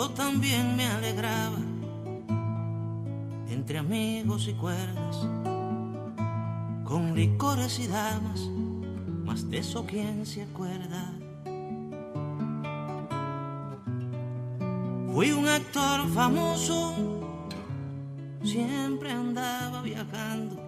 [0.00, 1.58] Yo también me alegraba
[3.50, 5.28] entre amigos y cuerdas,
[6.84, 8.48] con licores y damas,
[9.26, 11.12] más de eso quién se acuerda.
[15.12, 16.94] Fui un actor famoso,
[18.42, 20.59] siempre andaba viajando.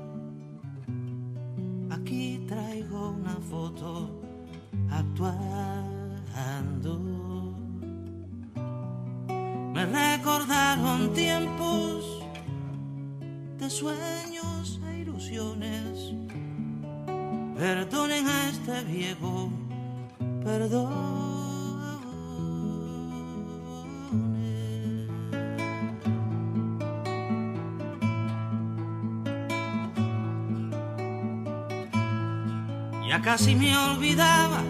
[33.22, 34.62] Casi me olvidaba,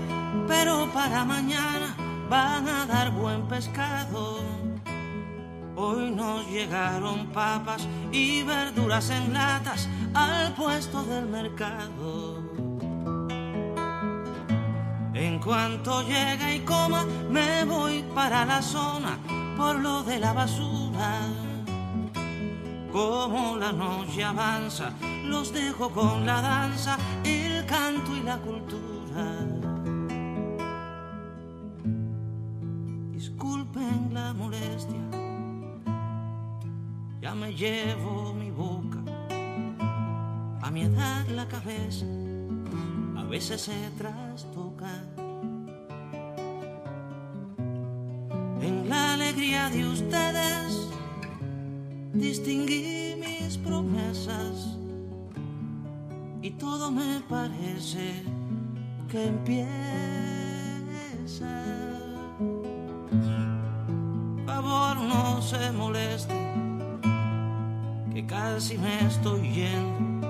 [0.47, 1.95] pero para mañana
[2.28, 4.41] van a dar buen pescado.
[5.75, 12.42] Hoy nos llegaron papas y verduras en latas al puesto del mercado.
[15.14, 19.19] En cuanto llega y coma, me voy para la zona
[19.56, 21.21] por lo de la basura.
[22.93, 24.93] Como la noche avanza,
[25.25, 26.99] los dejo con la danza,
[27.72, 29.25] canto y la cultura.
[33.12, 35.05] Disculpen la molestia,
[37.22, 39.00] ya me llevo mi boca.
[40.61, 42.06] A mi edad la cabeza
[43.16, 44.93] a veces se trastoca.
[48.61, 50.88] En la alegría de ustedes
[52.12, 54.81] distinguí mis promesas
[56.62, 58.23] todo me parece
[59.11, 59.65] que empieza.
[64.47, 66.41] Favor no se moleste,
[68.15, 70.28] que casi me estoy yendo.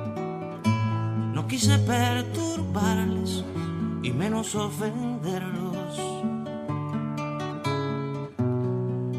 [1.34, 3.44] No quise perturbarles
[4.02, 6.00] y menos ofenderlos.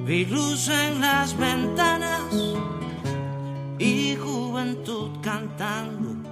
[0.07, 2.33] Vi luz en las ventanas
[3.77, 6.22] y juventud cantando.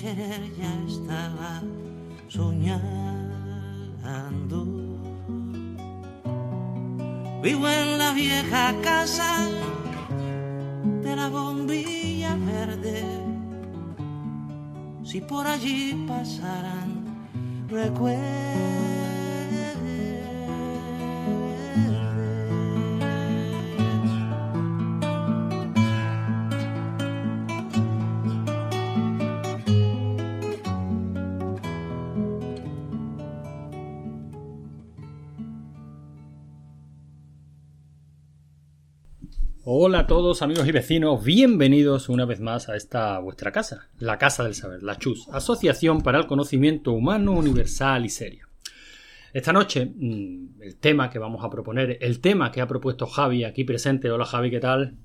[0.00, 1.60] Querer ya estaba
[2.28, 3.20] soñando.
[7.42, 9.46] Vivo en la vieja casa
[11.02, 13.04] de la bombilla verde.
[15.04, 17.04] Si por allí pasaran
[17.68, 18.79] recuerdos.
[40.10, 44.56] Todos amigos y vecinos, bienvenidos una vez más a esta vuestra casa, la Casa del
[44.56, 48.48] Saber, la CHUS, Asociación para el Conocimiento Humano Universal y Serio.
[49.32, 53.44] Esta noche, mm, el tema que vamos a proponer, el tema que ha propuesto Javi
[53.44, 54.10] aquí presente.
[54.10, 54.96] Hola Javi, ¿qué tal?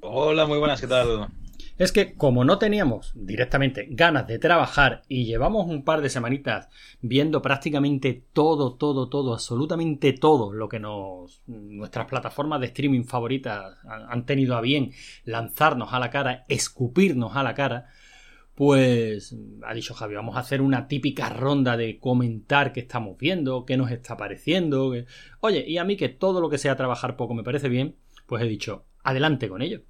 [0.00, 1.28] Hola, muy buenas, ¿qué tal?
[1.76, 6.68] Es que como no teníamos directamente ganas de trabajar y llevamos un par de semanitas
[7.00, 13.76] viendo prácticamente todo, todo, todo, absolutamente todo lo que nos nuestras plataformas de streaming favoritas
[13.88, 14.92] han, tenido a bien
[15.24, 17.88] lanzarnos a la cara, escupirnos a la cara,
[18.54, 23.64] pues ha dicho Javi, vamos a hacer una típica ronda de comentar qué estamos viendo,
[23.64, 24.94] qué nos está pareciendo.
[25.40, 27.96] Oye, y a mí que todo lo que sea trabajar poco me parece bien,
[28.26, 29.82] pues he dicho, adelante con ello.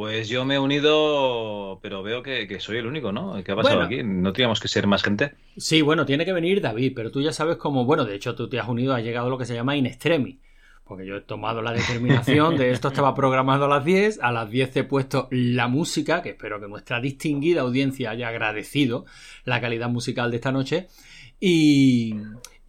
[0.00, 3.44] Pues yo me he unido, pero veo que, que soy el único, ¿no?
[3.44, 3.86] ¿Qué ha pasado Bueno.
[3.86, 4.02] aquí?
[4.02, 5.34] ¿No teníamos que ser más gente?
[5.58, 8.48] Sí, bueno, tiene que venir David, pero tú ya sabes cómo, bueno, de hecho tú
[8.48, 10.38] te has unido, has llegado a lo que se llama in extremis,
[10.84, 14.48] porque yo he tomado la determinación de esto estaba programado a las 10, a las
[14.48, 19.04] 10 he puesto la música, que espero que nuestra distinguida audiencia haya agradecido
[19.44, 20.88] la calidad musical de esta noche,
[21.38, 22.14] y,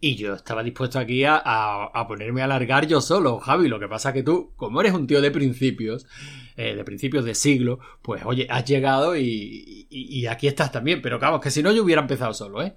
[0.04, 3.68] Y yo estaba dispuesto aquí a, a, ponerme a alargar yo solo, Javi.
[3.68, 6.08] Lo que pasa que tú, como eres un tío de principios,
[6.56, 11.02] eh, de principios de siglo, pues oye, has llegado y, y, aquí estás también.
[11.02, 12.74] Pero claro, que si no yo hubiera empezado solo, ¿eh?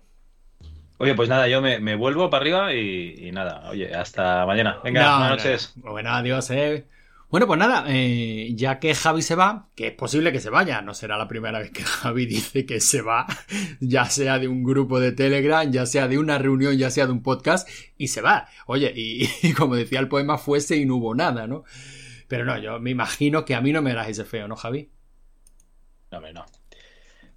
[1.00, 4.77] Oye, pues nada, yo me, vuelvo para arriba y, nada, oye, hasta mañana.
[4.83, 5.74] Venga, buenas noches.
[5.77, 6.86] Bueno, adiós, eh.
[7.36, 10.82] Bueno, pues nada, eh, ya que Javi se va, que es posible que se vaya,
[10.82, 13.28] no será la primera vez que Javi dice que se va,
[13.82, 17.12] ya sea de un grupo de Telegram, ya sea de una reunión, ya sea de
[17.12, 17.68] un podcast,
[17.98, 18.48] y se va.
[18.68, 21.66] Oye, y, como decía el poema, fuese y no hubo nada, ¿no?
[22.30, 24.90] Pero no, yo me imagino que a mí no me harás ese feo, ¿no, Javi?
[26.14, 26.46] No, no.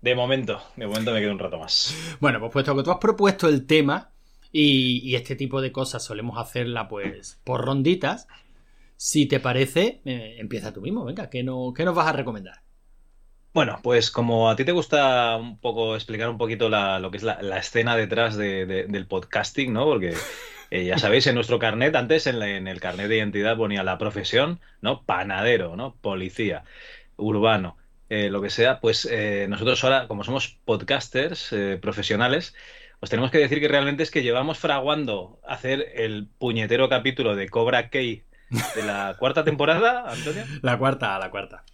[0.00, 1.92] De momento, de momento me quedo un rato más.
[2.20, 4.12] Bueno, pues puesto que tú has propuesto el tema,
[4.52, 8.28] y, y este tipo de cosas solemos hacerla pues por ronditas,
[8.98, 11.04] si te parece, eh, empieza tú mismo.
[11.04, 12.62] Venga, ¿qué, no, ¿qué nos vas a recomendar?
[13.54, 17.22] Bueno, pues como a ti te gusta un poco explicar un poquito lo que es
[17.22, 19.84] la, escena detrás del podcasting, ¿no?
[19.84, 20.14] Porque
[20.72, 24.58] eh, ya sabéis, en nuestro carnet, antes en, el carnet de identidad ponía la profesión,
[24.82, 25.04] ¿no?
[25.04, 25.94] Panadero, ¿no?
[26.00, 26.64] Policía,
[27.16, 27.76] urbano,
[28.08, 28.80] eh, lo que sea.
[28.80, 29.08] Pues
[29.48, 32.52] nosotros ahora, como somos podcasters profesionales,
[32.98, 37.48] os tenemos que decir que realmente es que llevamos fraguando hacer el puñetero capítulo de
[37.48, 40.44] Cobra Kai de la cuarta temporada, Antonio.
[40.62, 41.64] La cuarta, la cuarta.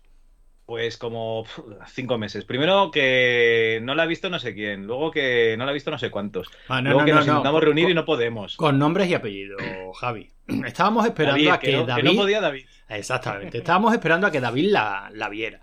[0.67, 1.45] Pues como
[1.89, 2.45] cinco meses.
[2.45, 5.91] Primero que no la ha visto no sé quién, luego que no la ha visto
[5.91, 6.49] no sé cuántos.
[6.69, 8.57] Ah, luego que nos intentamos reunir y no podemos.
[8.57, 9.61] Con nombres y apellidos,
[10.01, 10.33] Javi.
[10.67, 12.05] Estábamos esperando a que, David.
[12.05, 12.65] no podía David.
[12.89, 13.59] Exactamente.
[13.59, 15.61] Estábamos esperando a que David la, la, viera.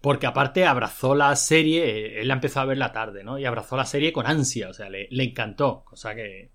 [0.00, 3.38] Porque aparte abrazó la serie, él la empezó a ver la tarde, ¿no?
[3.38, 5.84] Y abrazó la serie con ansia, o sea, le, le encantó.
[5.84, 6.50] Cosa que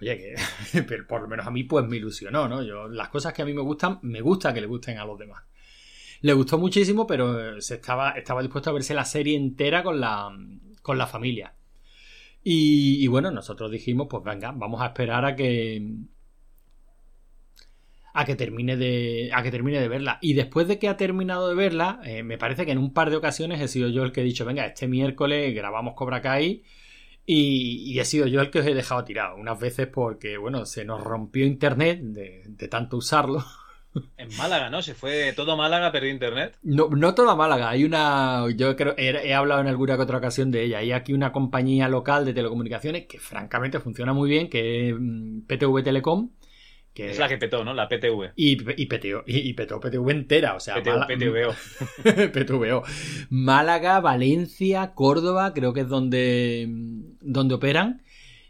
[0.00, 0.18] oye,
[0.72, 2.62] que pero por lo menos a mí pues me ilusionó, ¿no?
[2.62, 5.18] Yo, las cosas que a mí me gustan, me gusta que le gusten a los
[5.18, 5.42] demás.
[6.20, 10.36] Le gustó muchísimo, pero se estaba, estaba dispuesto a verse la serie entera con la,
[10.82, 11.54] con la familia.
[12.50, 15.82] Y, bueno, nosotros dijimos, pues venga, vamos a esperar a que
[18.14, 21.48] a que termine de a que termine de verla y después de que ha terminado
[21.50, 24.12] de verla eh, me parece que en un par de ocasiones he sido yo el
[24.12, 26.64] que he dicho venga este miércoles grabamos Cobra Kai
[27.30, 29.36] y, he sido yo el que os he dejado tirado.
[29.36, 33.44] Unas veces porque, bueno, se nos rompió internet de, tanto usarlo.
[34.16, 34.80] En Málaga, ¿no?
[34.80, 36.56] Se fue todo Málaga, perdió internet.
[36.62, 37.70] No, no toda Málaga.
[37.70, 38.44] Hay una.
[38.54, 38.94] Yo creo.
[38.96, 40.78] He, hablado en alguna que otra ocasión de ella.
[40.78, 45.40] Hay aquí una compañía local de telecomunicaciones que, francamente, funciona muy bien, que es mm,
[45.48, 46.30] PTV Telecom
[46.98, 47.74] es la que petó, ¿no?
[47.74, 48.32] La PTV.
[48.36, 51.54] Y, y, petó, y, petó PTV entera, o sea, PTVO.
[52.32, 52.82] PTVO.
[53.30, 56.66] Málaga, Valencia, Córdoba, creo que es donde,
[57.20, 58.02] donde operan.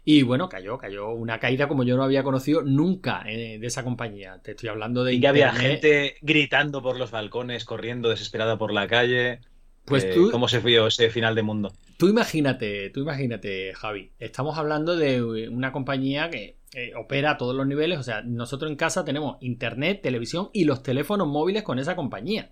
[0.05, 3.83] Y bueno, cayó, cayó una caída como yo no había conocido nunca eh, de esa
[3.83, 4.39] compañía.
[4.41, 5.13] Te estoy hablando de.
[5.13, 9.41] Y que había gente gritando por los balcones, corriendo desesperada por la calle.
[9.85, 11.73] Pues eh, tú, ¿Cómo se vio ese final de mundo?
[11.97, 14.11] Tú imagínate, tú imagínate, Javi.
[14.19, 17.99] Estamos hablando de una compañía que eh, opera a todos los niveles.
[17.99, 22.51] O sea, nosotros en casa tenemos internet, televisión y los teléfonos móviles con esa compañía.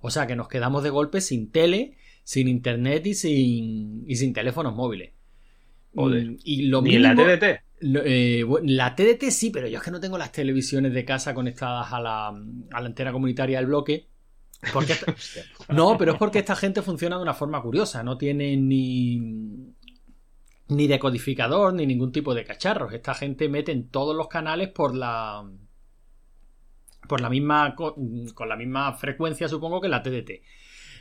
[0.00, 4.32] O sea que nos quedamos de golpe sin tele, sin internet y sin, y sin
[4.32, 5.12] teléfonos móviles.
[5.94, 7.60] Mm, y lo ¿Ni la TDT?
[7.80, 11.92] Eh, la TDT sí, pero yo es que no tengo las televisiones de casa conectadas
[11.92, 14.08] a la, a la antena comunitaria del bloque.
[14.72, 14.94] Porque
[15.68, 18.02] no, pero es porque esta gente funciona de una forma curiosa.
[18.02, 19.74] No tiene ni,
[20.68, 22.92] ni decodificador ni ningún tipo de cacharros.
[22.92, 25.44] Esta gente mete en todos los canales por la
[27.08, 30.42] por la misma con la misma frecuencia supongo que la TDT.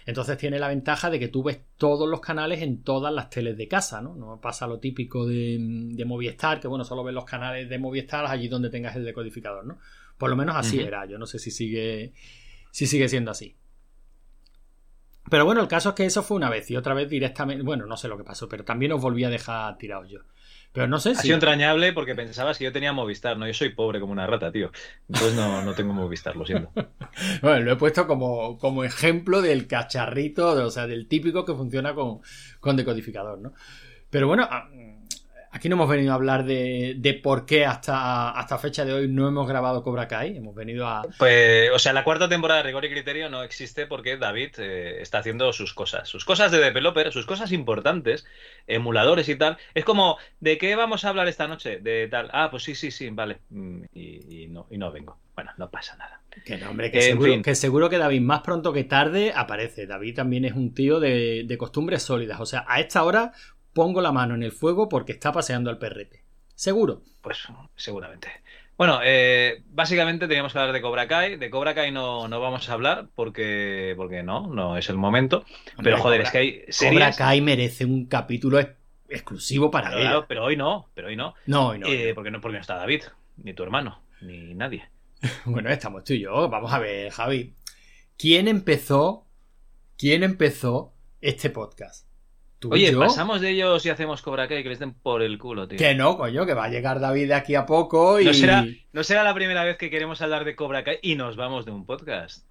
[0.06, 3.58] Entonces tiene la ventaja de que tú ves todos los canales en todas las teles
[3.58, 4.16] de casa, ¿no?
[4.16, 8.26] No pasa lo típico de, de Movistar, que bueno, solo ves los canales de Movistar
[8.26, 9.80] allí donde tengas el decodificador, ¿no?
[10.18, 11.06] Por lo menos así era.
[11.06, 12.14] Yo no sé si sigue
[12.72, 13.56] si sigue siendo así.
[15.30, 17.64] Pero bueno, el caso es que eso fue una vez y otra vez directamente.
[17.64, 20.20] Bueno, no sé lo que pasó, pero también os volví a dejar tirados yo.
[20.72, 21.20] Pero no sé si.
[21.20, 23.48] Ha sido entrañable porque pensabas que yo tenía Movistar, ¿no?
[23.48, 24.72] Yo soy pobre como una rata, tío.
[25.08, 26.72] Entonces no, no tengo Movistar, lo siento.
[27.42, 31.94] bueno, lo he puesto como, como ejemplo del cacharrito, o sea, del típico que funciona
[31.96, 32.20] con,
[32.60, 33.54] con decodificador, ¿no?
[34.10, 34.70] Pero bueno, ah,
[35.58, 39.28] Aquí no hemos venido a hablar de, por qué hasta, hasta fecha de hoy no
[39.28, 40.38] hemos grabado Cobra Kai.
[40.38, 41.02] Hemos venido a.
[41.18, 45.02] Pues, o sea, la cuarta temporada de Rigor y Criterio no existe porque David eh,
[45.02, 46.08] está haciendo sus cosas.
[46.08, 48.28] Sus cosas de developer, sus cosas importantes,
[48.68, 49.58] emuladores y tal.
[49.74, 51.80] Es como, ¿de qué vamos a hablar esta noche?
[51.80, 52.30] De tal.
[52.34, 53.40] Ah, pues sí, sí, sí, vale.
[53.50, 55.18] Mm, y, no, y no vengo.
[55.34, 56.22] Bueno, no pasa nada.
[56.46, 59.88] Que hombre, que, seguro, que seguro que David más pronto que tarde aparece.
[59.88, 62.40] David también es un tío de, de costumbres sólidas.
[62.40, 63.34] O sea, a esta hora
[63.78, 66.24] pongo la mano en el fuego porque está paseando al perrete.
[66.56, 67.04] ¿Seguro?
[67.22, 68.28] Pues seguramente.
[68.76, 71.36] Bueno, eh, básicamente teníamos que hablar de Cobra Kai.
[71.38, 75.46] De Cobra Kai no, no vamos a hablar porque, porque no, no es el momento.
[75.84, 76.94] Pero joder, es que hay series...
[76.94, 78.60] Cobra Kai merece un capítulo
[79.10, 80.10] exclusivo para Claro, ella.
[80.10, 81.36] claro, pero hoy no, pero hoy no.
[81.46, 81.88] No, hoy no.
[81.88, 83.04] Eh, porque no, porque no está David,
[83.44, 84.90] ni tu hermano, ni nadie.
[85.46, 86.50] Bueno, estamos tú y yo.
[86.50, 87.54] Vamos a ver, Javi.
[88.18, 89.28] ¿Quién empezó?
[89.98, 92.07] ¿Quién empezó este podcast?
[92.60, 93.00] ¿Tú y Oye, yo?
[93.00, 95.78] pasamos de ellos y hacemos Cobra Kai que les den por el culo, tío.
[95.78, 98.26] Que no, coño, que va a llegar David de aquí a poco y.
[98.26, 101.36] No será, no será la primera vez que queremos hablar de Cobra Kai y nos
[101.36, 102.48] vamos de un podcast.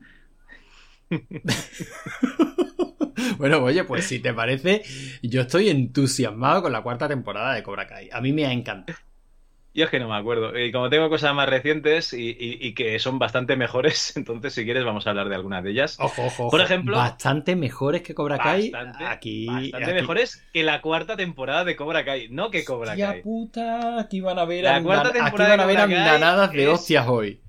[3.38, 4.82] bueno, oye, pues si te parece,
[5.22, 8.08] yo estoy entusiasmado con la cuarta temporada de Cobra Kai.
[8.12, 8.98] A mí me ha encantado.
[9.76, 10.58] Yo es que no me acuerdo.
[10.58, 14.64] Y como tengo cosas más recientes y, y- y que son bastante mejores, entonces si
[14.64, 15.98] quieres vamos a hablar de alguna de ellas.
[16.00, 16.50] Ojo, ojo, ojo.
[16.50, 18.70] Por ejemplo- Bastante mejores que Cobra Kai.
[18.70, 19.46] Bastante, aquí.
[19.46, 19.92] bastante aquí.
[19.94, 22.28] mejores que la cuarta temporada de Cobra Kai.
[22.30, 23.22] No que Cobra Hostia Kai.
[23.22, 25.96] puta, aquí van a ver, La andan- cuarta aquí temporada van a de Cobra Kai
[25.96, 27.40] andanadas de es- hostias hoy.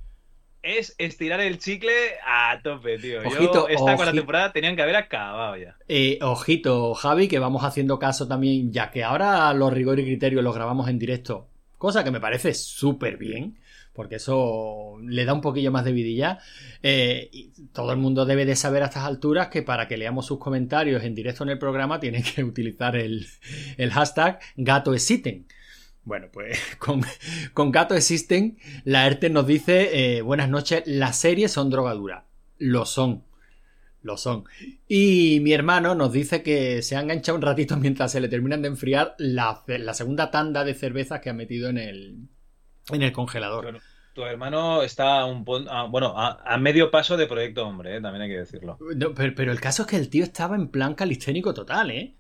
[0.64, 1.94] Es estirar el chicle
[2.26, 3.22] a tope, tío.
[3.24, 5.78] Yo Ojito, esta cuarta temporada tenían que haber acabado ya.
[5.88, 10.44] Eh, ojito, Javi, que vamos haciendo caso también, ya que ahora los rigor y criterios
[10.44, 13.58] los grabamos en directo, cosa que me parece súper bien,
[13.94, 16.40] porque eso le da un poquillo más de vidilla.
[16.84, 20.26] Eh, y todo el mundo debe de saber a estas alturas que para que leamos
[20.26, 23.28] sus comentarios en directo en el programa tienen que utilizar el,
[23.78, 25.48] el hashtag gato existen.
[26.08, 27.02] Bueno, pues con,
[27.54, 32.24] con Gato Existen, la ERTE nos dice, eh, buenas noches, las series son drogadura.
[32.58, 33.27] Lo son.
[34.04, 34.46] Lo son.
[34.88, 38.62] Y mi hermano nos dice que se ha enganchado un ratito mientras se le terminan
[38.62, 42.16] de enfriar la, la segunda tanda de cervezas que ha metido en el,
[42.92, 43.64] en el congelador.
[43.64, 43.80] Bueno,
[44.14, 48.02] tu hermano está a un a- bueno, a, a medio paso de Proyecto Hombre, eh,
[48.02, 48.78] también hay que decirlo.
[48.96, 52.16] No, pero, pero el caso es que el tío estaba en plan calisténico total, ¿eh?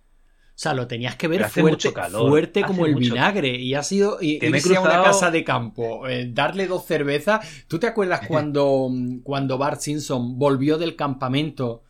[0.57, 3.49] O sea, lo tenías que ver fuerte, mucho calor, fuerte como el vinagre.
[3.49, 7.47] Y ha sido y, irse a una cruzado- casa de campo, eh, darle dos cervezas.
[7.67, 8.89] ¿Tú te acuerdas cuando,
[9.21, 11.83] cuando Bart Simpson volvió del campamento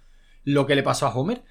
[0.43, 1.43] lo que le pasó a Homer?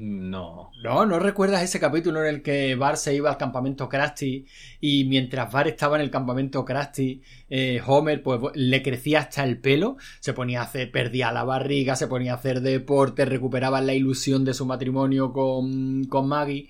[0.00, 0.70] No.
[0.82, 4.46] No, ¿no recuerdas ese capítulo en el que Bart se iba al campamento Krusty
[4.80, 9.58] y mientras Bart estaba en el campamento Krusty, eh, Homer pues le crecía hasta el
[9.58, 13.94] pelo, se ponía a hacer, perdía la barriga, se ponía a hacer deporte, recuperaba la
[13.94, 16.68] ilusión de su matrimonio con, con Maggie,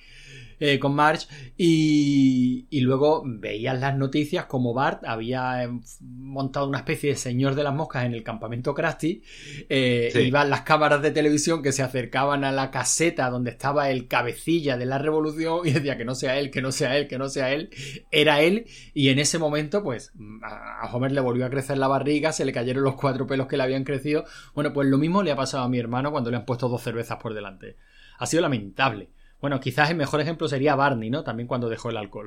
[0.60, 5.68] eh, con Marge, y, y luego veías las noticias como Bart había eh,
[6.00, 9.22] montado una especie de señor de las moscas en el campamento Krusty,
[9.68, 10.20] eh, Sí.
[10.20, 14.76] iban las cámaras de televisión que se acercaban a la caseta donde estaba el cabecilla
[14.76, 17.28] de la revolución y decía que no sea él, que no sea él, que no
[17.28, 17.70] sea él,
[18.10, 20.12] era él, y en ese momento, pues,
[20.42, 23.46] a a Homer le volvió a crecer la barriga, se le cayeron los cuatro pelos
[23.48, 24.24] que le habían crecido.
[24.54, 26.82] Bueno, pues lo mismo le ha pasado a mi hermano cuando le han puesto dos
[26.82, 27.76] cervezas por delante.
[28.18, 29.08] Ha sido lamentable.
[29.40, 31.22] Bueno, quizás el mejor ejemplo sería Barney, ¿no?
[31.22, 32.26] También cuando dejó el alcohol.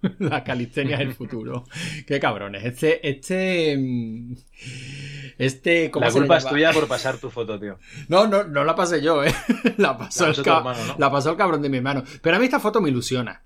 [0.18, 1.64] La calistenia es el futuro.
[2.06, 2.64] Qué cabrones.
[2.64, 4.34] Este, este, mm,
[5.38, 7.78] este, ¿cómo La culpa es tuya por pasar tu foto, tío.
[8.08, 9.34] No, no, no la pasé yo, ¿eh?
[9.76, 10.94] La pasó, La el, hermano, ¿no?
[10.98, 12.04] la pasó el cabrón de mi hermano.
[12.22, 13.42] Pero a mí esta foto me ilusiona.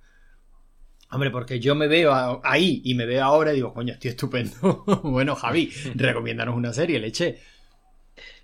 [1.11, 4.85] Hombre, porque yo me veo ahí y me veo ahora y digo, coño, estoy estupendo.
[5.05, 7.39] bueno, Javi, recomiéndanos una serie, leche.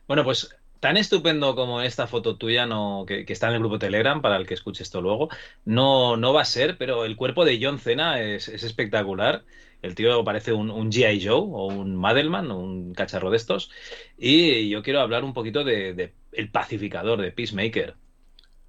[0.06, 3.78] Bueno, pues tan estupendo como esta foto tuya no, que, que está en el grupo
[3.78, 5.28] Telegram, para el que escuche esto luego,
[5.64, 9.44] no, no va a ser, pero el cuerpo de John Cena es, es espectacular.
[9.82, 11.24] El tío parece un, un G.I.
[11.24, 13.70] Joe o un Madelman, o un cacharro de estos.
[14.16, 17.96] Y yo quiero hablar un poquito de, de El Pacificador, de Peacemaker.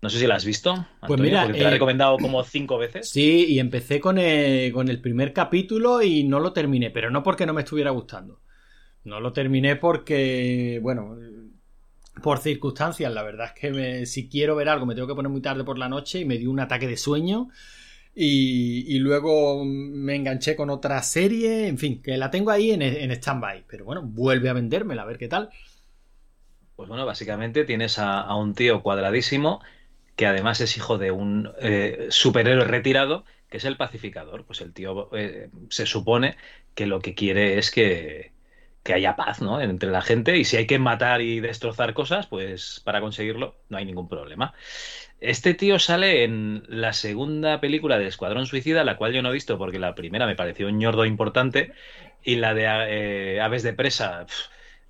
[0.01, 2.17] No sé si la has visto, Antonio, Pues mira, porque te la he eh, recomendado
[2.19, 3.09] como cinco veces.
[3.09, 7.21] Sí, y empecé con el, con el primer capítulo y no lo terminé, pero no
[7.21, 8.39] porque no me estuviera gustando.
[9.03, 11.17] No lo terminé porque, bueno,
[12.21, 15.31] por circunstancias, la verdad es que me- si quiero ver algo me tengo que poner
[15.31, 17.49] muy tarde por la noche y me dio un ataque de sueño
[18.15, 23.11] y, luego me enganché con otra serie, en fin, que la tengo ahí en, en
[23.11, 25.49] stand-by, pero bueno, vuelve a vendérmela, a ver qué tal.
[26.75, 29.61] Pues bueno, básicamente tienes a, a un tío cuadradísimo
[30.19, 34.45] que además es hijo de un eh, superhéroe retirado, que es el pacificador.
[34.45, 36.35] Pues el tío eh, se supone
[36.75, 38.33] que lo que quiere es que,
[38.89, 39.61] que haya paz, ¿no?
[39.61, 43.77] Entre la gente y si hay que matar y destrozar cosas, pues para conseguirlo no
[43.77, 44.55] hay ningún problema.
[45.21, 49.33] Este tío sale en la segunda película de Escuadrón Suicida, la cual yo no he
[49.33, 51.71] visto porque la primera me pareció un ñordo importante
[52.23, 54.25] y la de eh, Aves de Presa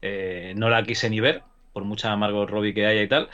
[0.02, 3.28] eh, no la quise ni ver, por mucha Margot Robbie que haya y tal.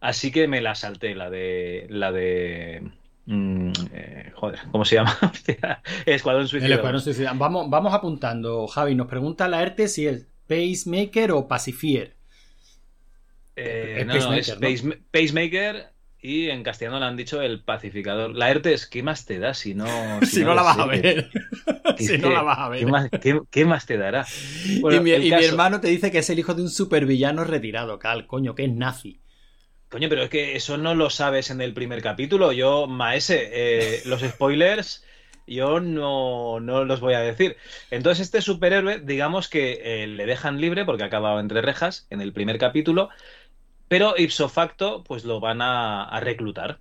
[0.00, 1.86] Así que me la salté, la de.
[1.90, 2.92] La de.
[3.26, 5.16] Mm, eh, joder, ¿cómo se llama?
[6.06, 6.74] Escuadrón El Suicida.
[6.74, 7.32] Escuadrón Suicida.
[7.34, 12.16] Vamos, vamos apuntando, Javi, nos pregunta la ERTE si es Pacemaker o Pacifier.
[13.56, 14.60] Eh, Es no, no, es Pacemaker, ¿no?
[14.68, 15.92] Pace- Pacemaker
[16.24, 18.34] y en castellano le han dicho el pacificador.
[18.36, 19.86] La ERTE es, ¿qué más te da si no,
[20.22, 21.30] Si, no, la vas a ver.
[21.98, 22.80] Es si no la vas a ver.
[22.80, 24.24] ¿Qué más, qué- qué más te dará?
[24.80, 27.44] Bueno, y mi, el mi hermano te dice que es el hijo de un supervillano
[27.44, 29.20] retirado, Cal, coño, que es nazi.
[29.92, 32.52] Coño, pero es que eso no lo sabes en el primer capítulo.
[32.52, 35.04] Yo, Maese, eh, los spoilers
[35.46, 37.58] yo no, no, los voy a decir.
[37.90, 42.22] Entonces, este superhéroe, digamos que eh, le dejan libre porque ha acabado entre rejas en
[42.22, 43.10] el primer capítulo,
[43.88, 46.78] pero ipso facto, pues lo van a, reclutar.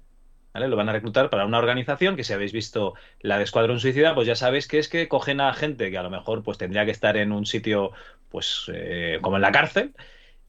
[0.53, 0.69] ¿Vale?
[0.69, 4.15] Lo van a reclutar para una organización que si habéis visto la de Escuadrón Suicida,
[4.15, 6.85] pues ya sabéis que es que cogen a gente que a lo mejor pues tendría
[6.85, 7.91] que estar en un sitio
[8.29, 9.93] pues eh, como en la cárcel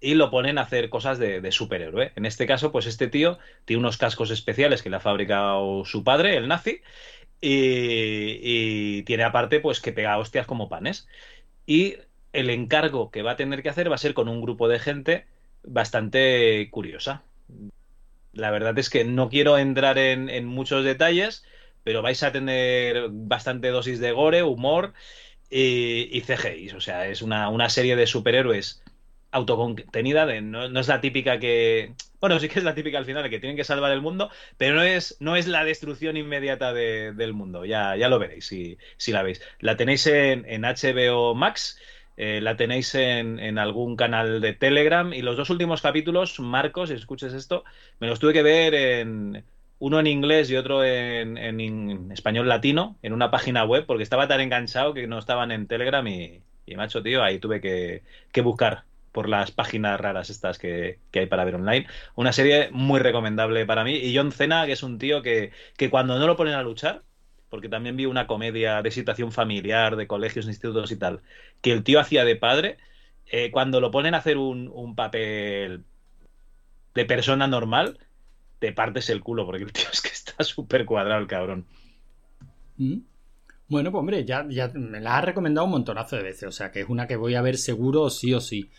[0.02, 2.12] y lo ponen a hacer cosas de, superhéroe.
[2.16, 6.02] En este caso, pues este tío tiene unos cascos especiales que le ha fabricado su
[6.02, 6.82] padre, el nazi,
[7.40, 11.06] y, tiene aparte pues que pega hostias como panes.
[11.66, 11.96] Y
[12.32, 14.80] el encargo que va a tener que hacer va a ser con un grupo de
[14.80, 15.26] gente
[15.62, 17.22] bastante curiosa.
[18.32, 21.44] La verdad es que no quiero entrar en, muchos detalles,
[21.84, 24.94] pero vais a tener bastante dosis de gore, humor
[25.48, 26.70] y, y.
[26.74, 28.82] O sea, es una, una serie de superhéroes
[29.32, 31.94] autocontenida, de, no, no, es la típica que...
[32.20, 34.76] Bueno, sí que es la típica al final, que tienen que salvar el mundo, pero
[34.76, 39.10] no es, no es la destrucción inmediata del mundo, ya, ya lo veréis si, si
[39.10, 39.42] la veis.
[39.58, 41.80] La tenéis en, en HBO Max,
[42.16, 46.90] eh, la tenéis en, en, algún canal de Telegram y los dos últimos capítulos, Marcos,
[46.90, 47.64] si escuches esto,
[47.98, 49.44] me los tuve que ver en...
[49.78, 54.28] Uno en inglés y otro en, en español latino, en una página web, porque estaba
[54.28, 58.40] tan enganchado que no estaban en Telegram y, y macho, tío, ahí tuve que, que
[58.42, 61.86] buscar por las páginas raras estas que, hay para ver online.
[62.14, 63.94] Una serie muy recomendable para mí.
[63.94, 67.02] Y John Cena, que es un tío que, que cuando no lo ponen a luchar,
[67.50, 71.20] porque también vi una comedia de situación familiar, de colegios, institutos y tal,
[71.60, 72.78] que el tío hacía de padre,
[73.26, 75.84] eh, cuando lo ponen a hacer un, un, papel
[76.94, 77.98] de persona normal,
[78.58, 81.66] te partes el culo, porque el tío es que está súper cuadrado el cabrón.
[82.78, 83.00] ¿Mm?
[83.72, 86.70] Bueno, pues hombre, ya, ya me la ha recomendado un montonazo de veces, o sea
[86.70, 88.70] que es una que voy a ver seguro sí o sí.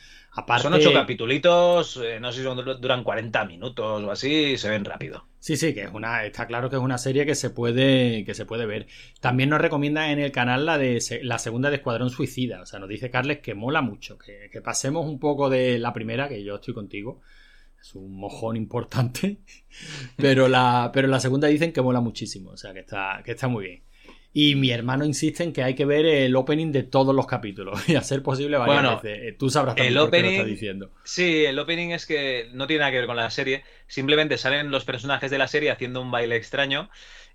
[0.60, 5.28] Son ocho capitulitos, eh, no sé si duran 40 minutos o así, se ven rápido.
[5.38, 8.34] Sí, sí, que es una, está claro que es una serie que se puede, que
[8.34, 8.88] se puede ver.
[9.20, 12.62] También nos recomienda en el canal la de la segunda de Escuadrón Suicida.
[12.62, 16.28] O sea, nos dice Carles que mola mucho, que, pasemos un poco de la primera,
[16.28, 17.22] que yo estoy contigo.
[17.80, 19.42] Es un mojón importante.
[20.18, 22.52] Pero la, pero la segunda dicen que mola muchísimo.
[22.52, 23.84] O sea que está, que está muy bien.
[24.36, 27.80] Y mi hermano insiste en que hay que ver el opening de todos los capítulos
[27.88, 29.22] y hacer posible varias veces.
[29.22, 30.92] Eh, tú sabrás también el por opening, qué lo estás diciendo.
[31.04, 33.64] Sí, el opening es que no tiene nada que ver con la serie.
[33.88, 36.90] Simplemente salen los personajes de la serie haciendo un baile extraño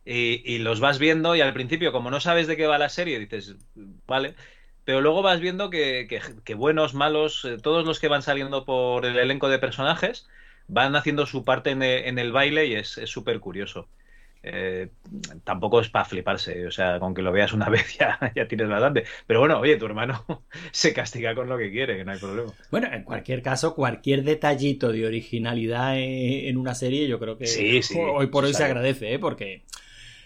[0.04, 3.18] y, los vas viendo y al principio, como no sabes de qué va la serie,
[3.18, 3.56] dices,
[4.06, 4.34] vale.
[4.84, 6.08] Pero luego vas viendo que,
[6.56, 10.26] buenos, malos, eh, todos los que van saliendo por el elenco de personajes
[10.66, 13.88] van haciendo su parte en el, baile y es súper curioso.
[14.42, 14.90] Eh,
[15.44, 19.04] tampoco es para fliparse, o sea, con que lo veas una vez ya, tienes bastante.
[19.26, 20.24] Pero bueno, oye, tu hermano
[20.72, 22.52] se castiga con lo que quiere, que no hay problema.
[22.70, 27.80] Bueno, en cualquier caso, cualquier detallito de originalidad en una serie, yo creo que
[28.14, 29.18] hoy por hoy se agradece, ¿eh?
[29.18, 29.64] porque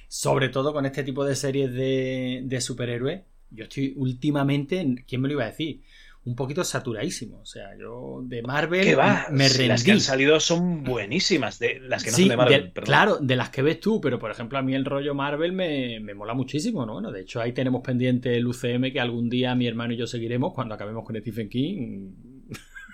[0.09, 5.29] sobre todo con este tipo de series de, de superhéroes, yo estoy últimamente, ¿quién me
[5.29, 5.83] lo iba a decir?
[6.25, 7.41] Un poquito saturadísimo.
[7.41, 8.97] O sea, yo de Marvel
[9.31, 9.67] me rendí.
[9.67, 12.73] Las que han salido son buenísimas, de las que no son de Marvel.
[12.73, 16.01] claro, de las que ves tú, pero por ejemplo a mí el rollo Marvel me,
[16.01, 16.95] me, mola muchísimo, ¿no?
[16.95, 20.07] Bueno, de hecho ahí tenemos pendiente el UCM que algún día mi hermano y yo
[20.07, 22.13] seguiremos cuando acabemos con Stephen King.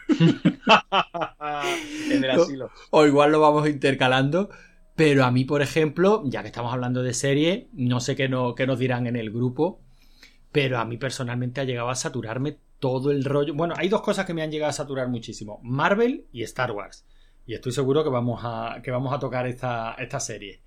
[2.10, 2.70] en el asilo.
[2.90, 4.48] O, igual lo vamos intercalando.
[4.96, 8.56] Pero a mí, por ejemplo, ya que estamos hablando de serie, no sé qué, no,
[8.56, 9.80] qué nos dirán en el grupo,
[10.50, 13.54] pero a mí personalmente ha llegado a saturarme todo el rollo.
[13.54, 17.04] Bueno, hay dos cosas que me han llegado a saturar muchísimo: Marvel y Star Wars.
[17.46, 20.60] Y estoy seguro que vamos a, que vamos a tocar esta, esta serie.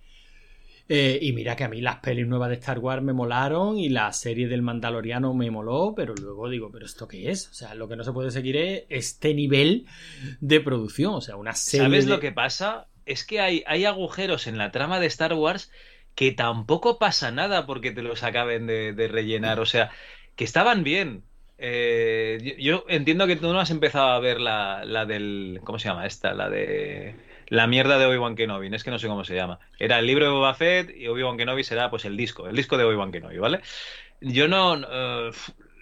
[0.89, 3.87] Eh, y mira que a mí las pelis nuevas de Star Wars me molaron y
[3.87, 7.47] la serie del Mandaloriano me moló, pero luego digo, ¿pero esto qué es?
[7.49, 9.85] O sea, lo que no se puede seguir es este nivel
[10.41, 11.13] de producción.
[11.13, 11.85] O sea, una serie.
[11.85, 12.87] ¿Sabes lo que pasa?
[13.05, 15.71] Es que hay, hay agujeros en la trama de Star Wars
[16.15, 19.59] que tampoco pasa nada porque te los acaben de rellenar.
[19.59, 19.91] O sea,
[20.35, 21.23] que estaban bien,
[21.63, 25.61] eh, yo entiendo que tú no has empezado a ver la, la, del.
[25.63, 26.33] ¿Cómo se llama esta?
[26.33, 27.15] La de.
[27.49, 29.59] La mierda de Obi-Wan Kenobi, es que no sé cómo se llama.
[29.77, 32.77] Era el libro de Boba Fett y Obi-Wan Kenobi será pues el disco, el disco
[32.77, 33.61] de Obi-Wan Kenobi, ¿vale?
[34.21, 34.75] Yo no.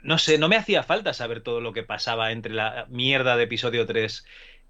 [0.01, 3.43] No sé, no me hacía falta saber todo lo que pasaba entre la mierda de
[3.43, 4.25] episodio 3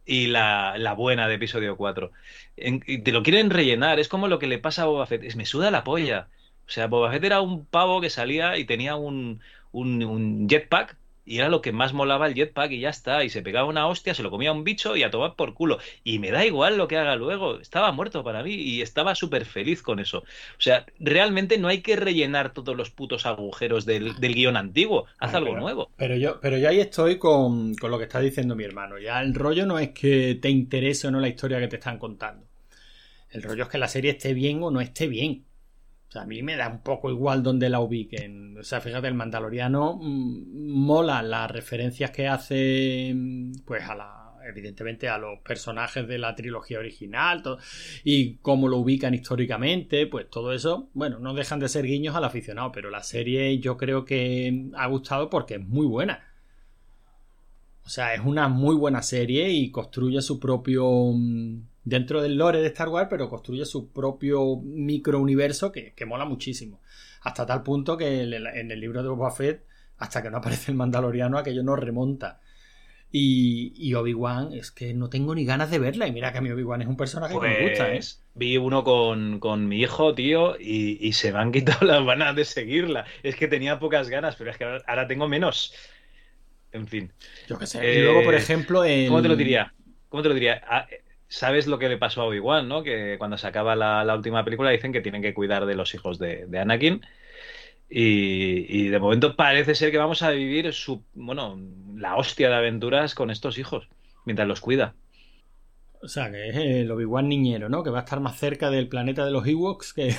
[0.05, 2.11] y la, la buena de episodio 4.
[2.57, 5.35] y te lo quieren rellenar, es como lo que le pasa a Boba Fett, es
[5.35, 6.29] me suda la polla.
[6.67, 10.97] O sea, Boba Fett era un pavo que salía y tenía un, un, un jetpack
[11.29, 13.23] y era lo que más molaba el jetpack y ya está.
[13.23, 15.77] Y se pegaba una hostia, se lo comía un bicho y a tomar por culo.
[16.03, 17.59] Y me da igual lo que haga luego.
[17.59, 20.19] Estaba muerto para mí y estaba súper feliz con eso.
[20.19, 25.05] O sea, realmente no hay que rellenar todos los putos agujeros del, guion antiguo.
[25.19, 25.91] Haz algo nuevo.
[25.97, 28.97] Pero yo, pero yo ahí estoy con, con lo que está diciendo mi hermano.
[28.97, 31.99] Ya el rollo no es que te interese o no la historia que te están
[31.99, 32.47] contando.
[33.29, 35.45] El rollo es que la serie esté bien o no esté bien.
[36.09, 38.57] O sea, a mí me da un poco igual donde la ubiquen.
[38.57, 44.19] O sea, fíjate, el Mandaloriano mm, mola las referencias que hace, mm, pues a la
[44.49, 47.43] evidentemente a los personajes de la trilogía original
[48.03, 52.23] y cómo lo ubican históricamente, pues todo eso, bueno, no dejan de ser guiños al
[52.23, 56.25] aficionado, pero la serie yo creo que ha gustado porque es muy buena.
[57.85, 62.61] O sea, es una muy buena serie y construye su propio mm, dentro del lore
[62.61, 66.81] de Star Wars, pero construye su propio microuniverso que, que mola muchísimo.
[67.21, 69.65] Hasta tal punto que en el libro de Boba Fett,
[69.97, 72.39] hasta que no aparece el Mandaloriano, aquello no remonta.
[73.11, 76.07] Y, Obi-Wan es que no tengo ni ganas de verla.
[76.07, 77.93] Y mira que a mí Obi-Wan es un personaje que me gusta, ¿eh?
[77.93, 82.05] Pues, vi uno con, con mi hijo, tío, y, y, se me han quitado las
[82.05, 83.05] ganas de seguirla.
[83.23, 85.73] Es que tenía pocas ganas, pero es que ahora, tengo menos.
[86.71, 87.11] En fin.
[87.47, 87.95] Yo qué sé.
[87.95, 88.83] y luego, por eh, ejemplo.
[89.07, 89.73] ¿Cómo te lo diría?
[90.09, 90.61] ¿Cómo te lo diría?
[91.29, 92.81] Sabes lo que le pasó a Obi-Wan, ¿no?
[92.81, 96.17] Que cuando se acaba la, última película dicen que tienen que cuidar de los hijos
[96.17, 97.05] de, Anakin.
[97.87, 101.59] Y, de momento parece ser que vamos a vivir su, bueno,
[101.95, 103.87] la hostia de aventuras con estos hijos,
[104.25, 104.95] mientras los cuida.
[106.01, 107.83] O sea, que es el Obi-Wan niñero, ¿no?
[107.83, 110.15] Que va a estar más cerca del planeta de los Ewoks que...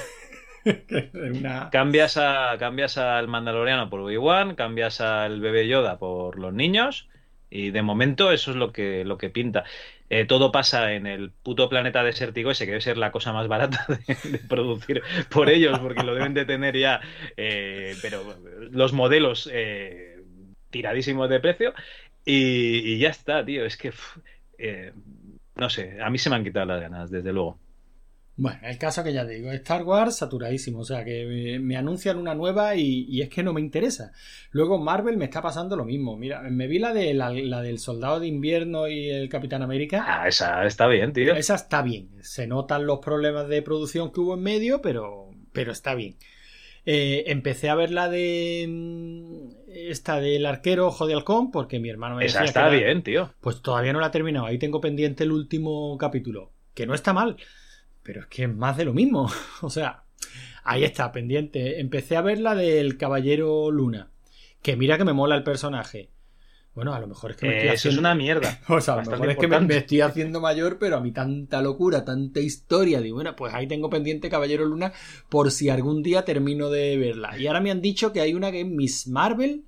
[1.14, 1.70] una...
[1.70, 7.08] cambias, a, cambias al Mandaloriano por Obi-Wan, cambias al bebé Yoda por los niños
[7.50, 9.64] y de momento eso es lo que, lo que pinta.
[10.08, 13.48] Eh, todo pasa en el puto planeta desértico ese que debe ser la cosa más
[13.48, 13.86] barata
[14.24, 17.00] de, producir por ellos, porque lo deben de tener ya,
[17.36, 18.36] eh, pero
[18.70, 20.22] los modelos eh,
[20.70, 21.74] tiradísimos de precio
[22.24, 23.64] y, ya está, tío.
[23.64, 23.92] Es que,
[25.56, 27.58] no sé, a mí se me han quitado las ganas, desde luego.
[28.40, 32.34] Bueno, el caso que ya digo, Star Wars saturadísimo, o sea que me anuncian una
[32.34, 34.12] nueva y, es que no me interesa.
[34.52, 36.16] Luego Marvel me está pasando lo mismo.
[36.16, 40.06] Mira, me vi la de la, del Soldado de Invierno y el Capitán América.
[40.08, 41.34] Ah, esa está bien, tío.
[41.34, 42.08] Esa está bien.
[42.22, 46.16] Se notan los problemas de producción que hubo en medio, pero, pero está bien.
[46.86, 51.90] Eh, empecé a ver la de mm, esta del arquero Ojo de Halcón porque mi
[51.90, 53.34] hermano me decía Esa está bien, tío.
[53.42, 54.46] Pues todavía no la he terminado.
[54.46, 57.36] Ahí tengo pendiente el último capítulo, que no está mal
[58.02, 59.30] pero es que es más de lo mismo.
[59.60, 60.04] o sea,
[60.64, 61.80] ahí está, pendiente.
[61.80, 64.10] Empecé a ver la del Caballero Luna.
[64.62, 66.10] Que mira que me mola el personaje.
[66.74, 67.94] Bueno, a lo mejor es que me estoy haciendo.
[67.96, 68.60] es una mierda.
[68.68, 71.60] o sea, a lo mejor es que me, estoy haciendo mayor, pero a mí tanta
[71.62, 73.00] locura, tanta historia.
[73.00, 74.92] Digo, bueno, pues ahí tengo pendiente Caballero Luna
[75.28, 77.36] por si algún día termino de verla.
[77.38, 79.64] Y ahora me han dicho que hay una que es Miss Marvel.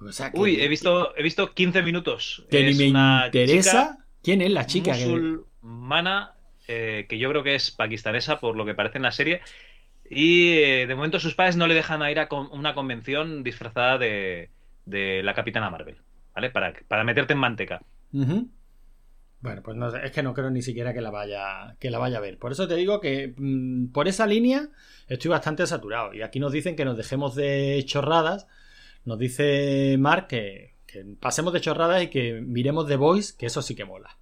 [0.00, 2.44] O sea, Uy, he visto, he visto 15 minutos.
[2.50, 3.98] Que ni me interesa.
[4.22, 4.92] ¿Quién es la chica?
[4.92, 6.34] Musulmana
[6.72, 9.40] eh, que yo creo que es pakistanesa por lo que parece en la serie.
[10.08, 14.50] Y eh, de momento sus padres no le dejan ir a una convención disfrazada de,
[14.86, 15.96] la Capitana Marvel,
[16.32, 16.50] ¿vale?
[16.50, 17.82] Para, para meterte en manteca.
[18.12, 22.18] Bueno, pues no es que no creo ni siquiera que la vaya, que la vaya
[22.18, 22.38] a ver.
[22.38, 24.68] Por eso te digo que mm, por esa línea
[25.08, 26.14] estoy bastante saturado.
[26.14, 28.46] Y aquí nos dicen que nos dejemos de chorradas.
[29.04, 33.60] Nos dice Mark que, que pasemos de chorradas y que miremos The Voice, que eso
[33.60, 34.19] sí que mola.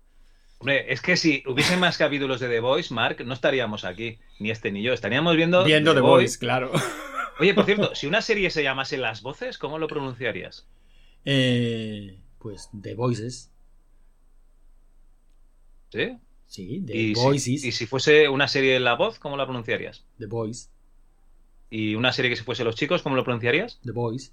[0.60, 4.50] Hombre, es que si hubiese más capítulos de The Voice, Mark, no estaríamos aquí, ni
[4.50, 4.92] este ni yo.
[4.92, 5.64] Estaríamos viendo.
[5.64, 6.72] Viendo The, Voice, claro.
[7.38, 10.66] Oye, por cierto, si una serie se llamase Las Voces, ¿cómo lo pronunciarías?
[11.24, 13.52] Eh, pues The Voices.
[15.90, 16.18] ¿Sí?
[16.46, 17.64] Sí, The Voices.
[17.64, 20.04] y si fuese una serie de La Voz, ¿cómo la pronunciarías?
[20.18, 20.70] The Voice.
[21.70, 23.78] ¿Y una serie que se fuese Los Chicos, cómo lo pronunciarías?
[23.84, 24.32] The Voice.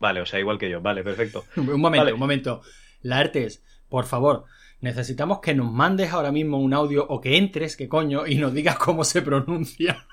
[0.00, 0.80] Vale, o sea, igual que yo.
[0.80, 1.44] Vale, perfecto.
[1.56, 2.62] un momento, un momento.
[3.02, 4.46] La Artes, por favor,
[4.80, 8.52] necesitamos que nos mandes ahora mismo un audio o que entres, que coño, y nos
[8.54, 10.06] digas cómo se pronuncia.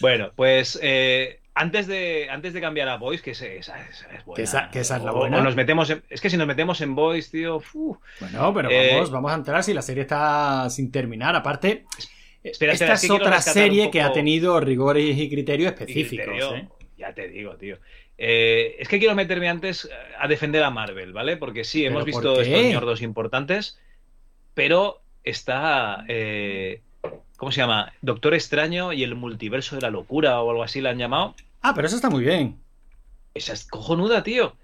[0.00, 3.68] bueno, pues eh, antes, de, antes de cambiar a Voice, que esa, es
[4.24, 4.70] buena.
[4.70, 5.40] Que esa, es la buena.
[5.40, 7.62] nos metemos es que si nos metemos en Voice, tío.
[7.72, 11.36] bueno, pero eh, vamos, vamos a entrar si la serie está sin terminar.
[11.36, 11.84] Aparte,
[12.42, 16.54] esta es otra serie que ha tenido rigores y criterios específicos.
[16.54, 16.68] ¿eh?
[16.98, 17.78] Ya te digo, tío.
[18.16, 21.36] Eh, es que quiero meterme antes a defender a Marvel, ¿vale?
[21.36, 23.78] Porque sí, hemos visto estos ñordos importantes,
[24.54, 26.04] pero está.
[26.08, 26.80] Eh,
[27.36, 27.92] ¿Cómo se llama?
[28.00, 31.34] Doctor Extraño y el multiverso de la locura o algo así la han llamado.
[31.60, 32.56] Ah, pero eso está muy bien.
[33.34, 34.54] Esa es cojonuda, tío.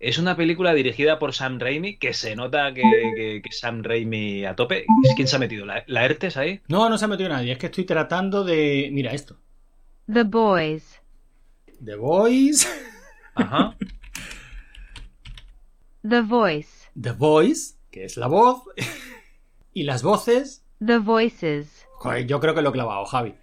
[0.00, 4.84] Es una película dirigida por Sam Raimi que se nota que, Sam Raimi a tope.
[5.16, 5.66] ¿Quién se ha metido?
[5.66, 6.60] ¿La, ¿La, ERTES ahí?
[6.68, 7.52] No, no se ha metido nadie.
[7.52, 8.90] Es que estoy tratando de.
[8.92, 9.36] Mira esto.
[10.12, 11.00] The Boys.
[11.84, 12.68] The Boys.
[13.38, 13.76] Ajá.
[16.08, 16.88] The Voice.
[17.00, 18.62] The Voice, que es la voz.
[19.72, 20.64] y las voces.
[20.84, 21.86] The Voices.
[21.94, 23.34] Joder, yo creo que lo he clavado, Javi.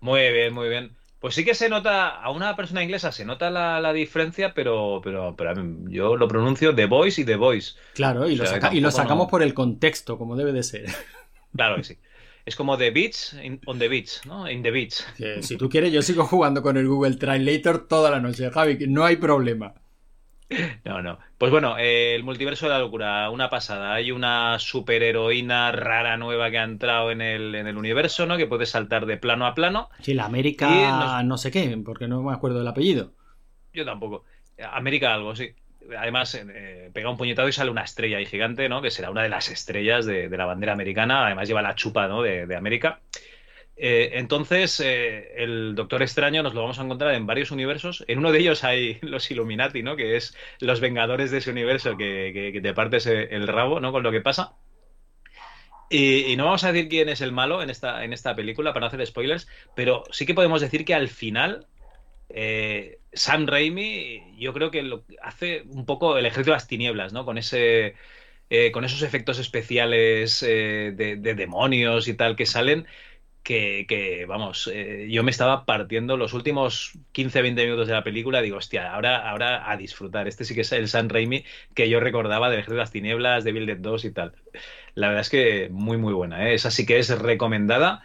[0.00, 0.96] Muy bien, muy bien.
[1.20, 5.00] Pues sí que se nota, a una persona inglesa se nota la, la diferencia, pero,
[5.04, 5.54] pero, pero
[5.88, 7.74] yo lo pronuncio The Voice y The Voice.
[7.94, 10.34] Claro, y, O lo, sea, saca- y lo tampoco sacamos no- por el contexto, como
[10.36, 10.86] debe de ser.
[11.54, 11.98] Claro que sí.
[12.44, 14.50] Es como The Beach in- on the beach, ¿no?
[14.50, 14.94] In the beach.
[15.42, 18.86] Si tú quieres, yo sigo jugando con el Google Translator toda la noche, Javi, que
[18.88, 19.74] no hay problema.
[20.84, 21.18] No, no.
[21.38, 23.94] Pues bueno, eh, el multiverso de la locura, una pasada.
[23.94, 28.36] Hay una superheroína rara nueva que ha entrado en el, en el universo, ¿no?
[28.36, 29.88] Que puede saltar de plano a plano.
[30.00, 33.12] Sí, la América nos- no sé qué, porque no me acuerdo del apellido.
[33.72, 34.24] Yo tampoco.
[34.72, 35.50] América algo, sí.
[35.96, 38.82] Además, eh, pega un puñetazo y sale una estrella ahí gigante, ¿no?
[38.82, 41.26] Que será una de las estrellas de, la bandera americana.
[41.26, 42.22] Además lleva la chupa, ¿no?
[42.22, 43.00] De, América.
[43.76, 48.04] Eh, entonces, eh, el Doctor Extraño nos lo vamos a encontrar en varios universos.
[48.08, 49.96] En uno de ellos hay los Illuminati, ¿no?
[49.96, 53.92] Que es los Vengadores de ese universo que, que- te partes el rabo, ¿no?
[53.92, 54.56] Con lo que pasa.
[55.90, 58.72] Y, y no vamos a decir quién es el malo en esta, en esta película
[58.72, 61.66] para no hacer spoilers, pero sí que podemos decir que al final
[62.32, 67.12] eh, Sam Raimi, yo creo que lo hace un poco el ejército de las tinieblas,
[67.12, 67.24] ¿no?
[67.24, 67.94] Con ese,
[68.50, 72.86] eh, con esos efectos especiales eh, de, de demonios y tal que salen,
[73.42, 78.40] que, que, vamos, eh, yo me estaba partiendo los últimos 15-20 minutos de la película,
[78.40, 80.28] digo, hostia, ahora, ahora a disfrutar.
[80.28, 83.44] Este sí que es el Sam Raimi que yo recordaba del ejército de las tinieblas,
[83.44, 84.34] de Bill Dead 2 y tal.
[84.94, 86.54] La verdad es que muy, muy buena, ¿eh?
[86.54, 88.02] Esa sí que es recomendada.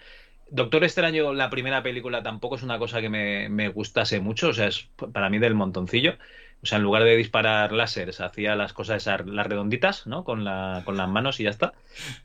[0.49, 4.53] Doctor Extraño, la primera película, tampoco es una cosa que me, me gustase mucho, o
[4.53, 6.15] sea, es para mí del montoncillo.
[6.63, 10.23] O sea, en lugar de disparar láseres, hacía las cosas esas, las redonditas, ¿no?
[10.23, 11.73] Con, la, con las manos y ya está.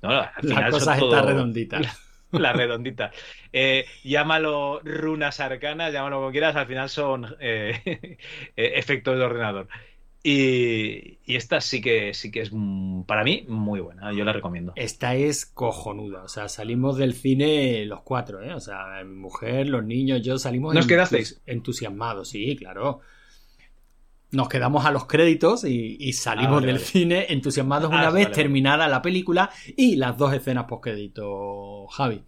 [0.01, 2.01] No, al Las final son cosas todo- redonditas.
[2.33, 3.11] La redondita.
[3.53, 7.79] Eh, llámalo runas arcanas, llámalo como quieras, al final son eh,
[8.57, 9.69] eh, efectos de ordenador.
[10.25, 12.53] Y, y esta sí que sí que es
[13.07, 14.73] para mí muy buena, yo la recomiendo.
[14.77, 16.23] Esta es cojonuda.
[16.23, 18.55] O sea, salimos del cine los cuatro, ¿eh?
[18.55, 21.43] O sea, mi mujer, los niños, yo salimos ¿Nos quedasteis?
[21.47, 23.01] entusiasmados, sí, claro.
[24.31, 26.87] Nos quedamos a los créditos y, y salimos Ah, vale, del vale.
[26.87, 28.35] cine entusiasmados Ah, una vez vale.
[28.35, 32.23] terminada la película y las dos escenas postcrédito, Javi.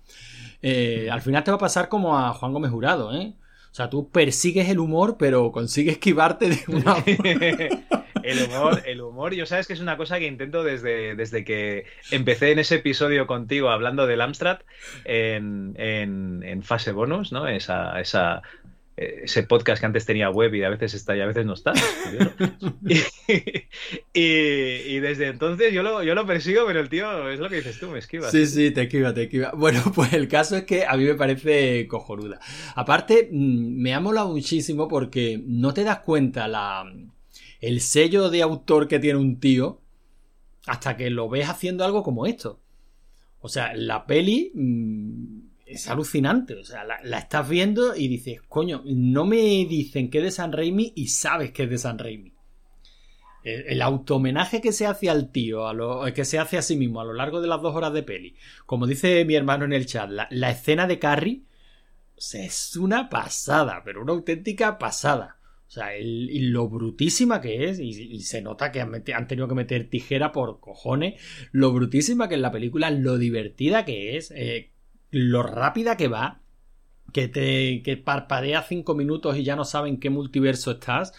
[0.61, 3.35] Eh, al final te va a pasar como a Juan Gómez Jurado, ¿eh?
[3.75, 6.95] O sea, tú persigues el humor, pero consigues esquivarte de una
[8.23, 11.85] el humor, el humor, yo sabes que es una cosa que intento desde, desde que
[12.13, 14.61] empecé en ese episodio contigo hablando del Amstrad
[15.05, 17.49] en, en, en fase bonus, ¿no?
[17.49, 18.43] Esa, esa,
[18.97, 21.73] ese podcast que antes tenía web y a veces está y a veces no está.
[22.87, 27.49] Y, y- y desde entonces yo lo, yo lo persigo, pero el tío es lo
[27.49, 28.31] que dices tú, me esquivas.
[28.31, 29.53] Sí, sí, te esquiva, te esquiva.
[29.57, 32.39] Bueno, pues el caso es que a mí me parece cojonuda.
[32.75, 36.85] Aparte, mm, me ha molado muchísimo porque no te das cuenta la,
[37.61, 39.81] el sello de autor que tiene un tío
[40.67, 42.61] hasta que lo ves haciendo algo como esto.
[43.41, 45.24] O sea, la peli mm,
[45.75, 46.55] es alucinante.
[46.55, 50.53] O sea, la, estás viendo y dices, coño, no me dicen que es de San
[50.53, 52.33] Raimi y sabes que es de San Raimi.
[53.43, 56.77] El, el autohomenaje que se hace al tío, a lo, que se hace a sí
[56.77, 58.37] mismo a lo largo de las dos horas de peli.
[58.67, 61.43] Como dice mi hermano en el chat, la, la escena de Carrie
[62.17, 65.39] es una pasada, pero una auténtica pasada.
[65.67, 69.55] O sea, el- y lo brutísima que es, y, se nota que han tenido que
[69.55, 71.21] meter tijera por cojones,
[71.53, 74.71] lo brutísima que es la película, lo divertida que es, eh,
[75.15, 76.41] lo rápida que va,
[77.13, 81.13] que te que parpadea cinco minutos y ya no saben qué multiverso estás,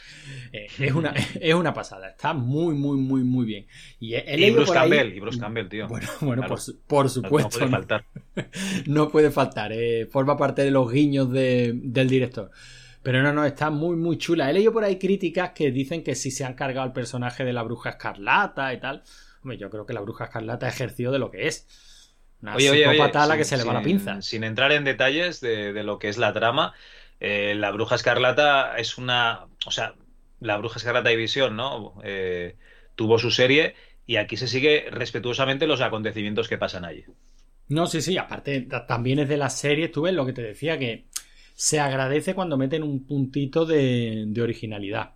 [0.52, 3.66] eh, es, una, es una pasada, está muy, muy, muy, muy bien.
[4.00, 5.88] Y, he- he Y Bruce por ahí- Campbell, y Bruce Campbell, tío.
[5.88, 6.56] Bueno, bueno, Claro.
[6.56, 7.50] por, por No supuesto.
[7.60, 7.72] puede ¿no?
[7.72, 8.06] faltar.
[8.88, 12.52] no puede faltar, eh, forma parte de los guiños de- del director.
[13.02, 14.50] Pero no, no, está muy, muy chula.
[14.50, 17.54] He leído por ahí críticas que dicen que si se han cargado el personaje de
[17.54, 19.04] la bruja escarlata y tal.
[19.44, 21.68] Hombre, yo creo que la bruja escarlata ejerció de lo que es.
[22.42, 24.22] Una Oye, oye, oye, psicópata a la sin- que se le va la pinza.
[24.22, 26.74] Sin entrar en detalles de, de lo que es la trama,
[27.20, 29.48] eh, la Bruja Escarlata es una.
[29.66, 29.96] O sea,
[30.40, 31.96] la Bruja Escarlata y Visión, ¿no?
[32.04, 32.58] Eh,
[32.96, 37.06] tuvo su serie y aquí se sigue respetuosamente los acontecimientos que pasan allí.
[37.68, 40.42] No, sí, sí, aparte ta- también es de la serie, tú ves lo que te
[40.44, 41.08] decía, que
[41.56, 45.16] se agradece cuando meten un puntito de, de originalidad.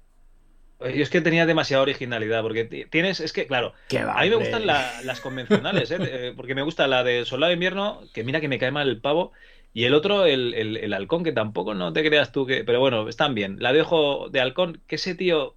[0.80, 3.74] Yo es que tenía demasiada originalidad, porque ti- tienes, es que, claro,
[4.13, 5.98] a mí me gustan la- las convencionales, ¿eh?
[6.02, 8.88] Eh, porque me gusta la de Soldado de Invierno, que mira que me cae mal
[8.88, 9.34] el pavo,
[9.74, 12.80] y el otro, el, el- el halcón, que tampoco no te creas tú que, pero
[12.80, 13.58] bueno, están bien.
[13.60, 15.56] La de Ojo de Halcón, que ese tío,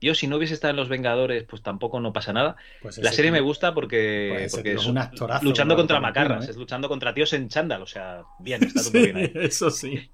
[0.00, 2.56] yo si no hubiese estado en Los Vengadores, pues tampoco no pasa nada.
[2.80, 6.48] Pues La serie tío- me gusta porque, Pues porque es un actorazo, luchando contra macarras,
[6.48, 6.50] ¿eh?
[6.52, 9.32] es luchando contra tíos en chándal, o sea, bien, está todo Sí, bien ahí.
[9.34, 10.10] eso sí.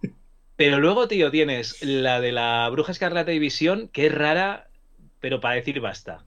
[0.60, 4.68] Pero luego, tío, tienes la de la Bruja Escarlata y Visión, que es rara,
[5.18, 6.22] pero para decir basta,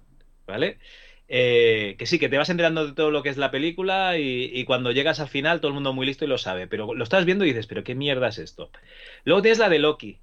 [0.47, 0.79] ¿vale?
[1.27, 4.49] Eh, que sí, que te vas enterando de todo lo que es la película y,
[4.51, 7.03] y, cuando llegas al final todo el mundo muy listo y lo sabe, pero lo
[7.03, 8.71] estás viendo y dices, pero qué mierda es esto.
[9.23, 10.17] Luego tienes la de Loki,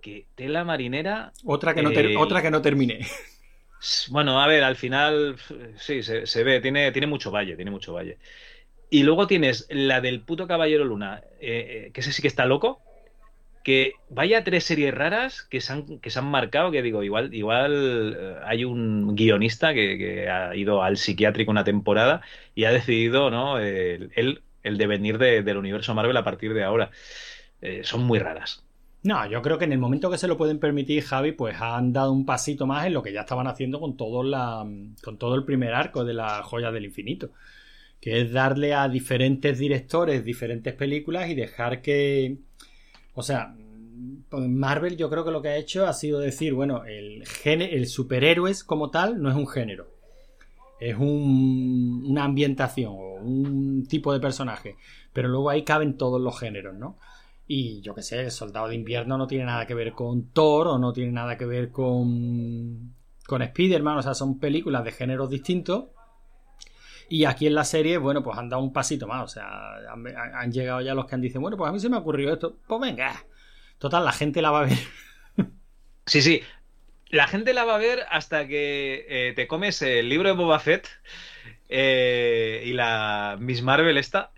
[0.00, 1.32] que tela marinera...
[1.44, 3.00] Otra que no, ter- eh, otra que no terminé.
[4.10, 5.36] Bueno, a ver, al final
[5.76, 8.18] sí, se, se ve, tiene, tiene mucho valle, tiene mucho valle.
[8.90, 12.44] Y luego tienes la del puto Caballero Luna, eh, eh, que ese sí que está
[12.44, 12.82] loco,
[14.08, 18.16] vaya tres series raras que se han, que se han marcado, que digo, igual, igual
[18.18, 22.22] eh, hay un guionista que, ha ido al psiquiátrico una temporada
[22.54, 23.58] y ha decidido, ¿no?
[23.58, 26.90] El, el, el devenir de- del universo Marvel a partir de ahora.
[27.60, 28.64] Eh, son muy raras.
[29.02, 31.92] No, yo creo que en el momento que se lo pueden permitir, Javi, pues han
[31.92, 34.66] dado un pasito más en lo que ya estaban haciendo con todo, la,
[35.02, 37.30] con todo el primer arco de la joya del infinito.
[38.00, 42.38] Que es darle a diferentes directores diferentes películas y dejar que.
[43.20, 43.54] O sea,
[44.32, 48.64] Marvel yo creo que lo que ha hecho ha sido decir, bueno, el, el superhéroes
[48.64, 49.86] como tal no es un género.
[50.80, 54.76] Es un, una ambientación o un tipo de personaje.
[55.12, 56.96] Pero luego ahí caben todos los géneros, ¿no?
[57.46, 60.68] Y yo qué sé, el Soldado de Invierno no tiene nada que ver con Thor
[60.68, 62.94] o no tiene nada que ver con,
[63.26, 65.86] con Spider-Man, o sea, son películas de géneros distintos.
[67.12, 70.52] Y aquí en la serie, bueno, pues han dado un pasito más, o sea, han,
[70.52, 72.56] llegado ya los que han dicho, bueno, pues a mí se me ha ocurrido esto,
[72.68, 73.26] pues venga,
[73.78, 74.78] total, la gente la va a ver.
[76.06, 76.42] Sí, sí.
[77.08, 80.58] La gente la va a ver hasta que eh, te comes el libro de Boba
[80.58, 80.88] Fett
[81.68, 84.32] eh, y la Miss Marvel esta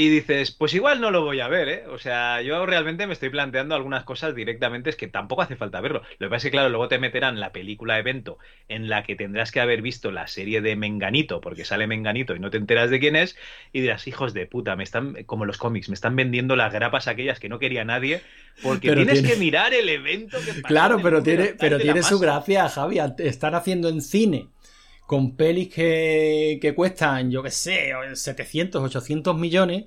[0.00, 1.84] y dices, pues igual no lo voy a ver, ¿eh?
[1.90, 5.80] O sea, yo realmente me estoy planteando algunas cosas directamente, es que tampoco hace falta
[5.80, 6.02] verlo.
[6.20, 9.16] Lo que pasa es que, claro, luego te meterán la película evento en la que
[9.16, 12.90] tendrás que haber visto la serie de Menganito, porque sale Menganito y no te enteras
[12.90, 13.36] de quién es,
[13.72, 17.08] y dirás, hijos de puta, me están, como los cómics, me están vendiendo las grapas
[17.08, 18.20] aquellas que no quería nadie,
[18.62, 22.20] porque Pero tienes tiene- que mirar el evento que Claro, pero tiene, pero tiene su
[22.20, 22.24] masa.
[22.24, 23.00] gracia, Javi.
[23.18, 24.46] Están haciendo en cine
[25.08, 29.86] con pelis que, que cuestan, yo qué sé, 700, 800 millones.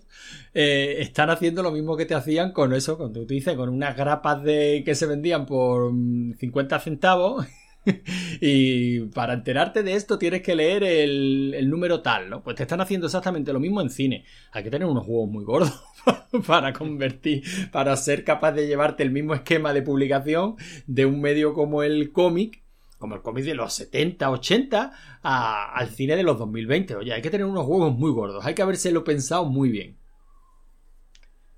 [0.56, 3.96] eh, están haciendo lo mismo que te hacían con eso, con tú dices, con unas
[3.96, 7.46] grapas de que se vendían por mm, 50 centavos.
[8.42, 12.42] y para enterarte de esto tienes que leer el, el número tal, ¿no?
[12.44, 14.26] Pues te están haciendo exactamente lo mismo en cine.
[14.52, 15.84] Hay que tener unos huevos muy gordos
[16.48, 20.56] para convertir, para ser capaz de llevarte el mismo esquema de publicación
[20.88, 22.64] de un medio como el cómic,
[23.02, 26.96] como el cómic de los 70, 80, a- al cine de los 2020.
[26.96, 29.98] Oye, hay que tener unos huevos muy gordos, hay que habérselo pensado muy bien.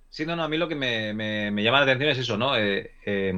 [0.09, 2.55] Sí, no, no, a mí lo que me, llama la atención es eso, ¿no?
[2.55, 3.33] Eh, eh,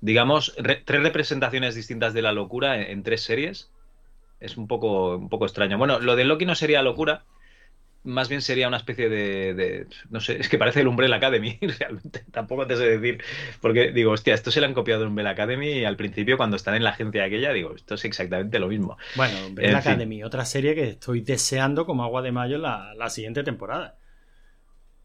[0.00, 3.70] digamos, re- tres representaciones distintas de la locura en, en tres series.
[4.40, 5.78] Es un poco, un poco extraño.
[5.78, 7.24] Bueno, lo de Loki no sería locura,
[8.04, 11.58] más bien sería una especie de, de- no sé, es que parece el Umbrella Academy,
[11.80, 13.22] realmente, tampoco te sé decir,
[13.60, 16.56] porque digo, hostia, esto se le han copiado de Umbrella Academy y al principio cuando
[16.56, 18.96] están en la agencia aquella, digo, esto es exactamente lo mismo.
[19.14, 19.78] Bueno, Umbrella fin.
[19.78, 23.98] Academy, otra serie que estoy deseando como agua de mayo la, la siguiente temporada.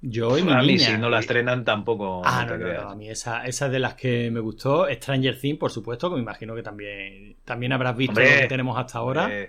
[0.01, 0.91] Yo y mi a mí niña.
[0.93, 3.79] si no la estrenan tampoco Ah, no no, no, a mí esa, esa es de
[3.79, 4.87] las que me gustó.
[4.91, 8.45] Stranger Things, por supuesto, que me imagino que también, también habrás visto Hombre, lo que
[8.47, 9.41] tenemos hasta ahora.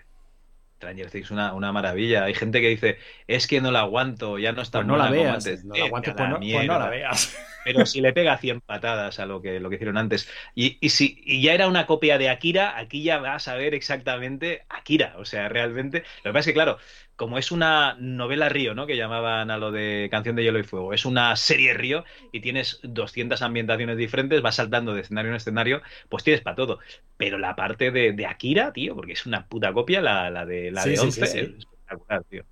[0.80, 2.24] Stranger Things una, una maravilla.
[2.24, 5.10] Hay gente que dice, es que no la aguanto, ya no está pues no la
[5.10, 7.36] veas, no la aguantes, a pues no, pues no la veas.
[7.62, 10.28] Pero si le pega 100 patadas a lo que, lo que hicieron antes.
[10.54, 13.74] Y, y si y ya era una copia de Akira, aquí ya vas a ver
[13.74, 15.14] exactamente Akira.
[15.18, 16.04] O sea, realmente.
[16.24, 16.78] Lo que pasa es que, claro,
[17.16, 18.86] como es una novela Río, ¿no?
[18.86, 20.92] Que llamaban a lo de Canción de Hielo y Fuego.
[20.94, 25.82] Es una serie Río y tienes 200 ambientaciones diferentes, vas saltando de escenario en escenario,
[26.08, 26.78] pues tienes para todo.
[27.16, 30.70] Pero la parte de, de Akira, tío, porque es una puta copia, la, la de,
[30.70, 31.38] la Sí, de sí, 11, sí, sí.
[31.38, 32.44] es espectacular, tío.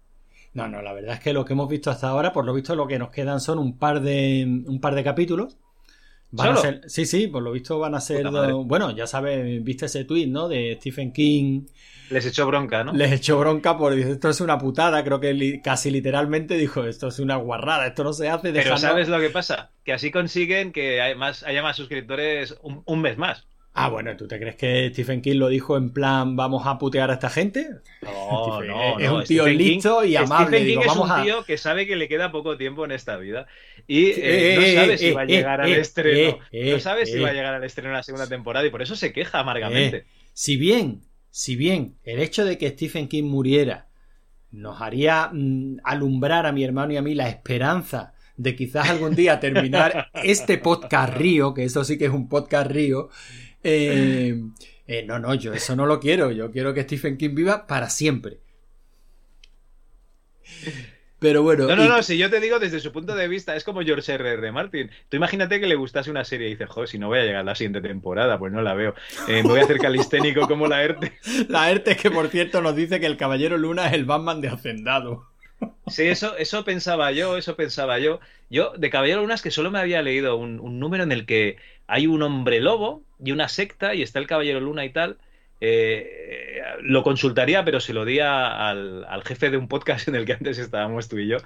[0.59, 2.75] No, no, la verdad es que lo que hemos visto hasta ahora, por lo visto,
[2.77, 5.57] lo que nos quedan son un par de, un par de capítulos.
[6.31, 8.31] Van a ser, sí, sí, por lo visto van a ser.
[8.31, 10.47] Dos- bueno, ya sabes, viste ese tweet, ¿no?
[10.47, 11.63] De Stephen King.
[12.11, 12.93] Les echó bronca, ¿no?
[12.93, 15.03] Les echó bronca por dice, esto es una putada.
[15.05, 18.43] Creo que li- casi literalmente dijo, esto es una guarrada, esto no se hace.
[18.49, 18.81] Pero déjanos".
[18.83, 19.71] ¿sabes lo que pasa?
[19.85, 23.47] Que así consiguen que hay más, haya más suscriptores un, un mes más.
[23.81, 27.11] Ah, bueno, ¿tú te crees que Stephen King lo dijo en plan, vamos a putear
[27.11, 27.69] a esta gente?
[28.03, 28.11] No,
[28.61, 29.17] Stephen- no, es no.
[29.17, 30.47] un tío Stephen King- listo y amable.
[30.47, 31.23] Stephen King digo, es vamos un a...
[31.23, 33.47] tío que sabe que le queda poco tiempo en esta vida
[33.87, 36.39] y eh, eh, no eh, sabe si va a llegar al estreno.
[36.53, 39.13] no sabe si va a llegar al estreno la segunda temporada y por eso se
[39.13, 40.07] queja amargamente.
[40.33, 43.89] Si bien, si bien el hecho de que Stephen King muriera
[44.51, 49.15] nos haría mm, alumbrar a mi hermano y a mí la esperanza de quizás algún
[49.15, 53.11] día terminar este podcast río, que eso sí que es un podcast río,
[53.69, 54.43] eh,
[54.87, 57.91] eh, no, no, yo eso no lo quiero, yo quiero que Stephen King viva para
[57.91, 58.39] siempre.
[61.19, 61.67] Pero bueno.
[61.67, 63.83] No, no, y- no, si yo te digo desde su punto de vista, es como
[63.83, 64.31] George R.
[64.35, 64.53] R.
[64.53, 64.89] Martin.
[65.09, 67.41] Tú imagínate que le gustase una serie y dices, joder, si no voy a llegar
[67.41, 68.95] a la siguiente temporada, pues no la veo.
[69.27, 71.13] Eh, me voy a hacer calisténico como la ERTE.
[71.49, 74.49] La ERTE que, por cierto, nos dice que el Caballero Luna es el Batman de
[74.49, 75.27] Hacendado.
[75.89, 78.21] Sí, eso, eso pensaba yo, eso pensaba yo.
[78.49, 81.27] Yo, de Caballero Luna, es que solo me había leído un, un número en el
[81.27, 81.57] que
[81.89, 85.19] hay un hombre lobo y una secta y está el Caballero Luna y tal.
[85.61, 90.15] Eh, lo consultaría, pero se lo di a- al, al jefe de un podcast en
[90.15, 91.39] el que antes estábamos tú y yo.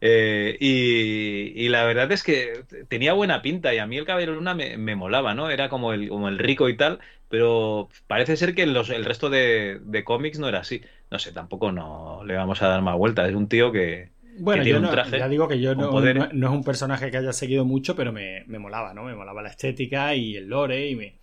[0.00, 4.34] Eh, y, y la verdad es que tenía buena pinta y a mí el Caballero
[4.34, 5.50] Luna me, me molaba, ¿no?
[5.50, 9.30] Era como el, como el rico y tal, pero parece ser que los- el resto
[9.30, 10.82] de, de cómics no era así.
[11.10, 13.28] No sé, tampoco no le vamos a dar más vueltas.
[13.28, 14.10] Es un tío que,
[14.40, 16.22] Bueno, yo no- traje ya digo que yo no, poderes.
[16.28, 19.04] no- no es un personaje que haya seguido mucho, pero me, me molaba, ¿no?
[19.04, 21.18] Me molaba la estética y el lore y me...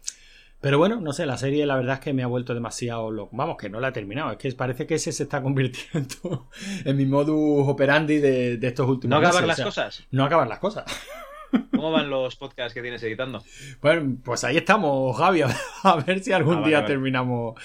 [0.59, 3.35] Pero bueno, no sé, la serie la verdad es que me ha vuelto demasiado loco.
[3.37, 4.31] Vamos, que no la he terminado.
[4.31, 6.49] Es que parece que ese se está convirtiendo
[6.85, 10.07] en mi modus operandi de, de estos últimos no acabar meses, las o sea, cosas.
[10.11, 10.85] No acabar las cosas.
[11.71, 13.41] ¿Cómo van los podcasts que tienes editando?
[13.81, 15.47] Bueno, pues ahí estamos, Javi, a
[15.83, 16.87] a ver si algún Ah, vale, día vale.
[16.93, 17.61] terminamos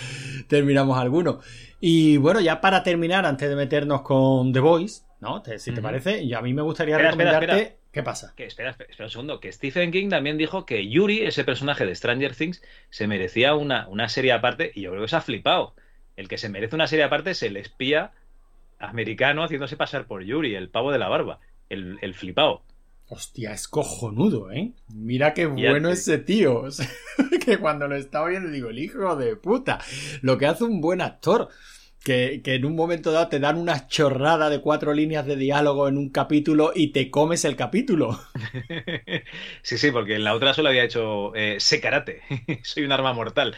[0.46, 1.40] terminamos alguno.
[1.80, 5.40] Y bueno, ya para terminar, antes de meternos con The Voice, ¿no?
[5.40, 7.52] Te- si te parece, y a mí me gustaría Espera, recomendarte...
[7.62, 7.76] espera.
[7.92, 8.34] ¿Qué pasa?
[8.36, 11.94] Que espera, espera, un segundo, que Stephen King también dijo que Yuri, ese personaje de
[11.94, 12.60] Stranger Things,
[12.90, 15.74] se merecía una, una serie aparte, y yo creo que se ha flipado.
[16.16, 18.10] El que se merece una serie aparte es el espía
[18.80, 22.62] americano haciéndose pasar por Yuri, el pavo de la barba, el, el flipado.
[23.08, 24.72] Hostia, es cojonudo, ¿eh?
[24.88, 26.64] Mira qué bueno ese tío.
[27.44, 29.80] Que cuando lo estaba viendo digo, el hijo de puta.
[30.22, 31.48] Lo que hace un buen actor.
[32.04, 35.86] Que, que en un momento dado te dan una chorrada de cuatro líneas de diálogo
[35.86, 38.18] en un capítulo y te comes el capítulo.
[39.62, 42.20] sí, sí, porque en la otra solo había hecho eh, sé karate,
[42.64, 43.54] soy un arma mortal.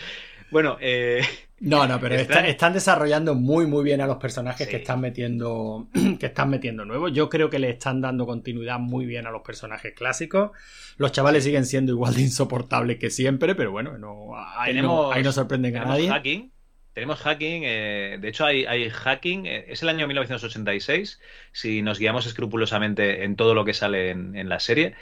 [0.51, 1.23] Bueno, eh,
[1.61, 4.71] No, no, pero Están- está- están desarrollando muy, muy bien a los personajes Sí.
[4.71, 5.89] que están metiendo,
[6.21, 7.13] que están metiendo nuevos.
[7.13, 10.51] Yo creo que le están dando continuidad muy bien a los personajes clásicos.
[10.99, 15.15] Los chavales siguen siendo igual de insoportables que siempre, pero bueno, no, ahí, no, Tenemos-
[15.15, 16.09] ahí no sorprenden a nadie.
[16.09, 16.53] hacking.
[16.95, 21.21] Tenemos hacking, eh, de hecho hay, hacking, eh, es el año 1986,
[21.53, 24.95] si nos guiamos escrupulosamente en todo lo que sale en, la serie,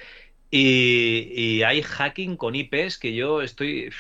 [0.51, 3.91] y, y hay hacking con IPs que yo estoy...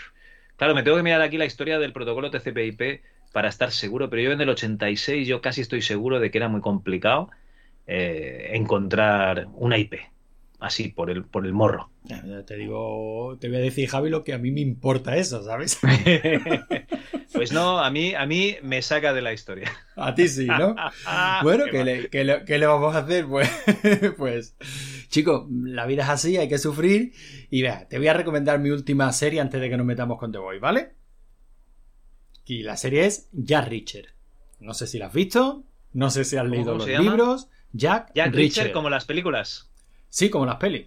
[0.56, 4.22] Claro, me tengo que mirar aquí la historia del protocolo TCP/IP para estar seguro, pero
[4.22, 7.30] yo en el 86 yo casi estoy seguro de que era muy complicado
[7.86, 9.94] eh, encontrar una IP,
[10.62, 11.90] así por el, por el morro.
[12.04, 15.16] Ya, ya Te digo, te voy a decir, Javi, lo que a mí me importa
[15.16, 15.78] eso, ¿sabes?
[17.32, 19.72] Pues no, a mí, a mí me saca de la historia.
[19.96, 20.76] A ti sí, ¿no?
[21.42, 21.84] Bueno, Qué ¿qué va.
[21.84, 23.26] le, qué le- qué le vamos a hacer?
[23.26, 23.48] Pues,
[24.18, 24.54] pues,
[25.08, 27.12] chicos, la vida es así, hay que sufrir.
[27.50, 30.30] Y vea, te voy a recomendar mi última serie antes de que nos metamos con
[30.30, 30.92] The Boy, ¿vale?
[32.44, 34.08] Y la serie es Jack Reacher.
[34.60, 37.02] No sé si la has visto, no sé si has leído los llama?
[37.02, 37.48] libros.
[37.72, 38.34] Jack, Jack.
[38.34, 39.71] Reacher como las películas.
[40.18, 40.86] Sí, como las pelis.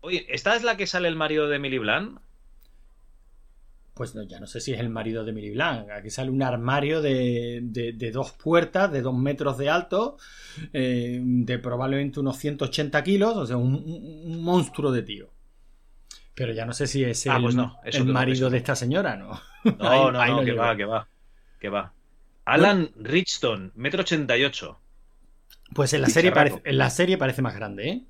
[0.00, 2.18] Oye, ¿esta es la que sale el marido de Emily Blunt?
[3.94, 5.90] Pues no, ya no sé si es el marido de Emily Blanc.
[5.90, 10.16] Aquí sale un armario de, de- de dos puertas, de dos metros de alto,
[10.72, 15.30] eh, de probablemente unos 180 kilos, o sea, un, monstruo de tío.
[16.34, 18.50] Pero ya no sé si es el, Ah, pues no, el no, marido no.
[18.50, 19.40] de esta señora, ¿no?
[19.64, 21.08] No, Ahí- no, ahí no, no que va, que va.
[21.60, 21.92] Que va.
[22.44, 24.80] Alan Richton, metro ochenta y ocho.
[25.74, 28.06] Pues en la, serie parece, en la serie parece más grande, ¿eh?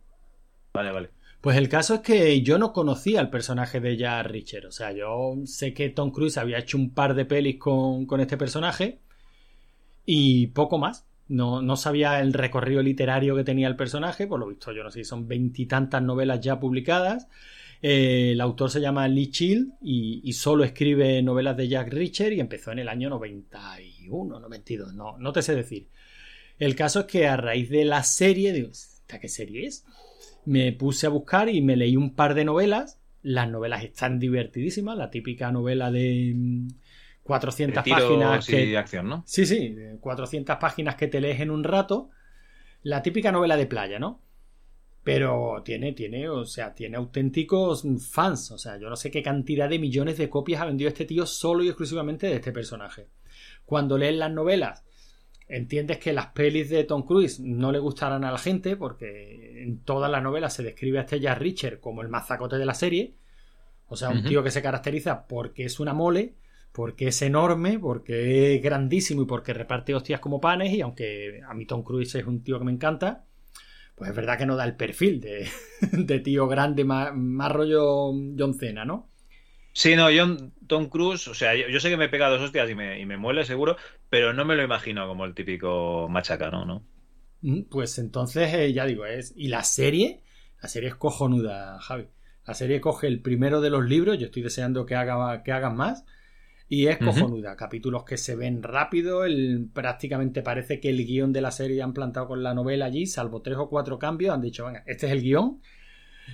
[0.73, 1.11] Vale, vale.
[1.41, 4.67] Pues el caso es que yo no conocía al personaje de Jack Reacher.
[4.67, 8.21] O sea, yo sé que Tom Cruise había hecho un par de pelis con, con
[8.21, 9.01] este personaje
[10.05, 11.07] y poco más.
[11.29, 14.27] No, no sabía el recorrido literario que tenía el personaje.
[14.27, 17.29] Por lo visto, yo no sé son veintitantas novelas ya publicadas.
[17.83, 22.33] Eh, el autor se llama Lee Chill y, y solo escribe novelas de Jack Reacher
[22.33, 24.95] y empezó en el año 91, 92.
[24.95, 25.89] No, no te sé decir.
[26.59, 29.85] El caso es que a raíz de la serie, digo, ¿esta qué serie es?
[30.49, 32.99] Me puse a buscar y me leí un par de novelas.
[33.21, 36.69] Las novelas están divertidísimas, la típica novela de mm,
[37.23, 39.23] 400 De tiros páginas que acción, ¿no?
[39.27, 42.09] Sí, sí, de 400 páginas que te lees en un rato.
[42.83, 44.23] La típica novela de playa, ¿no?
[45.05, 48.51] Pero tiene, tiene, o sea, tiene auténticos fans.
[48.51, 51.27] O sea, yo no sé qué cantidad de millones de copias ha vendido este tío
[51.27, 53.09] solo y exclusivamente de este personaje.
[53.67, 54.83] Cuando lees las novelas,
[55.49, 59.81] entiendes que las pelis de Tom Cruise no le gustarán a la gente, porque en
[59.81, 63.15] todas las novelas se describe a este Jack Reacher como el mazacote de la serie.
[63.87, 66.35] O sea, un tío que se caracteriza porque es una mole,
[66.73, 70.75] porque es enorme, porque es grandísimo y porque reparte hostias como panes.
[70.75, 73.25] Y aunque a mí Tom Cruise es un tío que me encanta,
[73.95, 75.49] pues es verdad que no da el perfil de,
[75.93, 79.09] de tío grande, más, más rollo John Cena, ¿no?
[79.73, 80.27] Sí, no, yo,
[80.67, 83.07] Tom Cruise, o sea, yo, yo sé que me pega dos hostias y me, y
[83.07, 83.77] me muele seguro,
[84.11, 86.85] pero no me lo imagino como el típico machacano, ¿no?
[87.41, 89.33] Mm, Pues entonces, eh, ya digo, es.
[89.37, 90.23] Y la serie,
[90.63, 92.09] la serie es cojonuda, Javi.
[92.47, 95.77] La serie coge el primero de los libros, yo estoy deseando que, haga, que hagan
[95.77, 96.05] más.
[96.69, 97.57] Y es cojonuda.
[97.57, 99.25] Capítulos que se ven rápido.
[99.25, 103.07] El, prácticamente parece que el guion de la serie han plantado con la novela allí,
[103.07, 104.35] salvo tres o cuatro cambios.
[104.35, 105.63] Han dicho, venga, este es el guion.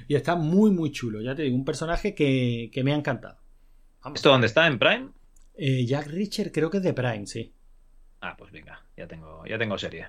[0.08, 1.20] Y está muy, muy chulo.
[1.20, 3.38] Ya te digo, un personaje que, que me ha encantado.
[4.02, 4.18] Vamos.
[4.18, 4.66] ¿Esto dónde está?
[4.66, 5.08] ¿En Prime?
[5.56, 7.52] Eh, Jack Richard creo que es de Prime, sí.
[8.20, 10.06] Ah, pues venga, ya tengo, ya tengo serie.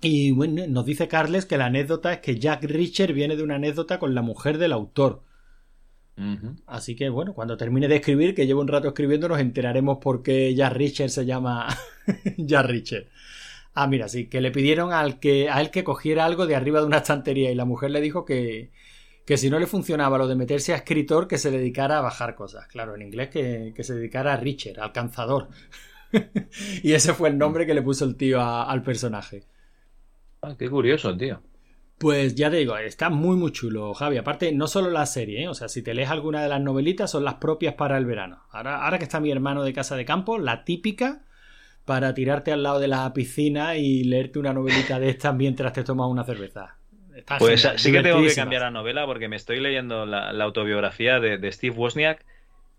[0.00, 3.56] Y bueno, nos dice Carles que la anécdota es que Jack Richard viene de una
[3.56, 5.24] anécdota con la mujer del autor.
[6.66, 10.22] Así que bueno, cuando termine de escribir, que llevo un rato escribiendo, nos enteraremos por
[10.22, 11.66] qué Jack Richard se llama
[12.36, 13.06] Jack Richard.
[13.72, 16.80] Ah, mira, sí, que le pidieron al que, a él que cogiera algo de arriba
[16.80, 18.70] de una estantería y la mujer le dijo que,
[19.30, 22.34] que si no le funcionaba lo de meterse a escritor, que se dedicara a bajar
[22.34, 22.66] cosas.
[22.66, 25.46] Claro, en inglés que, que se dedicara a Richard, al cazador.
[26.82, 29.44] y ese fue el nombre que le puso el tío a- al personaje.
[30.42, 31.40] Ah, qué curioso, tío.
[31.96, 34.16] Pues ya te digo, está muy muy chulo, Javi.
[34.16, 35.48] Aparte, no solo la serie, ¿eh?
[35.48, 38.42] o sea, si te lees alguna de las novelitas, son las propias para el verano.
[38.50, 41.22] Ahora, ahora que está mi hermano de casa de campo, la típica
[41.84, 45.84] para tirarte al lado de la piscina y leerte una novelita de estas mientras te
[45.84, 46.79] tomas una cerveza.
[47.20, 50.32] Está Pues genial, sí que tengo que cambiar la novela porque me estoy leyendo la,
[50.32, 52.24] la autobiografía de, de Steve Wozniak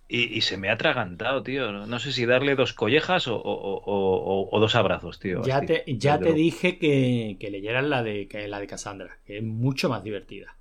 [0.09, 1.71] y, y se me ha atragantado, tío.
[1.71, 5.43] No sé si darle dos collejas o, o- o- o- o dos abrazos, tío.
[5.45, 5.65] Ya Steve.
[5.65, 9.43] te, ya te dije que, que leyeras la de, que la de Cassandra, que es
[9.43, 10.57] mucho más divertida.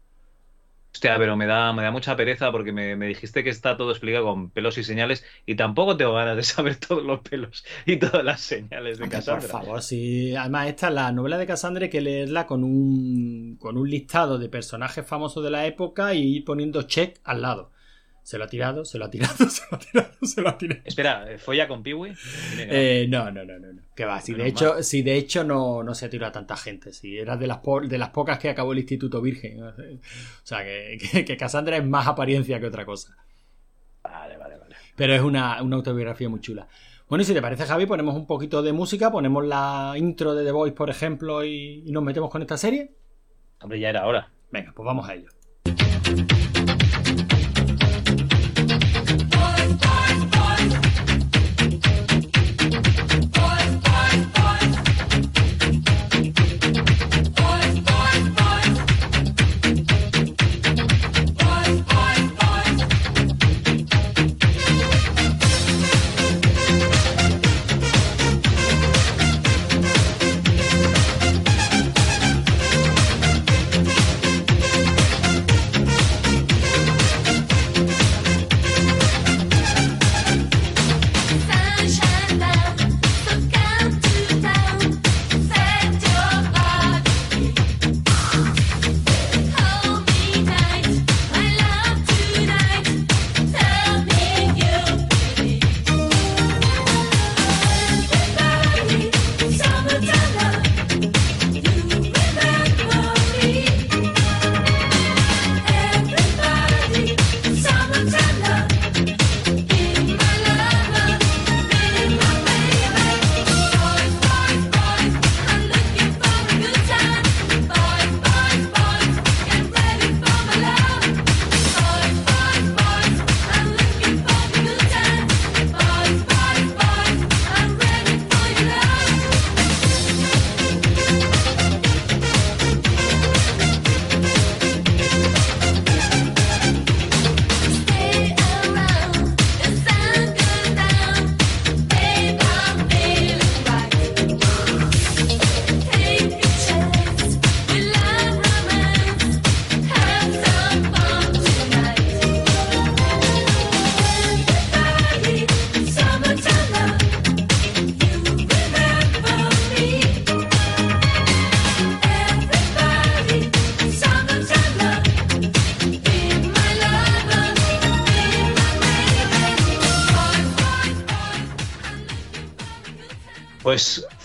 [1.00, 3.90] Hostia, pero me da, me da mucha pereza porque me, me dijiste que está todo
[3.90, 7.96] explicado con pelos y señales y tampoco tengo ganas de saber todos los pelos y
[7.96, 9.48] todas las señales de Hombre, Cassandra.
[9.48, 10.36] Por favor, sí.
[10.36, 14.50] Además, esta, la novela de Cassandra, hay que leerla con un, con un listado de
[14.50, 17.70] personajes famosos de la época y ir poniendo check al lado.
[18.30, 20.56] Se lo ha tirado, se lo ha tirado, se lo ha tirado, se lo ha
[20.56, 20.80] tirado.
[20.84, 22.14] Espera, ¿folla con que no.
[22.58, 23.82] Eh, no, no, no, no, no.
[23.96, 26.56] Que va, si de hecho, si de hecho no, no se ha tirado a tanta
[26.56, 26.92] gente.
[26.92, 29.60] Si era de las, po- de las pocas que acabó el Instituto Virgen.
[29.64, 29.72] O
[30.44, 33.16] sea, que, que, que Cassandra es más apariencia que otra cosa.
[34.04, 34.76] Vale, vale, vale.
[34.94, 36.68] Pero es una, una autobiografía muy chula.
[37.08, 40.44] Bueno, y si te parece, Javi, ponemos un poquito de música, ponemos la intro de
[40.44, 42.92] The Voice, por ejemplo, y, y nos metemos con esta serie.
[43.60, 44.30] Hombre, ya era hora.
[44.52, 45.30] Venga, pues vamos a ello.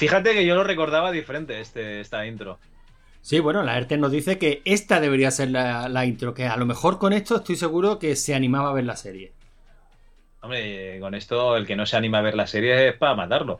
[0.07, 2.59] Fíjate que yo lo recordaba diferente este, esta intro.
[3.21, 6.57] Sí, bueno, la ERTE nos dice que esta debería ser la, la intro, que a
[6.57, 9.33] lo mejor con esto estoy seguro que se animaba a ver la serie.
[10.41, 13.57] Hombre, con esto el que no se anima a ver la serie es para matarlo.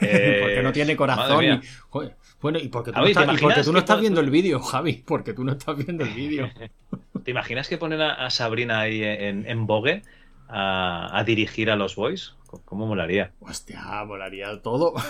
[0.00, 1.62] Eh, porque no tiene madre corazón.
[1.88, 3.78] joder, bueno, y porque tú, Javi, no, ¿te estás, y porque imaginas tú no que
[3.80, 6.50] estás todo- viendo el vídeo, Javi, porque tú no estás viendo el vídeo.
[7.24, 10.02] ¿Te imaginas que ponen a, a Sabrina ahí en, en Vogue
[10.48, 12.34] a, a dirigir a los boys?
[12.64, 13.32] ¿Cómo molaría?
[13.40, 14.94] Hostia, molaría todo.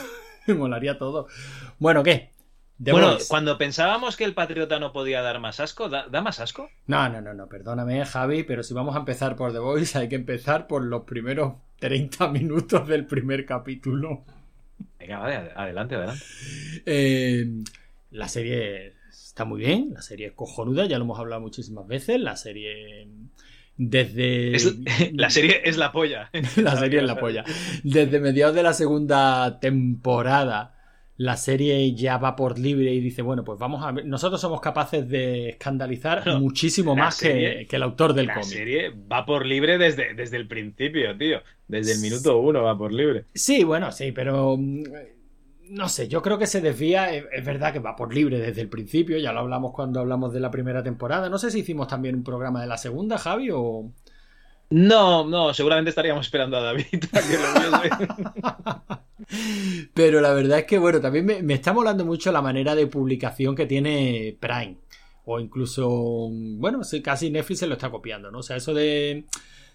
[0.54, 1.28] molaría todo.
[1.78, 2.30] Bueno, ¿qué?
[2.82, 6.40] The bueno, cuando pensábamos que el Patriota no podía dar más asco, ¿da, da más
[6.40, 6.68] asco?
[6.86, 10.10] No, no, no, no, perdóname, Javi, pero si vamos a empezar por The Voice, hay
[10.10, 14.24] que empezar por los primeros 30 minutos del primer capítulo.
[14.98, 16.22] Venga, vale, adelante, adelante.
[16.84, 17.46] Eh,
[18.10, 22.20] la serie está muy bien, la serie es cojonuda, ya lo hemos hablado muchísimas veces,
[22.20, 23.08] la serie
[23.76, 24.54] desde...
[24.56, 24.76] Es-
[25.12, 26.30] la serie es la polla.
[26.56, 27.44] la serie es la polla.
[27.82, 30.72] Desde mediados de la segunda temporada,
[31.18, 34.60] la serie ya va por libre y dice, bueno, pues vamos a ver, nosotros somos
[34.60, 38.48] capaces de escandalizar muchísimo la más que, serie- que el autor del La cómic.
[38.48, 41.40] serie va por libre desde, desde el principio, tío.
[41.68, 43.24] Desde el minuto uno va por libre.
[43.34, 44.82] Sí, bueno, sí, pero mm,
[45.70, 48.68] no sé, yo creo que se desvía, es, verdad que va por libre desde el
[48.68, 52.14] principio, ya lo hablamos cuando hablamos de la primera temporada, no sé si hicimos también
[52.16, 53.90] un programa de la segunda, Javi, o...
[54.68, 58.96] No, no, seguramente estaríamos esperando a David que lo.
[59.94, 62.88] Pero la verdad es que, bueno, también me, me está molando mucho la manera de
[62.88, 64.78] publicación que tiene Prime.
[65.24, 68.38] O incluso, bueno, casi Netflix se lo está copiando, ¿no?
[68.38, 69.26] O sea, eso de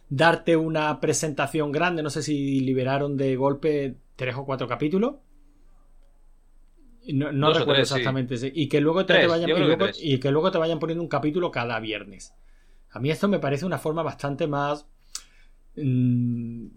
[0.09, 5.15] darte una presentación grande, no sé si liberaron de golpe tres o cuatro capítulos.
[7.07, 8.37] No, recuerdo tres, exactamente.
[8.37, 8.51] sí.
[8.53, 11.01] Y que luego te, Tres, te vayan y que y que luego te vayan poniendo
[11.01, 12.33] un capítulo cada viernes.
[12.91, 14.87] A mí esto me parece una forma bastante más
[15.75, 16.67] mm,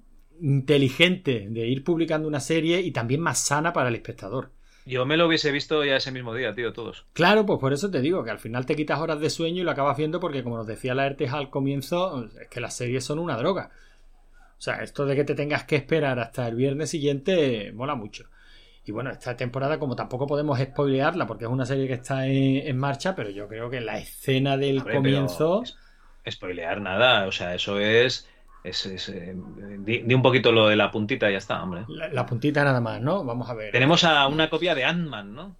[0.40, 4.52] inteligente de ir publicando una serie y también más sana para el espectador.
[4.86, 7.06] Yo me lo hubiese visto ya ese mismo día, tío, todos.
[7.14, 9.64] Claro, pues por eso te digo que al final te quitas horas de sueño y
[9.64, 13.02] lo acabas viendo porque, como nos decía la Erteja al comienzo, es que las series
[13.02, 13.70] son una droga.
[14.58, 18.26] O sea, esto de que te tengas que esperar hasta el viernes siguiente mola mucho.
[18.86, 22.66] Y bueno, esta temporada, como tampoco podemos spoilearla porque es una serie que está en,
[22.66, 25.62] en marcha, pero yo creo que la escena del Hombre, comienzo.
[26.28, 28.28] Spoilear nada, o sea, eso es.
[28.62, 29.34] es, es, eh,
[29.78, 31.84] di, di un poquito lo de la puntita y ya está, hombre.
[31.88, 33.24] La, la puntita nada más, ¿no?
[33.24, 33.72] Vamos a ver.
[33.72, 35.56] Tenemos a una copia de Ant-Man, ¿no?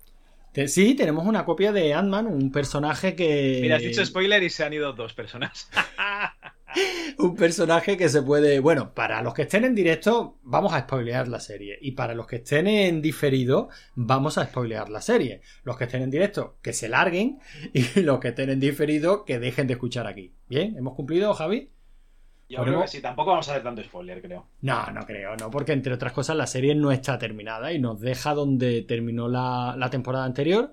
[0.53, 3.59] Te- Sí, tenemos una copia de Ant-Man, un personaje que.
[3.63, 5.69] Mira, has dicho spoiler y se han ido dos personas.
[7.19, 8.61] un personaje que se puede.
[8.61, 11.79] Bueno, para los que estén en directo, vamos a spoilear la serie.
[11.81, 15.41] Y para los que estén en diferido, vamos a spoilear la serie.
[15.63, 17.39] Los que estén en directo, que se larguen.
[17.73, 20.35] Y los que estén en diferido, que dejen de escuchar aquí.
[20.49, 20.77] ¿Bien?
[20.77, 21.71] ¿Hemos cumplido, Javi?
[22.49, 24.47] Yo creo que sí, tampoco vamos a hacer tanto spoiler, creo.
[24.61, 28.01] No, no creo, no, porque entre otras cosas la serie no está terminada y nos
[28.01, 30.73] deja donde terminó la, la temporada anterior.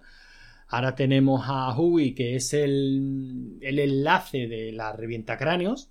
[0.67, 5.90] Ahora tenemos a Huey, que es el, el enlace de la revientacráneos.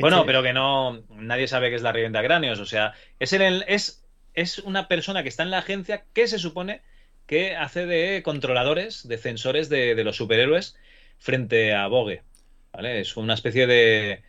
[0.00, 1.04] Bueno, este- pero que no.
[1.10, 2.58] Nadie sabe qué es la revienta cráneos.
[2.60, 6.38] O sea, es, el, es, es una persona que está en la agencia que se
[6.38, 6.82] supone
[7.26, 10.76] que hace de controladores, de censores de, de los superhéroes
[11.18, 12.22] frente a Vogue.
[12.72, 13.00] ¿Vale?
[13.00, 14.22] Es una especie de.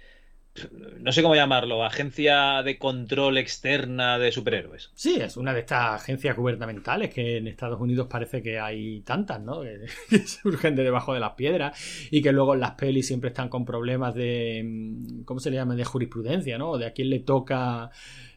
[1.00, 4.90] No sé cómo llamarlo, agencia de control externa de superhéroes.
[4.96, 9.42] Sí, es una de estas agencias gubernamentales que en Estados Unidos parece que hay tantas,
[9.42, 9.62] ¿no?
[10.10, 11.78] Que, surgen de debajo de las piedras
[12.10, 14.64] y que luego en las pelis siempre están con problemas de.
[14.66, 15.76] mm, ¿Cómo se le llama?
[15.76, 16.78] De jurisprudencia, ¿no?
[16.78, 17.90] De a quién le toca.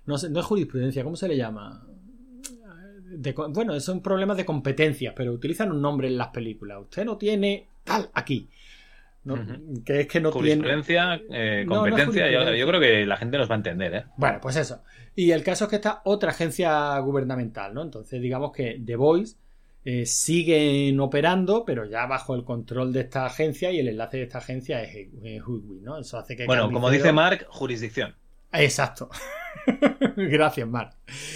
[0.07, 1.87] No sé, no es jurisprudencia, ¿cómo se le llama?
[3.51, 6.79] Bueno, son problemas de competencia, pero utilizan un nombre en las películas.
[6.83, 8.49] Usted no tiene tal aquí.
[9.29, 9.35] ¿No?
[9.35, 9.85] Ujú.
[9.85, 10.67] Que es que no tiene.
[11.31, 14.05] Eh, No, no competencia, yo- creo que la gente nos va a entender, ¿eh?
[14.17, 14.83] Bueno, pues eso.
[15.15, 17.83] Y el caso es que está otra agencia gubernamental, ¿no?
[17.83, 19.37] Entonces, digamos que The Voice
[19.85, 24.23] eh, siguen operando, pero ya bajo el control de esta agencia y el enlace de
[24.25, 25.09] esta agencia es
[25.47, 25.99] Hoodwink, ¿no?
[25.99, 26.47] Eso hace que.
[26.47, 28.15] Bueno, como dice Mark, jurisdicción.
[28.53, 29.09] Exacto.
[30.17, 30.91] Gracias, Mark.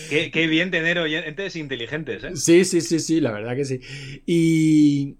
[0.08, 2.36] Qué, qué bien tener oyentes inteligentes, ¿eh?
[2.36, 3.80] Sí, sí, sí, sí, la verdad que sí.
[4.26, 5.16] Y.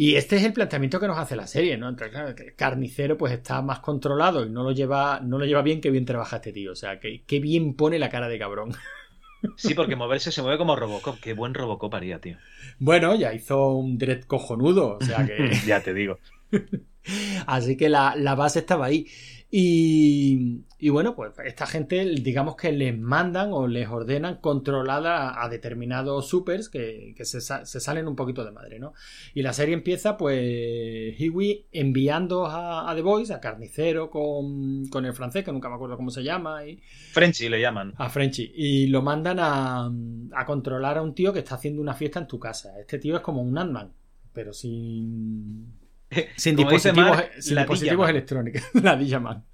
[0.00, 1.88] Y este es el planteamiento que nos hace la serie, ¿no?
[1.88, 5.60] Entonces, claro, el carnicero pues está más controlado y no lo lleva, no lo lleva
[5.62, 6.70] bien, que bien trabaja este tío.
[6.70, 8.72] O sea, que, que bien pone la cara de cabrón.
[9.56, 11.20] Sí, porque moverse se mueve como Robocop.
[11.20, 12.36] Qué buen Robocop haría, tío.
[12.80, 15.52] Bueno, ya hizo un dread cojonudo, o sea que.
[15.66, 16.18] ya te digo.
[17.46, 19.06] Así que la, la base estaba ahí.
[19.50, 25.48] Y, y bueno, pues esta gente, digamos que les mandan o les ordenan controlar a,
[25.48, 28.92] determinados supers que, que se, sa- se salen un poquito de madre, ¿no?
[29.32, 35.06] Y la serie empieza, pues, Hiwi enviando a, a The Voice, a Carnicero con, con
[35.06, 36.82] el francés, que nunca me acuerdo cómo se llama, y,
[37.12, 37.94] Frenchy le llaman.
[37.96, 39.90] a Frenchy, y lo mandan a,
[40.32, 42.78] a controlar a un tío que está haciendo una fiesta en tu casa.
[42.78, 43.92] Este tío es como un Ant-Man,
[44.34, 45.72] pero sin,
[46.36, 49.44] Sin dispositivos, Mark, sin la dispositivos electrónicos, la Digiman.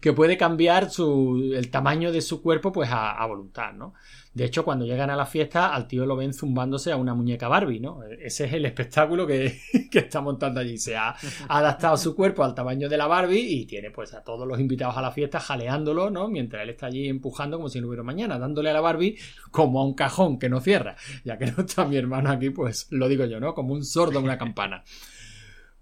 [0.00, 3.94] que puede cambiar su, el tamaño de su cuerpo pues a, a voluntad, ¿no?
[4.38, 7.48] De hecho, cuando llegan a la fiesta, al tío lo ven zumbándose a una muñeca
[7.48, 8.04] Barbie, ¿no?
[8.04, 9.58] Ese es el espectáculo que,
[9.90, 10.78] que está montando allí.
[10.78, 14.22] Se ha, ha adaptado su cuerpo al tamaño de la Barbie y tiene pues a
[14.22, 16.28] todos los invitados a la fiesta jaleándolo, ¿no?
[16.28, 19.18] Mientras él está allí empujando como si no hubiera mañana, dándole a la Barbie
[19.50, 20.94] como a un cajón que no cierra.
[21.24, 23.54] Ya que no está mi hermano aquí, pues lo digo yo, ¿no?
[23.54, 24.84] Como un sordo a una campana.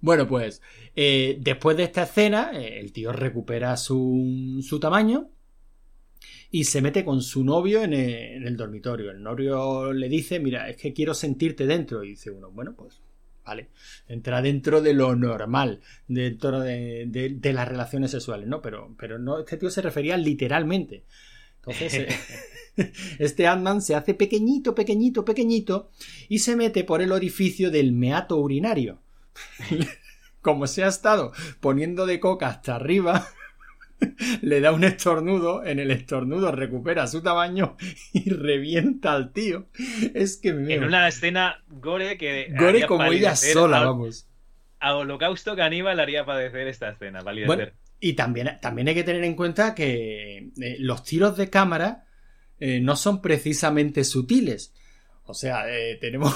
[0.01, 0.63] Bueno, pues
[0.95, 5.31] eh, después de esta escena, eh, el tío recupera su, su tamaño
[6.51, 9.11] y se mete con su novio en el, en el dormitorio.
[9.11, 12.05] El novio le dice, mira, es que quiero sentirte dentro.
[12.05, 13.01] Y dice uno, bueno, pues
[13.45, 13.69] vale,
[14.09, 18.61] entra dentro de lo normal, dentro de, de- de las relaciones sexuales, ¿no?
[18.63, 21.05] Pero, pero no, este tío se refería literalmente.
[21.57, 21.95] Entonces,
[22.77, 25.91] eh, este Ant-Man se hace pequeñito, pequeñito, pequeñito
[26.29, 29.01] y se mete por el orificio del meato urinario.
[30.41, 33.27] Como se ha estado poniendo de coca hasta arriba,
[34.43, 37.77] le da un estornudo, en el estornudo recupera su tamaño
[38.13, 39.67] y revienta al tío.
[40.15, 42.53] Es que me En una escena gore que.
[42.59, 44.29] gore como ella sola, a- vamos.
[44.79, 47.23] A Holocausto Caníbal haría padecer esta escena.
[47.23, 47.65] Bueno,
[47.99, 52.05] y también, también hay que tener en cuenta que eh, los tiros de cámara
[52.61, 54.75] eh, no son precisamente sutiles.
[55.25, 56.35] O sea, eh, tenemos.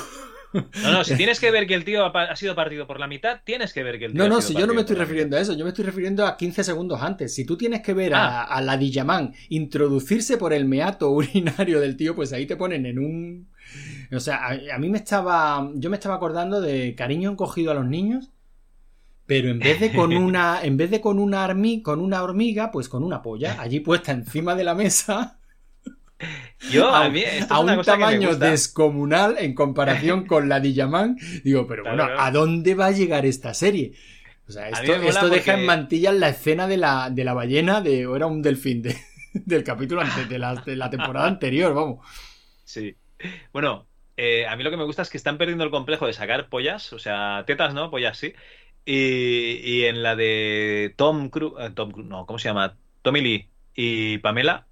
[0.53, 3.41] No, no, si tienes que ver que el tío ha, sido partido por la mitad,
[3.45, 4.97] tienes que ver que el tío No, ha no, sido si yo no me estoy
[4.97, 7.35] refiriendo a eso, yo me estoy refiriendo a 15 segundos antes.
[7.35, 8.45] Si tú tienes que ver a, Ah.
[8.45, 12.99] a la Dillaman introducirse por el meato urinario del tío, pues ahí te ponen en
[12.99, 13.49] un.
[14.13, 15.71] O sea, a, a mí me estaba.
[15.75, 18.31] Yo me estaba acordando de cariño encogido a los niños.
[19.27, 20.61] Pero en vez de con una.
[20.65, 24.13] En vez de con una armi, con una hormiga, pues con una polla, allí puesta
[24.13, 25.40] encima de la mesa.
[26.71, 28.51] Yo, a, a, mí, esto es a una un cosa que me tamaño gusta.
[28.51, 31.17] descomunal en comparación con la Dillaman.
[31.45, 32.15] Digo, pero Claro, bueno.
[32.17, 33.93] ¿a dónde va a llegar esta serie?
[34.47, 38.17] O sea, esto, deja en mantillas la escena de la, de la ballena de, o
[38.17, 38.97] era un delfín de,
[39.35, 42.05] del capítulo antes, de la, de la temporada anterior, vamos.
[42.65, 42.97] Sí.
[43.53, 46.13] Bueno, eh, a mí lo que me gusta es que están perdiendo el complejo de
[46.13, 48.35] sacar pollas, o sea, tetas no, pollas sí.
[48.85, 52.79] Y, y en la de Tom Cruise, eh, Tom no, ¿cómo se llama?
[53.03, 54.67] Tommy Lee y Pamela,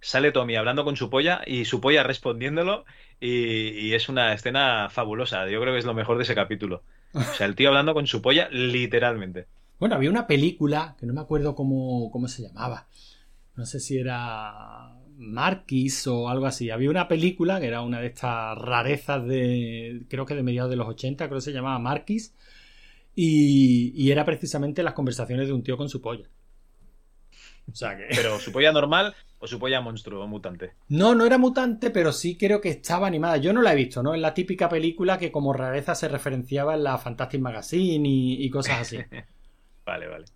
[0.00, 2.84] sale Tommy hablando con su polla y su polla respondiéndolo
[3.20, 5.48] y, y es una escena fabulosa.
[5.48, 6.82] Yo creo que es lo mejor de ese capítulo.
[7.12, 9.46] O sea, el tío hablando con su polla literalmente.
[9.78, 12.86] Bueno, había una película que no me acuerdo cómo, cómo se llamaba.
[13.56, 16.70] No sé si era Marquis o algo así.
[16.70, 20.76] Había una película que era una de estas rarezas de, creo que de mediados de
[20.76, 22.34] los 80, creo que se llamaba Marquis.
[23.14, 26.28] Y, y era precisamente las conversaciones de un tío con su polla.
[27.70, 28.06] O sea que...
[28.10, 30.74] Pero su polla normal o su polla monstruo o mutante.
[30.88, 33.38] No, no era mutante, pero sí creo que estaba animada.
[33.38, 34.14] Yo no la he visto, ¿no?
[34.14, 38.50] Es la típica película que como rareza se referenciaba en la Fantastic Magazine y, y
[38.50, 38.98] cosas así.
[39.86, 40.26] Vale, vale.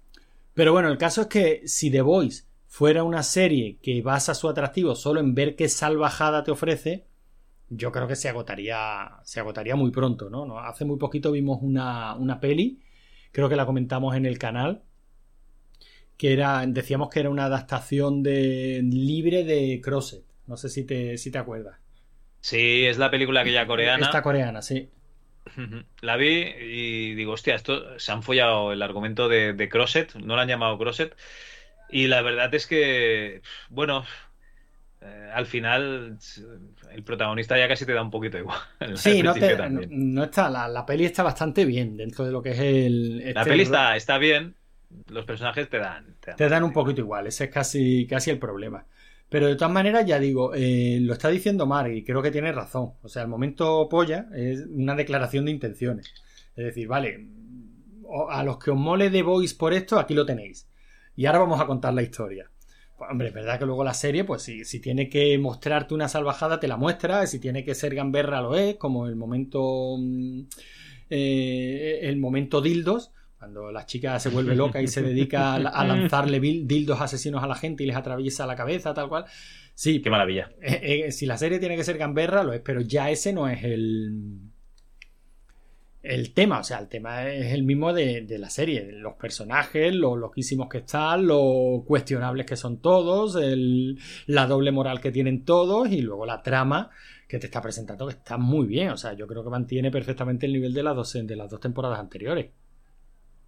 [0.54, 4.48] Pero bueno, el caso es que si The Voice fuera una serie que basa su
[4.48, 7.06] atractivo solo en ver qué salvajada te ofrece,
[7.68, 10.44] yo creo que se agotaría, se agotaría muy pronto, ¿no?
[10.44, 10.58] ¿no?
[10.58, 12.80] Hace muy poquito vimos una, una peli,
[13.30, 14.82] creo que la comentamos en el canal,
[16.16, 20.24] que era, decíamos que era una adaptación de libre de Crosset.
[20.46, 21.78] No sé si te, si te acuerdas.
[22.40, 24.06] Sí, es la película aquella coreana.
[24.06, 24.88] Esta coreana, sí.
[26.00, 26.26] La vi
[26.58, 30.48] y digo, hostia, esto se han follado el argumento de, de Crosset, no lo han
[30.48, 31.16] llamado Crosset.
[31.90, 34.04] Y la verdad es que, bueno,
[35.02, 36.18] eh, al final
[36.92, 38.58] el protagonista ya casi te da un poquito igual.
[38.80, 39.56] Al Sí, no, te-
[39.90, 43.20] no- está, la, la peli está bastante bien dentro de lo que es el...
[43.34, 44.56] La este peli ro- está, está bien,
[45.08, 46.16] los personajes te dan.
[46.20, 48.86] Te dan, Te dan un poquito igual, ese es casi, casi el problema.
[49.28, 52.52] Pero de todas maneras, ya digo, eh, lo está diciendo Mar y creo que tiene
[52.52, 52.92] razón.
[53.02, 56.12] O sea, el momento polla es una declaración de intenciones.
[56.56, 57.26] Es decir, vale,
[58.30, 60.68] a los que os mole The Voice por esto, aquí lo tenéis.
[61.16, 62.50] Y ahora vamos a contar la historia.
[62.96, 66.08] Pues, hombre, es verdad que luego la serie, pues si, si tiene que mostrarte una
[66.08, 67.26] salvajada, te la muestra.
[67.26, 69.96] Si tiene que ser gamberra, lo es, como el momento.
[69.98, 70.42] mm,
[71.10, 73.12] eh, el momento dildos.
[73.44, 77.46] Cuando la chica se vuelve loca y se dedica a, a lanzarle dildos asesinos a
[77.46, 79.26] la gente y les atraviesa la cabeza, tal cual.
[79.74, 80.50] Sí, Qué maravilla.
[80.62, 83.46] eh, eh, si la serie tiene que ser gamberra, lo es, pero ya ese no
[83.48, 84.38] es el.
[86.02, 88.92] El tema, o sea, el tema es el mismo de, de la serie.
[88.92, 95.00] Los personajes, lo loquísimos que están, lo cuestionables que son todos, el- la doble moral
[95.00, 96.90] que tienen todos y luego la trama
[97.26, 98.90] que te está presentando que está muy bien.
[98.90, 101.60] O sea, yo creo que mantiene perfectamente el nivel de las dos, de las dos
[101.60, 102.48] temporadas anteriores.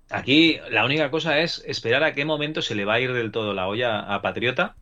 [0.08, 3.32] Aquí la única cosa es esperar a qué momento se le va a ir del
[3.32, 4.78] todo la olla a Patriota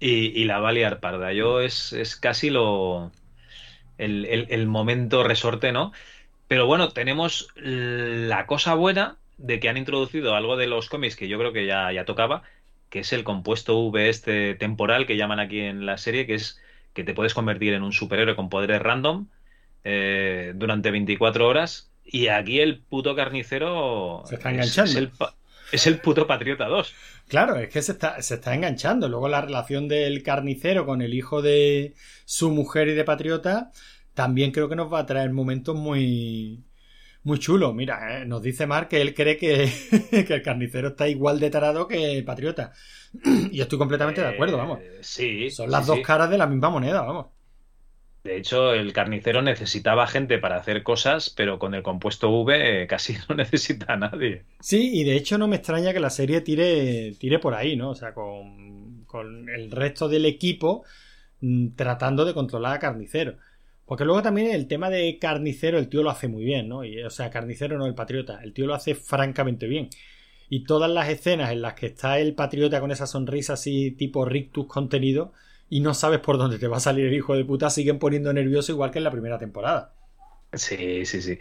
[0.00, 1.32] y, la va a liar parda.
[1.32, 3.12] Yo es, es casi lo
[3.98, 5.92] el, el- el momento resorte, ¿no?
[6.48, 11.28] Pero bueno, tenemos la cosa buena de que han introducido algo de los cómics que
[11.28, 12.42] yo creo que ya, ya tocaba,
[12.90, 16.60] que es el compuesto V este temporal que llaman aquí en la serie, que es
[16.94, 19.30] que te puedes convertir en un superhéroe con poderes random
[19.84, 21.91] eh, durante 24 horas.
[22.04, 24.90] Y aquí el puto carnicero Se está es- enganchando.
[24.90, 25.34] Es, el, pa-
[25.70, 26.94] es el puto Patriota 2.
[27.28, 29.08] Claro, es que se está, se está enganchando.
[29.08, 31.94] Luego la relación del carnicero con el hijo de
[32.24, 33.70] su mujer y de Patriota
[34.14, 36.64] también creo que nos va a traer momentos muy,
[37.22, 37.74] muy chulos.
[37.74, 39.70] Mira, eh, nos dice Mark que él cree que,
[40.26, 42.72] que el carnicero está igual de tarado que el Patriota.
[43.52, 44.80] Y yo estoy completamente de acuerdo, vamos.
[44.80, 45.50] Eh, sí.
[45.50, 46.02] Son sí, las dos sí.
[46.02, 47.26] caras de la misma moneda, vamos.
[48.24, 52.86] De hecho, el carnicero necesitaba gente para hacer cosas, pero con el compuesto V eh,
[52.86, 54.44] casi no necesita a nadie.
[54.60, 57.90] Sí, y de hecho no me extraña que la serie tire, tire por ahí, ¿no?
[57.90, 60.84] O sea, con, con el resto del equipo
[61.40, 63.38] mm, tratando de controlar a Carnicero.
[63.84, 66.84] Porque luego también el tema de Carnicero, el tío lo hace muy bien, ¿no?
[66.84, 69.88] Y, o sea, Carnicero no el Patriota, el tío lo hace francamente bien.
[70.48, 74.24] Y todas las escenas en las que está el Patriota con esa sonrisa así tipo
[74.24, 75.32] rictus contenido
[75.72, 78.32] y no sabes por dónde te va a salir el hijo de puta, siguen poniendo
[78.32, 79.94] nervioso igual que en la primera temporada.
[80.52, 81.38] Sí, sí, sí.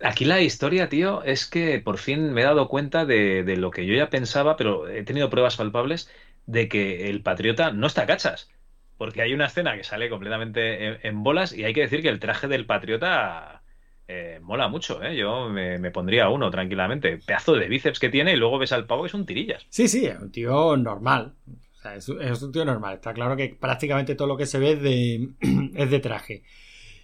[0.00, 3.70] Aquí la historia, tío, es que por fin me he dado cuenta de, de lo
[3.70, 6.10] que yo ya pensaba, pero he tenido pruebas palpables
[6.46, 8.50] de que el patriota no está a cachas.
[8.96, 12.08] Porque hay una escena que sale completamente en, en bolas y hay que decir que
[12.08, 13.62] el traje del patriota
[14.08, 15.16] eh, mola mucho, ¿eh?
[15.16, 17.18] Yo me, me pondría uno tranquilamente.
[17.18, 19.66] Pedazo de bíceps que tiene y luego ves al pavo que es un tirillas.
[19.68, 21.36] Sí, sí, un tío normal.
[21.84, 22.94] Sea, es, un- es un tío normal.
[22.94, 25.28] Está claro que prácticamente todo lo que se ve es de,
[25.74, 26.42] es de traje.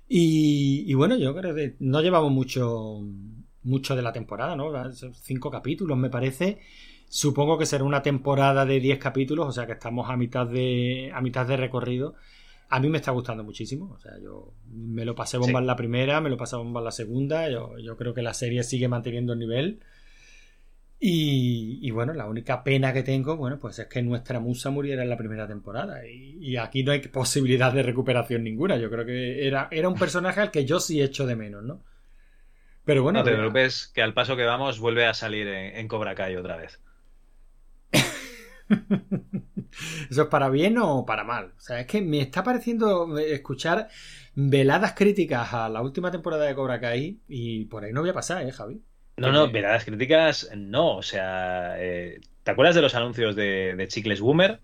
[0.09, 3.01] Y, y bueno, yo creo que no llevamos mucho,
[3.63, 4.73] mucho de la temporada, ¿no?
[4.95, 6.59] Son Cinco capítulos, me parece.
[7.09, 11.11] Supongo que será una temporada de 10 capítulos, o sea que estamos a mitad de,
[11.13, 12.15] a mitad de recorrido.
[12.69, 13.91] A mí me está gustando muchísimo.
[13.93, 15.63] O sea, yo me lo pasé bomba Sí.
[15.65, 17.51] en la primera, me lo pasé bomba en la segunda.
[17.51, 19.81] Yo, yo creo que la serie sigue manteniendo el nivel.
[21.03, 25.03] Y, y bueno, la única pena que tengo, bueno, pues es que nuestra musa muriera
[25.03, 26.07] en la primera temporada.
[26.07, 28.77] Y, y aquí no hay posibilidad de recuperación ninguna.
[28.77, 31.83] Yo creo que era, era un personaje al que yo sí echo de menos, ¿no?
[32.85, 35.77] Pero bueno, No te mira, preocupes que al paso que vamos vuelve a salir en,
[35.77, 36.81] en Cobra Kai otra vez.
[40.11, 41.55] ¿eso es para bien o para mal?
[41.57, 43.89] O sea, es que me está pareciendo escuchar
[44.35, 48.15] veladas críticas a la última temporada de Cobra Kai y por ahí no voy a
[48.15, 48.83] pasar, ¿eh, Javi?
[49.21, 50.97] No, no, veradas críticas, no.
[50.97, 54.61] O sea, eh, ¿te acuerdas de los anuncios de, de Chicles Boomer?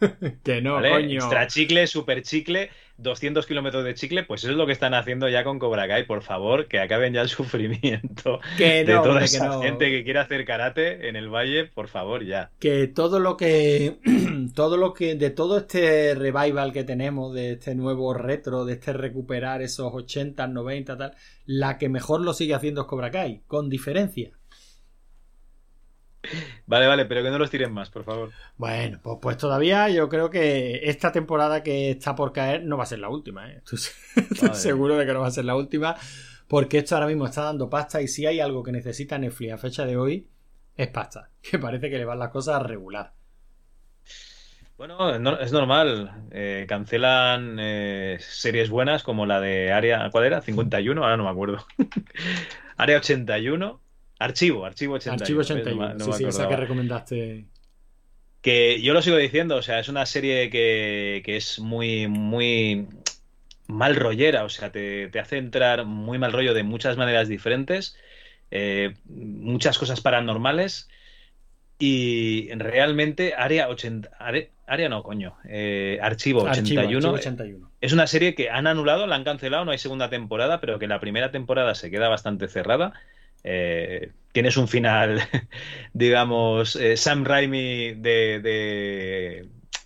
[0.44, 0.90] Que no, ¿Vale?
[0.90, 1.14] coño.
[1.14, 5.28] Extra chicle, super chicle, 200 kilómetros de chicle, pues eso es lo que están haciendo
[5.28, 6.06] ya con Cobra Kai.
[6.06, 9.62] Por favor, que acaben ya el sufrimiento Que de toda esa que no.
[9.62, 12.50] gente que quiere hacer karate en el valle, por favor, ya.
[12.58, 13.98] que todo lo que
[14.54, 18.92] todo lo que de todo este revival que tenemos de este nuevo retro de este
[18.92, 21.14] recuperar esos 80 90 tal
[21.46, 24.30] la que mejor lo sigue haciendo es Cobra Kai con diferencia
[26.66, 28.34] Vale, vale, pero que no los tiren más, por favor.
[28.56, 32.84] bueno pues, pues todavía yo creo que esta temporada que está por caer no va
[32.84, 33.62] a ser la última ¿eh?
[33.64, 33.78] estoy,
[34.54, 35.96] seguro de que no va a ser la última
[36.48, 39.58] porque esto ahora mismo está dando pasta y si hay algo que necesita Netflix a
[39.58, 40.28] fecha de hoy
[40.76, 43.12] es pasta que parece que le van las cosas a regular
[44.76, 46.26] Bueno, no- es normal.
[46.32, 50.40] eh, cancelan eh, series buenas como la de Área, ¿cuál era?
[50.40, 51.64] 51, ahora no me acuerdo.
[52.76, 53.80] Área 81.
[54.24, 55.22] Archivo, Archivo 81.
[55.22, 55.50] Archivo ¿ves?
[55.50, 57.44] No 81 me- no sí sí esa que recomendaste
[58.40, 62.86] Que yo lo sigo diciendo, o sea, es una serie que, que es muy, muy
[63.66, 67.96] mal rollera, o sea, te, te hace entrar muy mal rollo de muchas maneras diferentes,
[68.50, 70.88] eh, muchas cosas paranormales,
[71.78, 74.10] y realmente Área 80,
[74.66, 77.70] Área, no, coño, eh, Archivo Archivo, 81 Archivo 81.
[77.80, 80.86] es una serie que han anulado, la han cancelado, no hay segunda temporada, pero que
[80.86, 82.92] la primera temporada se queda bastante cerrada.
[83.44, 85.20] Eh, tienes un final,
[85.92, 88.40] digamos, eh, Sam Raimi de,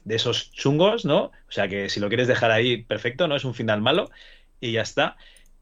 [0.05, 1.25] de, esos chungos, ¿no?
[1.25, 3.37] O sea que si lo quieres dejar ahí, perfecto, ¿no?
[3.37, 4.11] Es un final malo
[4.61, 5.17] y ya está.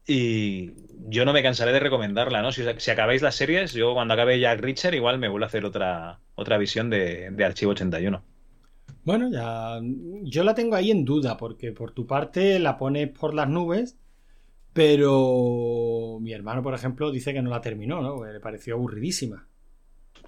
[0.07, 0.71] Y
[1.09, 2.53] yo no me cansaré de recomendarla, ¿no?
[2.53, 5.65] Si, si acabáis las series, yo cuando acabe Jack Richard igual me vuelvo a hacer
[5.65, 8.23] otra, otra visión de, de Archivo 81.
[9.03, 9.79] Bueno, ya
[10.23, 13.97] yo la tengo ahí en duda porque por tu parte la pones por las nubes,
[14.77, 18.21] pero mi hermano, por ejemplo, dice que no la terminó, ¿no?
[18.21, 19.47] Que le pareció aburridísima.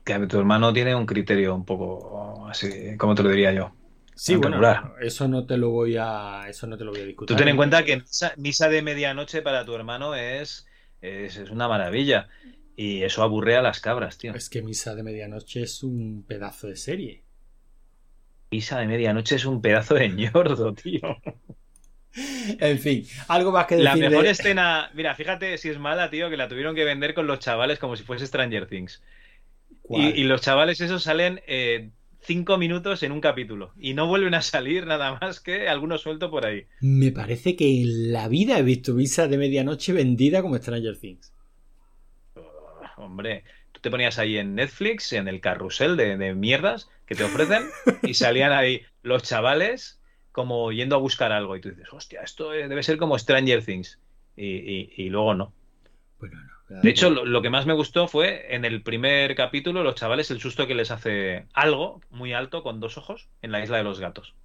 [0.04, 3.72] Que tu hermano tiene un criterio un poco así, ¿cómo te lo diría yo?
[4.16, 4.60] Sí, bueno,
[5.00, 7.36] eso no te lo voy a eso no te lo voy a discutir.
[7.36, 10.66] Tú ten en cuenta que misa, misa de medianoche para tu hermano es,
[11.00, 12.28] es, es una maravilla.
[12.76, 14.34] Y eso aburre a las cabras, tío.
[14.34, 17.24] es que Misa de Medianoche es un pedazo de serie.
[18.50, 21.02] Misa de medianoche es un pedazo de ñordo, tío.
[22.16, 26.10] En fin, algo más que La decir mejor de- escena, mira, fíjate si es mala,
[26.10, 29.02] tío, que la tuvieron que vender con los chavales como si fuese Stranger Things.
[29.90, 31.90] Y, y los chavales esos salen eh,
[32.22, 36.30] cinco minutos en un capítulo y no vuelven a salir nada más que algunos suelto
[36.30, 36.66] por ahí.
[36.82, 41.34] Me parece que en la vida he visto Visa de medianoche vendida como Stranger Things.
[42.98, 47.24] Hombre, tú te ponías ahí en Netflix, en el carrusel de, de mierdas que te
[47.24, 47.64] ofrecen
[48.04, 49.99] y salían ahí los chavales
[50.32, 53.64] como yendo a buscar algo y tú dices, hostia, esto eh, debe ser como Stranger
[53.64, 54.00] Things.
[54.36, 55.54] Y, y- y luego no.
[56.20, 56.38] Bueno,
[56.70, 56.82] no.
[56.82, 60.30] De hecho, lo, lo que más me gustó fue en el primer capítulo, los chavales,
[60.32, 63.84] el susto que les hace algo muy alto con dos ojos en la isla de
[63.84, 64.36] los gatos.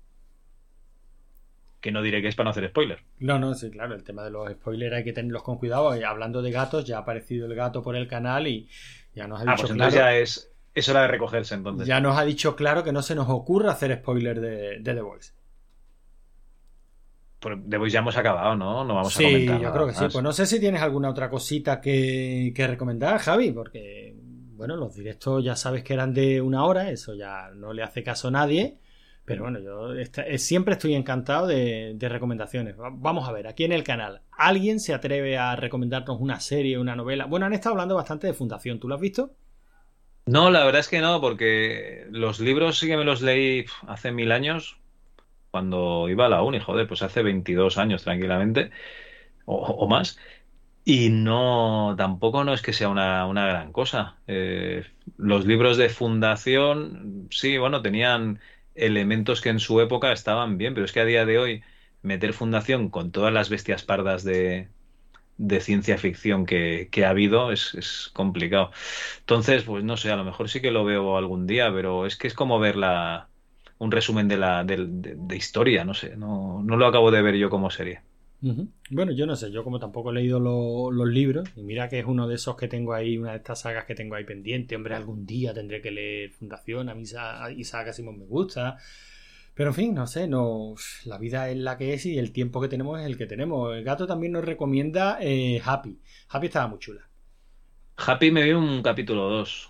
[1.80, 3.04] Que no diré que es para no hacer spoiler.
[3.18, 5.96] No, no, sí, claro, el tema de los spoilers hay que tenerlos con cuidado.
[5.96, 8.68] Y hablando de gatos, ya ha aparecido el gato por el canal y
[9.14, 11.88] ya nos ha Ah, dicho pues entonces claro, ya es, es hora de recogerse entonces.
[11.88, 15.00] ya nos ha dicho claro que no se nos ocurra hacer spoiler de, de The
[15.02, 15.32] Voice.
[17.64, 18.84] De Voice ya hemos acabado, ¿no?
[18.84, 19.60] No vamos a sí, comentar.
[19.60, 20.08] yo nada creo que sí.
[20.08, 24.14] Pues no sé si tienes alguna otra cosita que, que recomendar, Javi, porque,
[24.56, 28.02] bueno, los directos ya sabes que eran de una hora, eso ya no le hace
[28.02, 28.78] caso a nadie.
[29.24, 32.78] Pero bueno, yo eh, siempre estoy encantado de, de recomendaciones.
[32.78, 36.78] Va- Vamos a ver, aquí en el canal, ¿alguien se atreve a recomendarnos una serie,
[36.78, 37.24] una novela?
[37.26, 39.34] Bueno, han estado hablando bastante de Fundación, ¿tú lo has visto?
[40.26, 44.10] No, la verdad es que no, porque los libros sí que me los leí hace
[44.10, 44.78] mil años,
[45.54, 48.72] cuando iba a la uni, joder, pues hace 22 años tranquilamente,
[49.46, 50.18] o, más.
[50.84, 54.18] Y no, tampoco no es que sea una, una gran cosa.
[54.26, 54.84] Eh,
[55.16, 58.40] los libros de fundación, sí, bueno, tenían
[58.74, 61.62] elementos que en su época estaban bien, pero es que a día de hoy
[62.02, 64.70] meter fundación con todas las bestias pardas de,
[65.36, 68.72] de ciencia ficción que, que ha habido es, es complicado.
[69.20, 72.16] Entonces, pues no sé, a lo mejor sí que lo veo algún día, pero es
[72.16, 73.30] que es como ver la,
[73.78, 77.36] un resumen de la de, de historia, no sé, no, no lo acabo de ver
[77.36, 78.02] yo como serie.
[78.90, 81.98] Bueno, yo no sé, yo como tampoco he leído lo- los libros, y mira que
[82.00, 84.76] es uno de esos que tengo ahí, una de estas sagas que tengo ahí pendiente,
[84.76, 88.76] hombre, algún día tendré que leer Fundación, a mí Sa- Isaac Asimov me gusta,
[89.54, 90.74] pero en fin, no sé, no,
[91.06, 93.74] la vida es la que es y el tiempo que tenemos es el que tenemos.
[93.76, 95.98] El gato también nos recomienda eh, Happy,
[96.30, 97.08] Happy estaba muy chula.
[97.96, 99.68] Happy me vi un capítulo 2.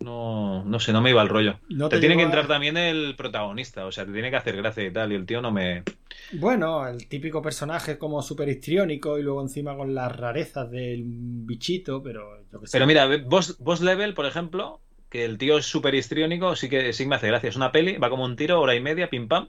[0.00, 1.58] No, no sé, no me iba el rollo.
[1.80, 4.36] No te te tiene que a- entrar también el protagonista, o sea, te tiene que
[4.36, 5.82] hacer gracia y tal, y el tío no me...
[6.30, 12.02] Bueno, el típico personaje como súper histriónico y luego encima con las rarezas del bichito,
[12.02, 12.72] pero yo que sé.
[12.72, 16.92] Pero mira, Boss, Boss Level, por ejemplo, que el tío es súper histriónico, sí que
[16.92, 17.48] sí me hace gracia.
[17.50, 19.48] Es una peli, va como un tiro, hora y media, pim pam.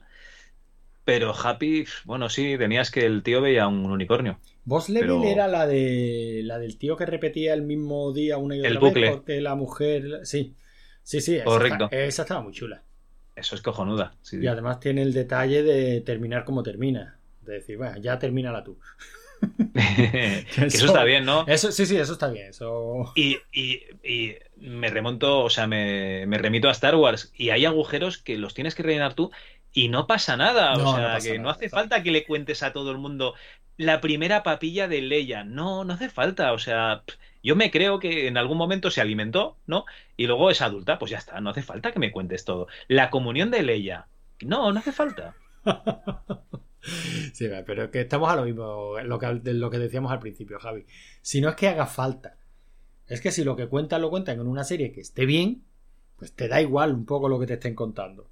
[1.04, 4.38] Pero Happy, bueno, sí, tenías que el tío veía un unicornio.
[4.64, 8.56] Boss Level Pero- era la de la del tío que repetía el mismo día una
[8.56, 10.54] y otra El vez porque la mujer sí
[11.02, 11.84] sí sí esa, Correcto.
[11.84, 12.82] está- esa estaba muy chula
[13.36, 14.14] Eso es cojonuda.
[14.22, 14.46] sí, y sí.
[14.46, 18.78] además tiene el detalle de terminar como termina de decir bueno ya termínala tú
[19.74, 21.44] que eso está bien, ¿no?
[21.46, 26.24] eso sí sí eso está bien eso Y, y- y me remonto, o sea, me,
[26.26, 29.30] me remito a Star Wars y hay agujeros que los tienes que rellenar tú
[29.74, 30.76] y no pasa nada.
[30.76, 31.42] No, o sea, no que nada.
[31.42, 33.34] no hace falta que le cuentes a todo el mundo
[33.76, 35.44] la primera papilla de Leia.
[35.44, 36.52] No, no hace falta.
[36.52, 37.02] O sea,
[37.42, 39.84] yo me creo que en algún momento se alimentó, ¿no?
[40.16, 42.68] Y luego es adulta, pues ya está, no hace falta que me cuentes todo.
[42.86, 44.06] La comunión de Leia.
[44.40, 45.34] No, no hace falta.
[47.32, 50.18] sí pero es que estamos a lo mismo lo que, de lo que decíamos al
[50.18, 50.84] principio Javi
[51.22, 52.36] si no es que haga falta
[53.06, 55.64] es que si lo que cuentan lo cuentan en una serie que esté bien
[56.18, 58.28] pues te da igual un poco lo que te estén contando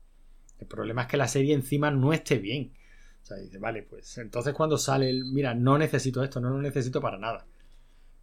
[0.63, 2.73] El problema es que la serie encima no esté bien.
[3.21, 6.63] O sea, dice, vale, pues entonces cuando sale el, mira, no necesito esto, no lo
[6.63, 7.45] necesito para nada.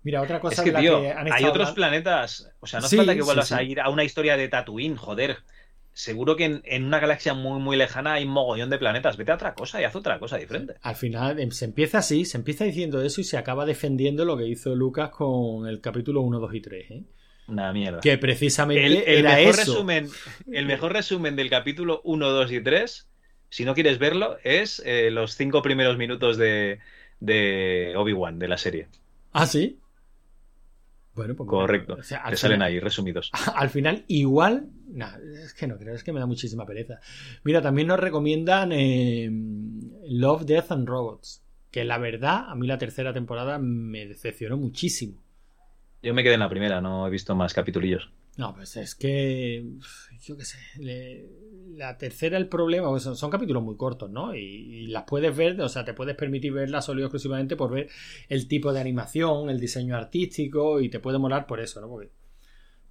[0.04, 2.50] Mira, otra cosa Es que, la tío, que han hay otros planetas.
[2.62, 3.54] O sea, no Sí, falta que vuelvas sí.
[3.54, 5.40] a ir a una historia de Tatooine, joder.
[5.92, 9.18] Seguro que en, en una galaxia muy, muy lejana hay mogollón de planetas.
[9.18, 10.76] Vete a otra cosa y haz otra cosa diferente.
[10.82, 14.38] Al final em, se empieza así, se empieza diciendo eso y se acaba defendiendo lo
[14.38, 16.92] que hizo Lucas con el capítulo 1, 2 y 3.
[16.92, 17.04] ¿eh?
[17.50, 18.00] Una mierda.
[18.02, 19.72] Que precisamente El, el era mejor eso.
[19.74, 20.10] resumen,
[20.52, 23.08] el mejor resumen del capítulo 1, 2 y 3,
[23.50, 26.80] si no quieres verlo, es eh, los cinco primeros minutos de,
[27.20, 28.88] de Obi-Wan, de la serie.
[29.34, 29.80] ¿Ah, sí?
[31.16, 31.98] Bueno, pues Correcto.
[32.00, 33.30] o sea, al Te salen ahí resumidos.
[33.56, 34.68] Al final, igual.
[34.88, 37.00] nah, es que no creo, es que me da muchísima pereza.
[37.44, 39.30] Mira, también nos recomiendan eh,
[40.08, 41.44] Love, Death and Robots.
[41.72, 45.22] Que la verdad, a mí la tercera temporada me decepcionó muchísimo.
[46.02, 48.12] Yo me quedé en la primera, no he visto más capitulillos.
[48.38, 49.66] No, pues es que.
[50.22, 50.58] Yo qué sé.
[51.76, 52.90] la tercera, el problema.
[52.90, 54.34] pues son, son capítulos muy cortos, ¿no?
[54.36, 57.72] Y, y las puedes ver, o sea, te puedes permitir verlas solo y exclusivamente por
[57.72, 57.90] ver
[58.30, 61.90] el tipo de animación, el diseño artístico y te puede molar por eso, ¿no?
[61.90, 62.12] Porque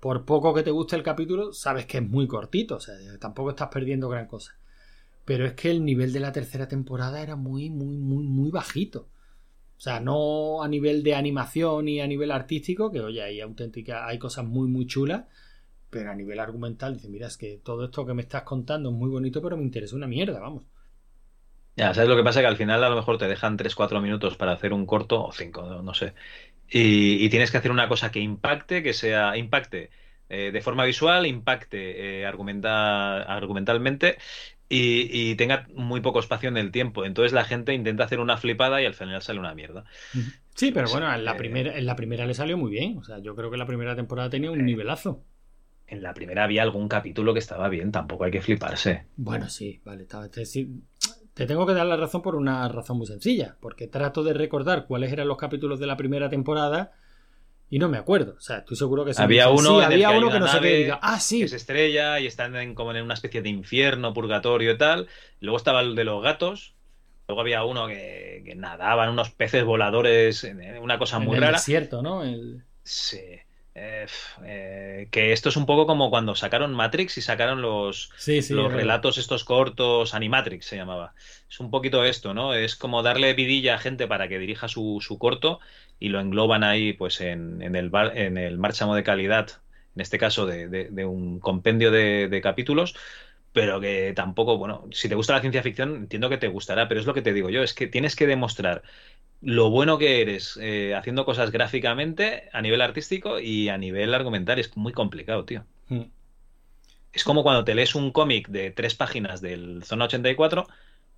[0.01, 3.51] por poco que te guste el capítulo, sabes que es muy cortito, o sea, tampoco
[3.51, 4.53] estás perdiendo gran cosa.
[5.25, 9.11] pero es que el nivel de la tercera temporada era muy, muy, muy, muy bajito.
[9.79, 14.07] O sea, no a nivel de animación y a nivel artístico, que oye, hay auténtica,
[14.07, 15.25] hay cosas muy, muy chulas,
[15.91, 18.97] pero a nivel argumental, dice, mira, es que todo esto que me estás contando es
[18.97, 20.65] muy bonito, pero me interesa una mierda, vamos.
[21.77, 22.41] Ya, ¿sabes lo que pasa?
[22.41, 25.33] Que al final a lo mejor te dejan 3-4 minutos para hacer un corto, o
[25.33, 26.15] 5, no, sé.
[26.69, 29.91] Y, y tienes que hacer una cosa que impacte, que sea, impacte
[30.31, 34.19] eh, de forma visual, impacte eh, argumenta- argumentalmente
[34.69, 37.05] y, y tenga muy poco espacio en el tiempo.
[37.05, 39.85] Entonces la gente intenta hacer una flipada y al final sale una mierda.
[40.55, 42.99] Sí, pero Pues, bueno, en la, eh, primera, en la primera le salió muy bien.
[42.99, 45.25] O sea, yo creo que la primera temporada tenía un nivelazo.
[45.89, 49.07] En la primera había algún capítulo que estaba bien, tampoco hay que fliparse.
[49.17, 50.05] Bueno, sí, vale.
[50.07, 50.83] Te, te- sí,
[51.35, 53.57] te tengo que dar la razón por una razón muy sencilla.
[53.61, 56.93] Porque trato de recordar cuáles eran los capítulos de la primera temporada
[57.71, 58.35] y no me acuerdo.
[58.39, 59.23] O sea, estoy seguro que sí.
[59.23, 60.65] Había Sí, uno en el había que uno que no sé qué.
[60.65, 61.41] nave diga, ah, sí.
[61.41, 65.07] que se estrella y están en- como en una especie de infierno, purgatorio y tal.
[65.41, 66.75] Luego estaba el de los gatos.
[67.29, 70.47] Luego había uno que, que nadaban unos peces voladores,
[70.81, 71.59] una cosa en muy el rara.
[71.59, 72.23] desierto, ¿no?
[72.25, 73.21] El- Sí.
[73.81, 74.07] Eh,
[74.45, 78.55] eh, que esto es un poco como cuando sacaron Matrix y sacaron los, Sí, sí.
[78.57, 81.15] los relatos estos cortos, Animatrix se llamaba.
[81.49, 82.55] Es un poquito esto, ¿no?
[82.55, 85.61] Es como darle vidilla a gente para que dirija su, su corto
[85.99, 89.51] y lo engloban ahí pues en, en el, bar- en el márchamo de calidad,
[89.95, 92.95] en este caso de, de- de un compendio de, de capítulos,
[93.53, 97.01] pero que tampoco, bueno, si te gusta la ciencia ficción entiendo que te gustará, pero
[97.01, 98.83] es lo que te digo yo, es que tienes que demostrar
[99.41, 104.59] lo bueno que eres eh, haciendo cosas gráficamente a nivel artístico y a nivel argumental.
[104.59, 105.65] Es muy complicado, tío.
[105.89, 106.05] Mm.
[107.13, 110.69] Es como cuando te lees un cómic de tres páginas del Zona 84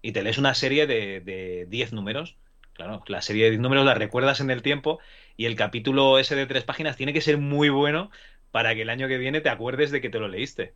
[0.02, 2.36] y te lees una serie de, de 10 números.
[2.74, 5.00] Claro, la serie de 10 números la recuerdas en el tiempo
[5.36, 8.10] y el capítulo ese de tres páginas tiene que ser muy bueno
[8.50, 10.74] para que el año que viene te acuerdes de que te lo leíste.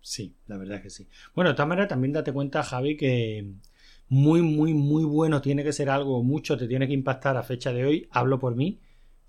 [0.00, 1.08] Sí, la verdad es que sí.
[1.34, 3.44] Bueno, de todas maneras, también date cuenta, Javi, que
[4.08, 7.72] muy, muy, muy bueno tiene que ser algo, mucho te tiene que impactar a fecha
[7.72, 8.80] de hoy, hablo por mí,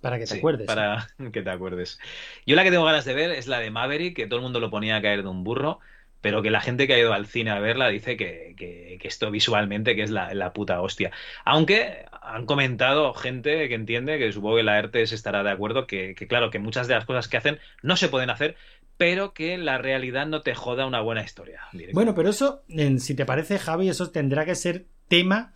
[0.01, 0.65] para que te Sí, acuerdes.
[0.65, 1.99] Para que te acuerdes.
[2.45, 4.59] Yo la que tengo ganas de ver es la de Maverick, que todo el mundo
[4.59, 5.79] lo ponía a caer de un burro,
[6.21, 9.07] pero que la gente que ha ido al cine a verla dice que, que- que
[9.07, 11.11] esto visualmente que es la, la puta hostia.
[11.45, 16.15] Aunque han comentado gente que entiende, que supongo que la ERTES estará de acuerdo, que,
[16.15, 18.57] que claro, que muchas de las cosas que hacen no se pueden hacer,
[18.97, 21.61] pero que la realidad no te joda una buena historia.
[21.93, 22.63] Bueno, pero eso,
[22.97, 25.53] si te parece, Javi, eso tendrá que ser tema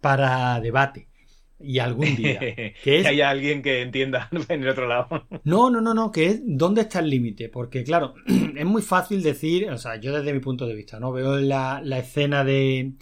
[0.00, 1.08] para debate.
[1.60, 2.40] Y algún día.
[2.40, 5.26] que haya alguien que entienda en el otro lado.
[5.44, 7.48] No, no, no, no, que es dónde está el límite.
[7.48, 11.12] Porque, claro, es muy fácil decir, o sea, yo desde mi punto de vista, ¿no?
[11.12, 12.94] Veo la, la escena de,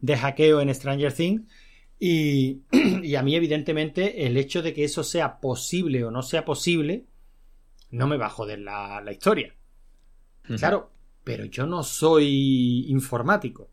[0.00, 1.42] de hackeo en Stranger Things
[2.00, 2.62] y,
[3.02, 7.04] y a mí, evidentemente, el hecho de que eso sea posible o no sea posible,
[7.90, 9.54] no me va a joder la, la historia.
[10.58, 10.90] Claro,
[11.24, 13.70] pero yo no soy informático.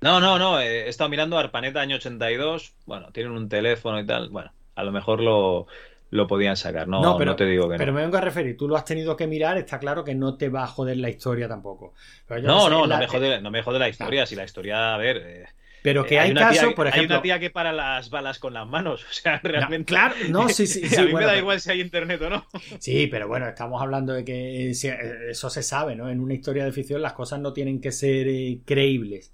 [0.00, 0.60] No, no, no.
[0.60, 2.74] eh, He estado mirando Arpaneta año 82.
[2.86, 4.30] Bueno, tienen un teléfono y tal.
[4.30, 5.66] Bueno, a lo mejor lo,
[6.10, 6.88] lo podían sacar.
[6.88, 7.96] No, no, pero, te digo que pero no.
[7.98, 10.48] me vengo a referir, tú lo has tenido que mirar, está claro que no te
[10.48, 11.94] va a joder la historia tampoco.
[12.26, 14.26] Pero yo No, sé, no, la- no me jode, no me jode la historia.
[14.26, 15.16] Si la historia, a ver.
[15.18, 15.44] eh,
[15.82, 17.16] Pero que eh, hay, una tía- casos, por Hay ejemplo.
[17.16, 19.04] una tía que para las balas con las manos.
[19.10, 19.86] O sea, realmente.
[19.88, 22.22] claro, no, sí, sí, sí, a mí bueno, me da pero- igual si hay internet
[22.22, 22.46] o no.
[22.78, 24.94] Sí, pero bueno, estamos hablando de que sí, eh,
[25.30, 26.08] eso se sabe, ¿no?
[26.08, 29.32] En una historia de ficción las cosas no tienen que ser eh, creíbles,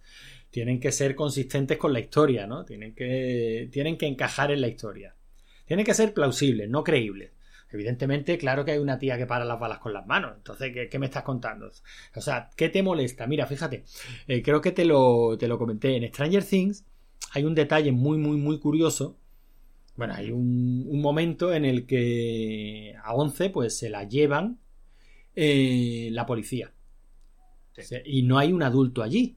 [0.51, 2.65] tienen que ser consistentes con la historia, ¿no?
[2.65, 5.15] Tienen que, tienen que encajar en la historia.
[5.67, 7.31] Tienen que ser plausibles, no creíbles.
[7.71, 10.33] Evidentemente, claro que hay una tía que para las balas con las manos.
[10.37, 11.71] Entonces, ¿qué, qué me estás contando?
[12.15, 13.27] O sea, ¿qué te molesta?
[13.27, 13.85] Mira, fíjate,
[14.27, 15.97] eh, creo que te lo, te lo comenté.
[15.97, 16.87] En Stranger Things
[17.33, 19.19] hay un detalle muy, muy, muy curioso.
[19.97, 24.59] Bueno, hay un, un momento en el que a 11 pues se la llevan
[25.35, 26.73] eh, la policía.
[27.77, 27.97] Sí.
[28.05, 29.37] Y no hay un adulto allí.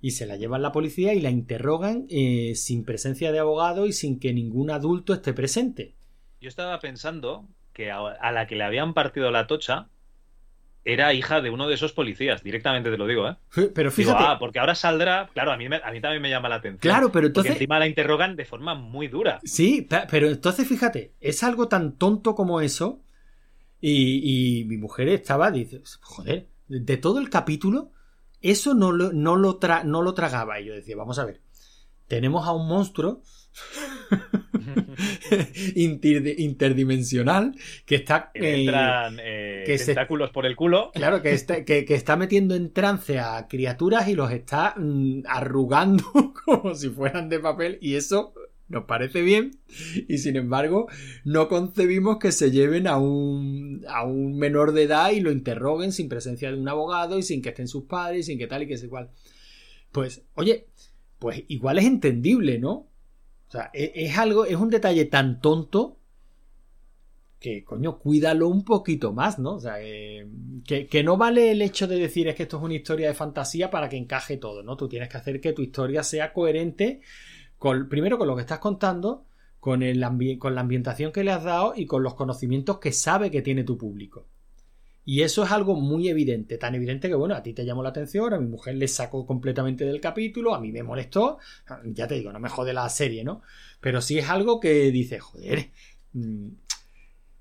[0.00, 3.92] Y se la llevan la policía y la interrogan eh, sin presencia de abogado y
[3.92, 5.94] sin que ningún adulto esté presente.
[6.44, 9.88] Yo estaba pensando que a, a la que le habían partido la tocha
[10.84, 12.42] era hija de uno de esos policías.
[12.42, 13.36] Directamente te lo digo, ¿eh?
[13.54, 15.30] Pero Digo, fíjate, ah, porque ahora saldrá.
[15.32, 16.80] Claro, a mí, me- a mí también me llama la atención.
[16.80, 17.52] claro, pero Porque entonces...
[17.54, 19.40] encima la interrogan de forma muy dura.
[19.42, 23.00] Sí, pe- pero entonces fíjate, es algo tan tonto como eso.
[23.80, 27.90] Y, y mi mujer estaba, dice, joder, de, todo el capítulo,
[28.42, 30.60] eso no lo, no, lo tra- no lo tragaba.
[30.60, 31.40] Y yo decía, vamos a ver,
[32.08, 33.22] tenemos a un monstruo
[35.74, 37.54] interdimensional
[37.84, 38.30] que está...
[38.34, 40.90] Eh, entran eh, que se- tentáculos por el culo.
[40.94, 45.22] Claro, que está, que, que está metiendo en trance a criaturas y los está mm,
[45.26, 46.04] arrugando
[46.44, 48.34] como si fueran de papel y eso
[48.66, 49.60] nos parece bien
[50.08, 50.88] y sin embargo
[51.22, 55.92] no concebimos que se lleven a un, a un menor de edad y lo interroguen
[55.92, 58.62] sin presencia de un abogado y sin que estén sus padres y sin que tal
[58.62, 59.10] y que es igual.
[59.92, 60.66] Pues, oye,
[61.18, 62.88] pues igual es entendible, ¿no?
[63.48, 65.98] O sea, e- es, algo, es un detalle tan tonto
[67.38, 69.56] que, coño, cuídalo un poquito más, ¿no?
[69.56, 70.26] O sea, eh,
[70.66, 73.14] que, que no vale el hecho de decir es que esto es una historia de
[73.14, 74.76] fantasía para que encaje todo, ¿no?
[74.76, 77.02] Tú tienes que hacer que tu historia sea coherente
[77.58, 79.26] con, primero con lo que estás contando,
[79.60, 80.04] con, el
[80.38, 83.64] con la ambientación que le has dado y con los conocimientos que sabe que tiene
[83.64, 84.26] tu público.
[85.06, 87.90] Y eso es algo muy evidente, tan evidente que, bueno, a ti te llamó la
[87.90, 91.38] atención, a mi mujer le sacó completamente del capítulo, a mí me molestó,
[91.84, 93.42] ya te digo, no me jode la serie, ¿no?
[93.80, 95.68] Pero sí es algo que dice, joder,
[96.14, 96.48] mm,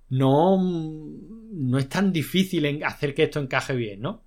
[0.10, 4.24] no, no es tan difícil hacer que esto encaje bien, ¿no?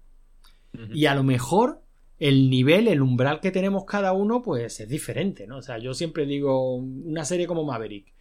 [0.92, 1.82] Y a lo mejor
[2.18, 5.58] el nivel, el umbral que tenemos cada uno, pues es diferente, ¿no?
[5.58, 8.14] O sea, yo siempre digo, una serie como Maverick,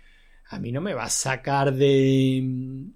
[0.50, 2.88] a mí no me va a sacar de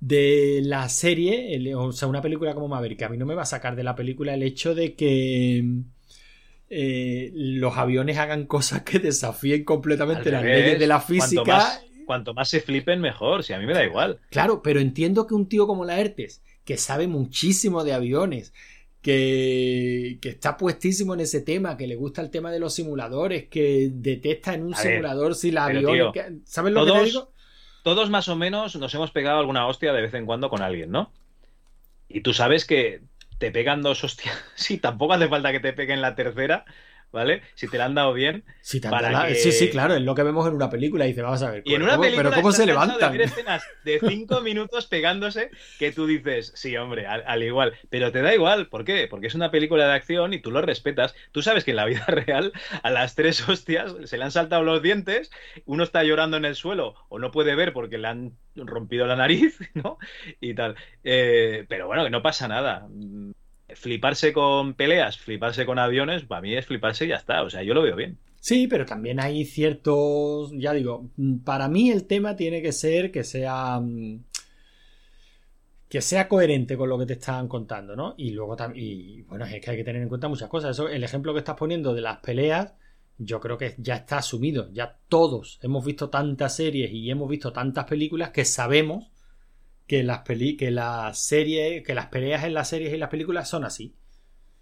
[0.00, 3.42] de la serie, el- o sea, una película como Maverick, a mí no me va
[3.42, 5.62] a sacar de la película el hecho de que
[6.68, 11.44] eh, los aviones hagan cosas que desafíen completamente las leyes de la Cuanto física.
[11.44, 13.42] más, cuanto más se flipen, mejor.
[13.42, 14.20] Si a mí me da igual.
[14.30, 18.52] Claro, pero entiendo que un tío como Laertes, que sabe muchísimo de aviones,
[19.02, 23.48] que, que está puestísimo en ese tema, que le gusta el tema de los simuladores,
[23.48, 25.66] que detesta en un A ver, simulador si la
[26.12, 27.32] que- ¿Sabes lo que te digo?
[27.82, 30.90] Todos más o menos nos hemos pegado alguna hostia de vez en cuando con alguien,
[30.90, 31.12] ¿no?
[32.08, 33.02] Y tú sabes que
[33.38, 34.36] te pegan dos hostias.
[34.54, 36.64] Sí, tampoco hace falta que te peguen la tercera,
[37.12, 37.42] ¿vale?
[37.54, 38.44] Si te la han dado bien.
[38.60, 41.04] Sí, que- sí, sí, claro, es lo que vemos en una película.
[41.06, 43.16] Y dice, vamos a ver, Y en pero una ¿cómo- película pero ¿cómo se levantan?
[43.16, 47.74] de escenas de cinco minutos pegándose que tú dices, sí, hombre, al, al igual.
[47.88, 48.68] Pero te da igual.
[48.68, 49.06] ¿Por qué?
[49.08, 51.14] Porque es una película de acción y tú lo respetas.
[51.32, 54.62] Tú sabes que en la vida real a las tres hostias se le han saltado
[54.62, 55.30] los dientes,
[55.64, 59.16] uno está llorando en el suelo o no puede ver porque le han rompido la
[59.16, 59.98] nariz, ¿no?
[60.40, 60.76] Y tal.
[61.04, 62.86] Eh, pero bueno, que no pasa nada.
[63.76, 67.42] Fliparse con peleas, fliparse con aviones, para mí es fliparse y ya está.
[67.42, 68.18] O sea, yo lo veo bien.
[68.40, 73.10] Sí, pero también hay ciertos, ya digo, mm, para mí el tema tiene que ser
[73.12, 74.24] que sea mm,
[75.90, 78.14] que sea coherente con lo que te están contando, ¿no?
[78.16, 80.70] Y luego también, y bueno, es que hay que tener en cuenta muchas cosas.
[80.70, 82.74] Eso, el ejemplo que estás poniendo de las peleas,
[83.18, 84.70] yo creo que ya está asumido.
[84.72, 89.10] Ya todos hemos visto tantas series y hemos visto tantas películas que sabemos
[89.90, 93.50] que las peli que las series, que las peleas en las series y las películas
[93.50, 93.96] son así.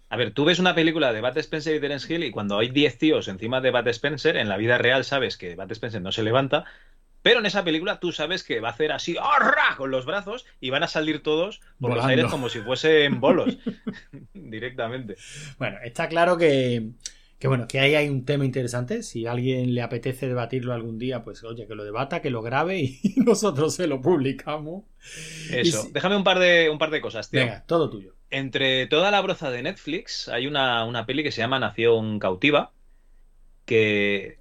[0.09, 2.69] A ver, tú ves una película de Bat Spencer y Terence Hill y cuando hay
[2.69, 6.11] 10 tíos encima de Bat Spencer, en la vida real sabes que Bat Spencer no
[6.11, 6.65] se levanta,
[7.21, 9.75] pero en esa película tú sabes que va a hacer así ¡arra!
[9.77, 12.07] con los brazos y van a salir todos por los Volando.
[12.07, 13.55] aires como si fuesen bolos
[14.33, 15.15] directamente.
[15.59, 16.89] Bueno, está claro que,
[17.39, 19.01] que bueno, que ahí hay un tema interesante.
[19.01, 22.41] Si a alguien le apetece debatirlo algún día, pues oye, que lo debata, que lo
[22.41, 24.83] grabe y nosotros se lo publicamos.
[25.51, 25.83] Eso.
[25.83, 27.39] Si- Déjame un par de un par de cosas, tío.
[27.39, 28.15] Venga, todo tuyo.
[28.29, 32.73] Entre toda la broza de Netflix hay una, una peli que se llama Nación Cautiva
[33.65, 34.39] que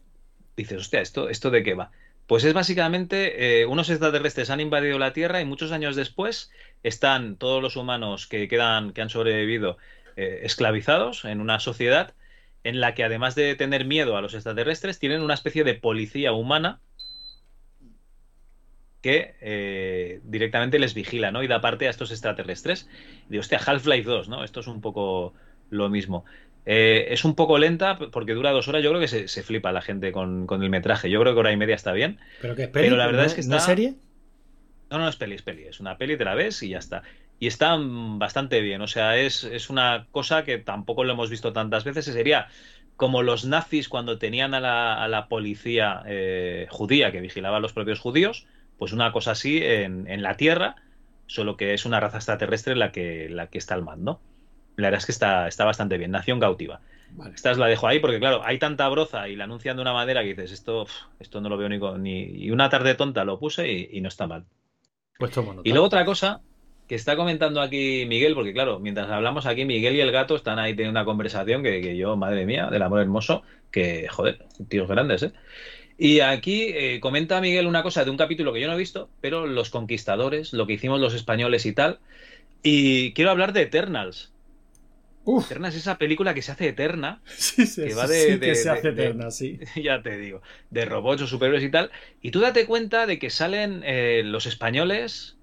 [0.56, 1.90] dices, hostia, ¿esto, ¿esto de qué va?
[2.26, 6.50] Pues es básicamente eh, unos extraterrestres han invadido la Tierra y muchos años después
[6.82, 9.78] están todos los humanos que quedan, que han sobrevivido
[10.16, 12.14] eh, esclavizados en una sociedad
[12.64, 16.32] en la que además de tener miedo a los extraterrestres, tienen una especie de policía
[16.32, 16.80] humana
[19.00, 21.42] que eh, directamente les vigila, ¿no?
[21.42, 22.88] Y da parte a estos extraterrestres.
[23.28, 24.42] Y digo, hostia, Half-Life 2, ¿no?
[24.42, 25.34] Esto es un poco
[25.70, 26.24] lo mismo.
[26.66, 28.82] Eh, es un poco lenta porque dura dos horas.
[28.82, 31.08] Yo creo que se, se flipa la gente con, con el metraje.
[31.10, 32.18] Yo creo que hora y media está bien.
[32.42, 33.94] Pero que es peli, Pero la verdad ¿no es que ¿no está- serie?
[34.90, 35.64] No, no es peli, es peli.
[35.64, 37.02] Es una peli, te la ves y ya está.
[37.38, 38.80] Y está mm, bastante bien.
[38.82, 42.04] O sea, es, es una cosa que tampoco lo hemos visto tantas veces.
[42.06, 42.48] Sería
[42.96, 47.60] como los nazis cuando tenían a la, a la policía eh, judía que vigilaba a
[47.60, 48.46] los propios judíos.
[48.76, 50.76] Pues una cosa así en, en la Tierra,
[51.26, 54.20] solo que es una raza extraterrestre la que, la que está al mando.
[54.76, 56.10] La verdad es que está, está bastante bien.
[56.12, 56.80] Nación cautiva.
[57.10, 57.34] Vale.
[57.34, 59.92] Esta os la dejo ahí porque, claro, hay tanta broza y la anuncian de una
[59.92, 60.86] manera que dices, esto,
[61.18, 62.20] esto no lo veo ni, con- ni...
[62.22, 64.44] Y una tarde tonta lo puse y- y no está mal.
[65.18, 65.32] Pues.
[65.64, 66.40] Y luego otra cosa
[66.88, 70.58] que está comentando aquí Miguel, porque claro, mientras hablamos aquí, Miguel y el gato están
[70.58, 74.88] ahí teniendo una conversación que, que yo, madre mía, del amor hermoso, que, joder, tíos
[74.88, 75.32] grandes, ¿eh?
[75.98, 79.10] Y aquí eh, comenta Miguel una cosa de un capítulo que yo no he visto,
[79.20, 82.00] pero los conquistadores, lo que hicimos los españoles y tal.
[82.62, 84.32] Y quiero hablar de Eternals.
[85.24, 88.16] Uf, Eternals es esa película que se hace eterna, sí, sí, que va sí, de-
[88.34, 89.58] sí de- que se de- hace eterna, sí.
[89.82, 91.90] ya te digo, de robots o superhéroes y tal.
[92.22, 95.37] Y tú date cuenta de que salen eh, los españoles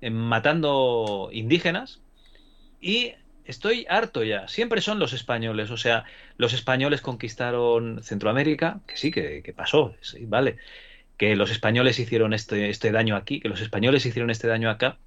[0.00, 2.00] matando indígenas
[2.80, 3.14] y
[3.44, 4.46] estoy harto ya.
[4.46, 5.70] Siempre son los españoles.
[5.70, 6.04] O sea,
[6.36, 10.58] los españoles conquistaron Centroamérica, que sí, que, pasó, vale.
[11.16, 14.98] Que los españoles hicieron este, este daño aquí, que los españoles hicieron este daño acá.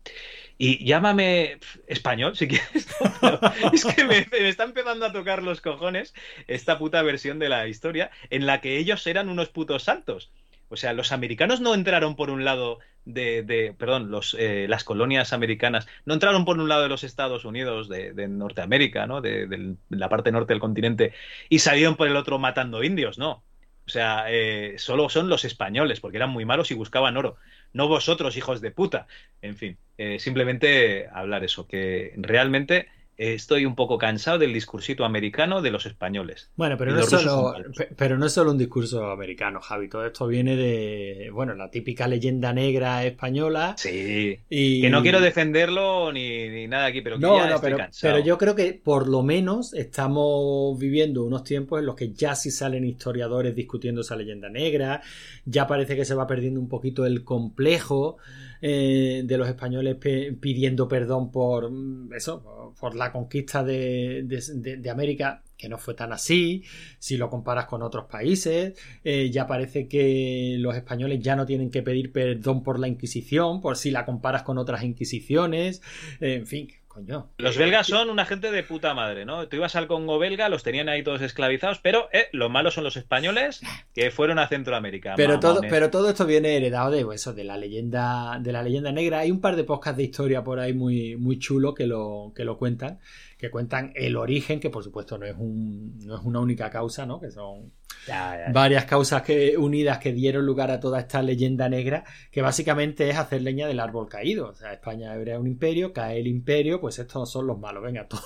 [0.58, 2.88] Y llámame español, si quieres.
[3.74, 6.14] es que me, me está empezando a tocar los cojones
[6.48, 10.32] esta puta versión de la historia en la que ellos eran unos putos santos.
[10.72, 15.34] O sea, los americanos no entraron por un lado de, perdón, los, eh, las colonias
[15.34, 19.20] americanas no entraron por un lado de los Estados Unidos, de, de Norteamérica, ¿no?
[19.22, 21.14] De, de la parte norte del continente,
[21.50, 23.44] y salieron por el otro matando indios, ¿no?
[23.86, 27.36] O sea, eh, solo son los españoles, porque eran muy malos y buscaban oro.
[27.74, 29.08] No vosotros, hijos de puta.
[29.42, 32.88] En fin, eh, simplemente hablar eso, que realmente
[33.22, 36.50] estoy un poco cansado del discursito americano de los españoles.
[36.56, 37.54] Bueno, pero no, es solo,
[37.96, 39.88] pero no es solo un discurso americano, Javi.
[39.88, 43.76] Todo esto viene de, bueno, la típica leyenda negra española.
[43.78, 44.82] Sí, Y...
[44.82, 47.78] Que no quiero defenderlo ni, ni nada aquí, pero que No, ya no, estoy pero,
[47.78, 48.14] cansado.
[48.14, 52.36] pero yo creo que por lo menos estamos viviendo unos tiempos en los que ya
[52.36, 55.02] sí salen historiadores discutiendo esa leyenda negra,
[55.46, 58.18] ya parece que se va perdiendo un poquito el complejo
[58.62, 59.96] eh, de los españoles
[60.40, 66.12] pidiendo perdón por mm, eso, por la conquista de- de América, que no fue tan
[66.12, 66.64] así,
[66.98, 68.74] si lo comparas con otros países,
[69.04, 73.62] eh, ya parece que los españoles ya no tienen que pedir perdón por la Inquisición,
[73.62, 75.82] por si la comparas con otras Inquisiciones,
[76.20, 77.30] eh, en fin, coño.
[77.38, 79.48] Los belgas son una gente de puta madre, ¿no?
[79.48, 82.84] Tú ibas al Congo belga, los tenían ahí todos esclavizados, pero eh, lo malos son
[82.84, 83.62] los españoles
[83.94, 85.14] que fueron a Centroamérica.
[85.16, 88.62] Pero todo, pero todo esto viene heredado de pues, eso, de la leyenda, de la
[88.62, 89.20] leyenda negra.
[89.20, 92.44] Hay un par de podcasts de historia por ahí muy, muy chulo que lo, que
[92.44, 93.00] lo cuentan,
[93.42, 97.06] que cuentan el origen, que por supuesto no es un, no es una única causa,
[97.08, 97.20] ¿no?
[97.20, 97.74] Que son
[98.08, 98.54] Ya, ya, ya.
[98.54, 103.18] varias causas que, unidas que dieron lugar a toda esta leyenda negra, que básicamente es
[103.18, 104.50] hacer leña del árbol caído.
[104.50, 107.82] O sea, España era un imperio, cae el imperio, pues estos son los malos.
[107.84, 108.20] Venga, to-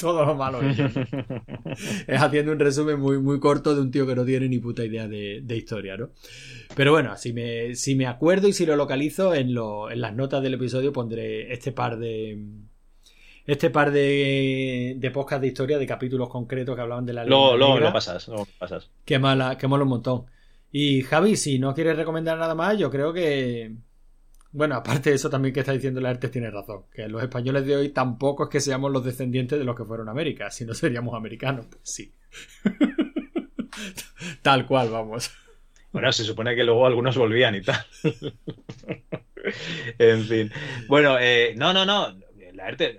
[0.00, 0.62] todos los malos.
[0.64, 0.92] ellos.
[2.06, 4.84] es haciendo un resumen muy, muy corto de un tío que no tiene ni puta
[4.84, 6.10] idea de, de historia, ¿no?
[6.76, 10.14] Pero bueno, si me, si me acuerdo y si lo localizo, en, lo- en las
[10.14, 12.38] notas del episodio pondré este par de.
[13.50, 17.56] Este par de, de podcast de historia, de capítulos concretos que hablaban de la luego
[17.56, 17.88] negra.
[17.88, 18.88] lo pasas, lo pasas.
[19.04, 20.26] Que mala, que mola un montón.
[20.70, 23.74] Y Javi, si no quieres recomendar nada más, yo creo que.
[24.52, 26.84] Bueno, aparte de eso también que está diciendo la Artes tiene razón.
[26.94, 30.06] Que los españoles de hoy tampoco es que seamos los descendientes de los que fueron
[30.06, 30.48] a América.
[30.52, 32.14] Si no seríamos americanos, pues sí.
[34.42, 35.28] Tal cual, vamos.
[35.90, 37.84] Bueno, se supone que luego algunos volvían y tal.
[39.98, 40.52] en fin.
[40.86, 42.14] Bueno, eh, no, no, no.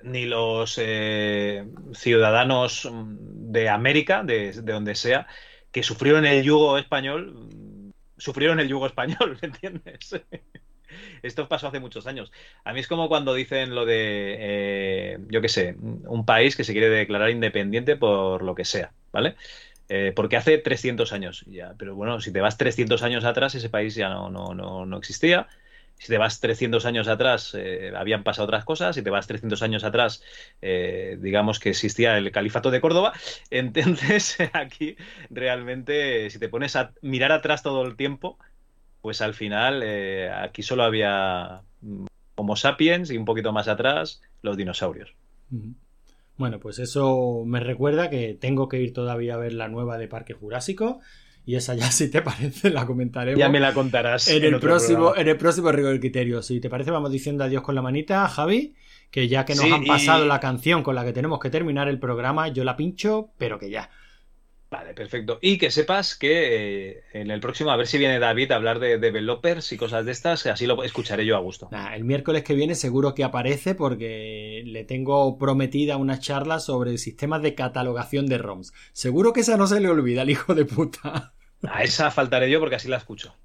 [0.03, 5.27] Ni los eh, ciudadanos de América, de, de donde sea,
[5.71, 7.49] que sufrieron el yugo español,
[8.17, 10.15] sufrieron el yugo español, ¿me entiendes?
[11.21, 12.31] Esto pasó hace muchos años.
[12.63, 16.63] A mí es como cuando dicen lo de, eh, yo qué sé, un país que
[16.63, 19.35] se quiere declarar independiente por lo que sea, ¿vale?
[19.89, 21.75] Eh, porque hace 300 años ya.
[21.77, 24.97] Pero bueno, si te vas 300 años atrás, ese país ya no, no, no, no
[24.97, 25.47] existía.
[26.01, 28.95] Si te vas 300 años atrás, eh, habían pasado otras cosas.
[28.95, 30.23] Si te vas 300 años atrás,
[30.59, 33.13] eh, digamos que existía el califato de Córdoba.
[33.51, 34.95] Entonces, aquí
[35.29, 38.39] realmente, si te pones a mirar atrás todo el tiempo,
[39.01, 41.61] pues al final eh, aquí solo había
[42.33, 45.13] Homo sapiens y un poquito más atrás los dinosaurios.
[46.35, 50.07] Bueno, pues eso me recuerda que tengo que ir todavía a ver la nueva de
[50.07, 50.99] Parque Jurásico.
[51.45, 53.39] Y esa ya, si te parece, la comentaremos.
[53.39, 54.27] Ya me la contarás.
[54.29, 55.21] en el próximo, programa.
[55.21, 56.41] en el próximo rigor del criterio.
[56.41, 58.75] Si te parece, vamos diciendo adiós con la manita, Javi.
[59.09, 61.49] Que ya que nos Sí, han pasado y- la canción con la que tenemos que
[61.49, 63.89] terminar el programa, yo la pincho, pero que ya.
[64.71, 65.37] Vale, perfecto.
[65.41, 68.79] Y que sepas que eh, en el próximo, a ver si viene David a hablar
[68.79, 71.67] de developers y cosas de estas, así lo escucharé yo a gusto.
[71.71, 76.97] Nah, el miércoles que viene seguro que aparece porque le tengo prometida una charla sobre
[76.97, 78.71] sistemas de catalogación de ROMs.
[78.93, 81.33] Seguro que esa no se le olvida al hijo de puta.
[81.67, 83.35] A esa faltaré yo porque así la escucho.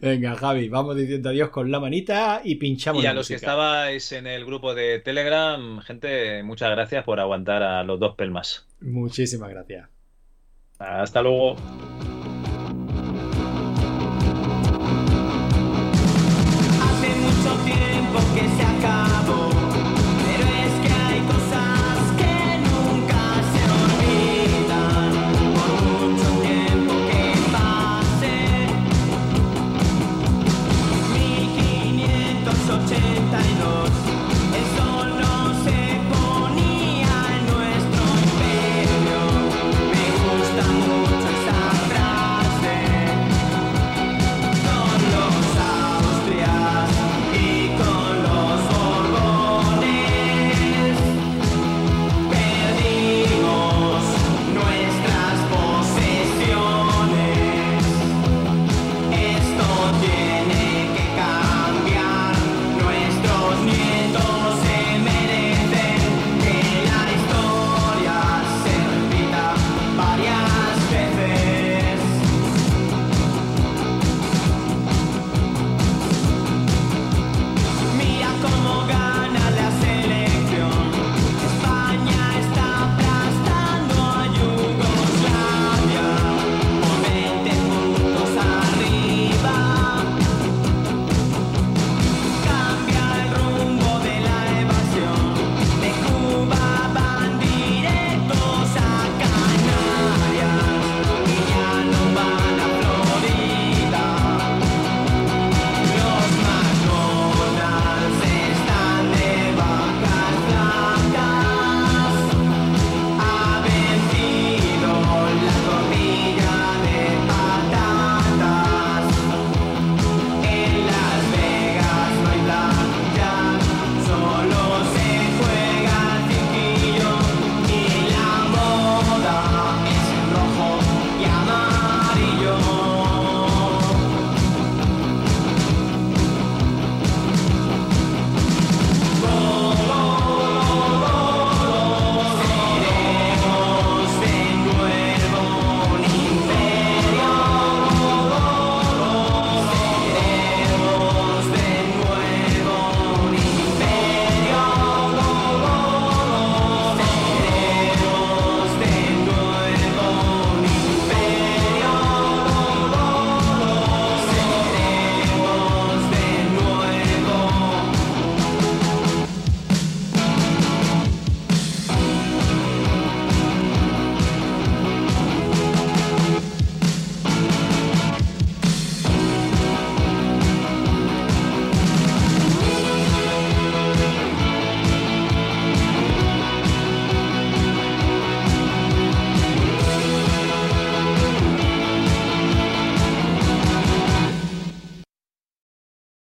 [0.00, 4.12] Venga, Javi, vamos diciendo adiós con la manita y pinchamos Y a los que estabais
[4.12, 8.66] en el grupo de Telegram, gente, muchas gracias por aguantar a los dos pelmas.
[8.80, 9.99] Muchísimas gracias.
[10.80, 11.56] Hasta luego.
[16.82, 18.49] Hace mucho tiempo que